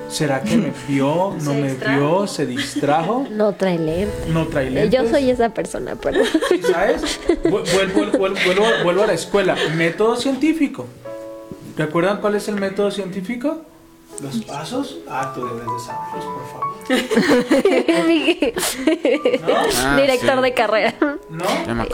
¿Será 0.09 0.41
que 0.43 0.55
me 0.55 0.71
vio, 0.87 1.35
no 1.41 1.53
me 1.55 1.73
vio, 1.73 2.27
se 2.27 2.45
distrajo? 2.45 3.25
No 3.31 3.53
trae 3.53 3.79
lentes. 3.79 4.27
No 4.29 4.47
trae 4.47 4.69
lentes. 4.69 4.91
Yo 5.03 5.09
soy 5.09 5.29
esa 5.29 5.49
persona, 5.49 5.95
perdón. 5.95 6.25
¿Sí 6.49 6.61
¿Sabes? 6.61 7.19
Vu- 7.45 7.63
Vuelvo, 7.73 8.17
vuelvo- 8.17 8.37
vuelvo- 8.45 8.83
vuelvo 8.83 9.03
a 9.03 9.07
la 9.07 9.13
escuela. 9.13 9.55
Método 9.75 10.15
científico. 10.15 10.85
¿Recuerdan 11.77 12.21
cuál 12.21 12.35
es 12.35 12.47
el 12.47 12.55
método 12.55 12.91
científico? 12.91 13.61
Los 14.21 14.37
pasos. 14.45 14.99
Ah, 15.09 15.33
tú 15.35 15.45
debes 15.45 15.65
de 15.65 15.79
saberlos, 15.85 16.25
por 16.25 16.45
favor. 16.51 16.65
¿No? 19.47 19.55
Ah, 19.83 19.97
Director 19.99 20.35
sí. 20.35 20.41
de 20.41 20.53
carrera. 20.53 20.93
¿No? 21.29 21.45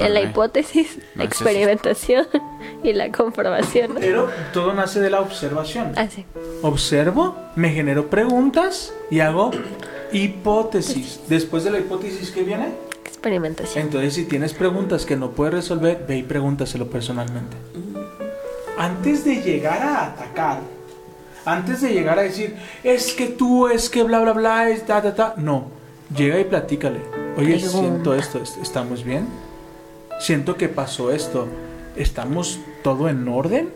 La 0.10 0.22
hipótesis, 0.22 0.88
sí. 0.94 1.02
experimentación 1.20 2.28
y 2.84 2.94
la 2.94 3.12
comprobación. 3.12 3.96
Pero 4.00 4.30
todo 4.54 4.74
nace 4.74 5.00
de 5.00 5.10
la 5.10 5.22
observación. 5.22 5.94
Así. 5.98 6.26
Observo, 6.62 7.36
me 7.56 7.70
genero 7.72 8.10
preguntas 8.10 8.94
y 9.10 9.20
hago 9.22 9.52
hipótesis. 10.12 11.22
Después 11.28 11.64
de 11.64 11.72
la 11.72 11.80
hipótesis, 11.80 12.30
¿qué 12.32 12.44
viene? 12.44 12.74
Experimentación. 13.06 13.86
Entonces, 13.86 14.14
si 14.14 14.26
tienes 14.26 14.54
preguntas 14.54 15.06
que 15.06 15.16
no 15.16 15.32
puedes 15.32 15.54
resolver, 15.54 16.06
ve 16.08 16.18
y 16.18 16.24
pregúntaselo 16.24 16.88
personalmente. 16.88 17.56
Antes 18.78 19.24
de 19.26 19.42
llegar 19.42 19.82
a 19.82 20.06
atacar, 20.08 20.60
antes 21.46 21.82
de 21.82 21.94
llegar 21.94 22.20
a 22.20 22.24
decir, 22.24 22.56
es 22.84 23.14
que 23.14 23.28
tú, 23.28 23.68
es 23.68 23.90
que 23.90 24.04
bla, 24.04 24.20
bla, 24.20 24.34
bla, 24.34 24.70
es 24.70 24.86
ta, 24.86 25.02
ta, 25.02 25.16
ta. 25.16 25.34
No, 25.38 25.68
llega 26.16 26.40
y 26.40 26.44
platícale. 26.46 27.00
Oye, 27.38 27.56
Pregunta. 27.60 27.70
siento 27.80 28.14
esto, 28.16 28.42
est- 28.42 28.58
¿estamos 28.62 29.04
bien? 29.04 29.28
Siento 30.20 30.56
que 30.56 30.70
pasó 30.70 31.12
esto. 31.12 31.48
¿Estamos 31.96 32.60
todo 32.84 33.10
en 33.10 33.28
orden? 33.28 33.70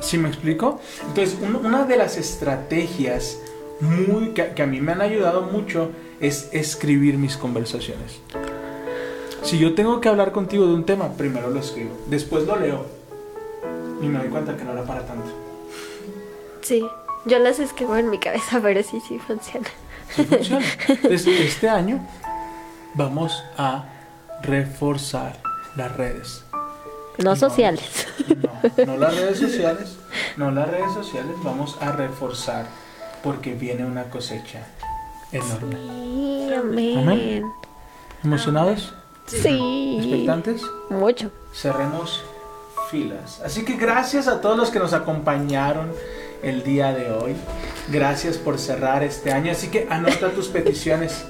¿Sí 0.00 0.16
me 0.18 0.28
explico? 0.28 0.80
Entonces, 1.08 1.36
un- 1.42 1.64
una 1.66 1.84
de 1.84 1.96
las 1.96 2.16
estrategias 2.16 3.38
muy, 3.80 4.28
que, 4.30 4.48
que 4.54 4.62
a 4.62 4.66
mí 4.66 4.80
me 4.80 4.92
han 4.92 5.00
ayudado 5.00 5.42
mucho 5.42 5.90
es 6.20 6.48
escribir 6.52 7.16
mis 7.16 7.36
conversaciones. 7.36 8.20
Si 9.42 9.58
yo 9.58 9.74
tengo 9.74 10.00
que 10.00 10.08
hablar 10.08 10.32
contigo 10.32 10.66
de 10.66 10.74
un 10.74 10.84
tema, 10.84 11.12
primero 11.14 11.48
lo 11.50 11.60
escribo, 11.60 11.90
después 12.08 12.44
lo 12.44 12.56
leo 12.58 12.84
y 14.02 14.06
me 14.06 14.18
doy 14.18 14.28
cuenta 14.28 14.56
que 14.56 14.64
no 14.64 14.72
era 14.72 14.84
para 14.84 15.06
tanto. 15.06 15.30
Sí. 16.68 16.86
Yo 17.24 17.38
las 17.38 17.58
escribo 17.60 17.96
en 17.96 18.10
mi 18.10 18.18
cabeza, 18.18 18.60
pero 18.62 18.82
sí, 18.82 19.00
sí 19.00 19.18
funciona. 19.18 19.68
Sí 20.14 20.24
funciona. 20.24 20.64
Este 21.08 21.68
año 21.68 22.06
vamos 22.92 23.42
a 23.56 23.86
reforzar 24.42 25.38
las 25.76 25.96
redes. 25.96 26.44
No 27.16 27.34
sociales. 27.36 28.06
No, 28.76 28.84
no 28.86 28.96
las 28.98 29.16
redes 29.16 29.38
sociales, 29.38 29.96
no 30.36 30.50
las 30.50 30.68
redes 30.68 30.92
sociales, 30.92 31.32
vamos 31.42 31.78
a 31.80 31.90
reforzar 31.92 32.66
porque 33.24 33.54
viene 33.54 33.86
una 33.86 34.04
cosecha 34.04 34.66
enorme. 35.32 35.74
Sí, 35.74 36.54
amén. 36.54 36.98
Amén. 36.98 37.52
¿Emocionados? 38.22 38.94
Sí. 39.26 39.96
¿Expectantes? 40.00 40.62
Mucho. 40.90 41.30
cerremos 41.52 42.22
filas. 42.90 43.40
Así 43.40 43.64
que 43.64 43.76
gracias 43.76 44.28
a 44.28 44.40
todos 44.40 44.56
los 44.56 44.70
que 44.70 44.78
nos 44.78 44.92
acompañaron 44.92 45.92
el 46.42 46.62
día 46.62 46.92
de 46.92 47.10
hoy. 47.10 47.34
Gracias 47.90 48.36
por 48.36 48.58
cerrar 48.58 49.02
este 49.02 49.32
año. 49.32 49.50
Así 49.52 49.68
que 49.68 49.86
anota 49.90 50.30
tus 50.30 50.48
peticiones. 50.48 51.24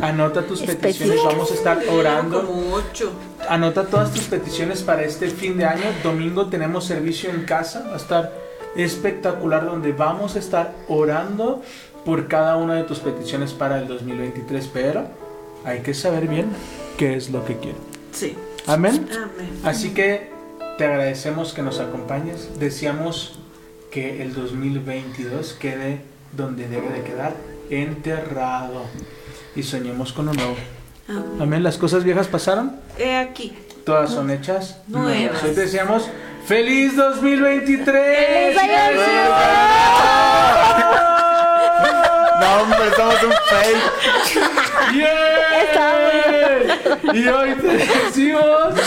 Anota 0.00 0.42
tus 0.42 0.62
peticiones. 0.62 1.18
Vamos 1.24 1.50
a 1.50 1.54
estar 1.54 1.82
orando. 1.88 2.46
Como 2.46 2.74
ocho. 2.74 3.12
Anota 3.48 3.86
todas 3.86 4.12
tus 4.12 4.24
peticiones 4.24 4.82
para 4.82 5.02
este 5.02 5.28
fin 5.30 5.58
de 5.58 5.64
año. 5.64 5.84
Domingo 6.02 6.46
tenemos 6.46 6.84
servicio 6.84 7.30
en 7.30 7.44
casa. 7.44 7.84
Va 7.88 7.94
a 7.94 7.96
estar 7.96 8.32
espectacular 8.76 9.66
donde 9.66 9.92
vamos 9.92 10.36
a 10.36 10.38
estar 10.38 10.72
orando 10.88 11.62
por 12.04 12.28
cada 12.28 12.56
una 12.56 12.74
de 12.74 12.84
tus 12.84 13.00
peticiones 13.00 13.52
para 13.52 13.78
el 13.78 13.88
2023. 13.88 14.70
Pero 14.72 15.08
hay 15.64 15.80
que 15.80 15.92
saber 15.92 16.28
bien 16.28 16.50
qué 16.96 17.16
es 17.16 17.30
lo 17.30 17.44
que 17.44 17.56
quiero. 17.56 17.78
Sí. 18.12 18.36
Amén. 18.66 19.08
Amén. 19.12 19.60
Así 19.64 19.90
que 19.90 20.30
te 20.78 20.84
agradecemos 20.84 21.52
que 21.52 21.62
nos 21.62 21.80
acompañes. 21.80 22.60
Deseamos 22.60 23.40
que 23.90 24.22
el 24.22 24.34
2022 24.34 25.54
quede 25.54 26.02
donde 26.32 26.68
debe 26.68 26.90
de 26.90 27.02
quedar, 27.02 27.32
enterrado. 27.70 28.84
Y 29.54 29.62
soñemos 29.62 30.12
con 30.12 30.26
lo 30.26 30.34
nuevo. 30.34 30.56
Amén. 31.08 31.24
Amén. 31.40 31.62
Las 31.62 31.78
cosas 31.78 32.04
viejas 32.04 32.26
pasaron, 32.28 32.76
He 32.98 33.16
aquí. 33.16 33.56
todas 33.84 34.10
son 34.10 34.30
hechas 34.30 34.78
Nuevas. 34.88 35.42
Hoy 35.42 35.54
te 35.54 35.60
deseamos 35.62 36.08
feliz 36.46 36.94
2023. 36.96 37.86
¡Feliz 37.86 38.58
año 38.58 38.70
No, 42.40 42.62
hombre, 42.62 42.90
somos 42.96 43.22
un 43.22 43.32
fake. 43.32 43.82
¡Yeah! 44.94 45.12
Y 47.14 47.28
hoy 47.28 47.54
te 47.54 47.68
decimos 47.68 48.74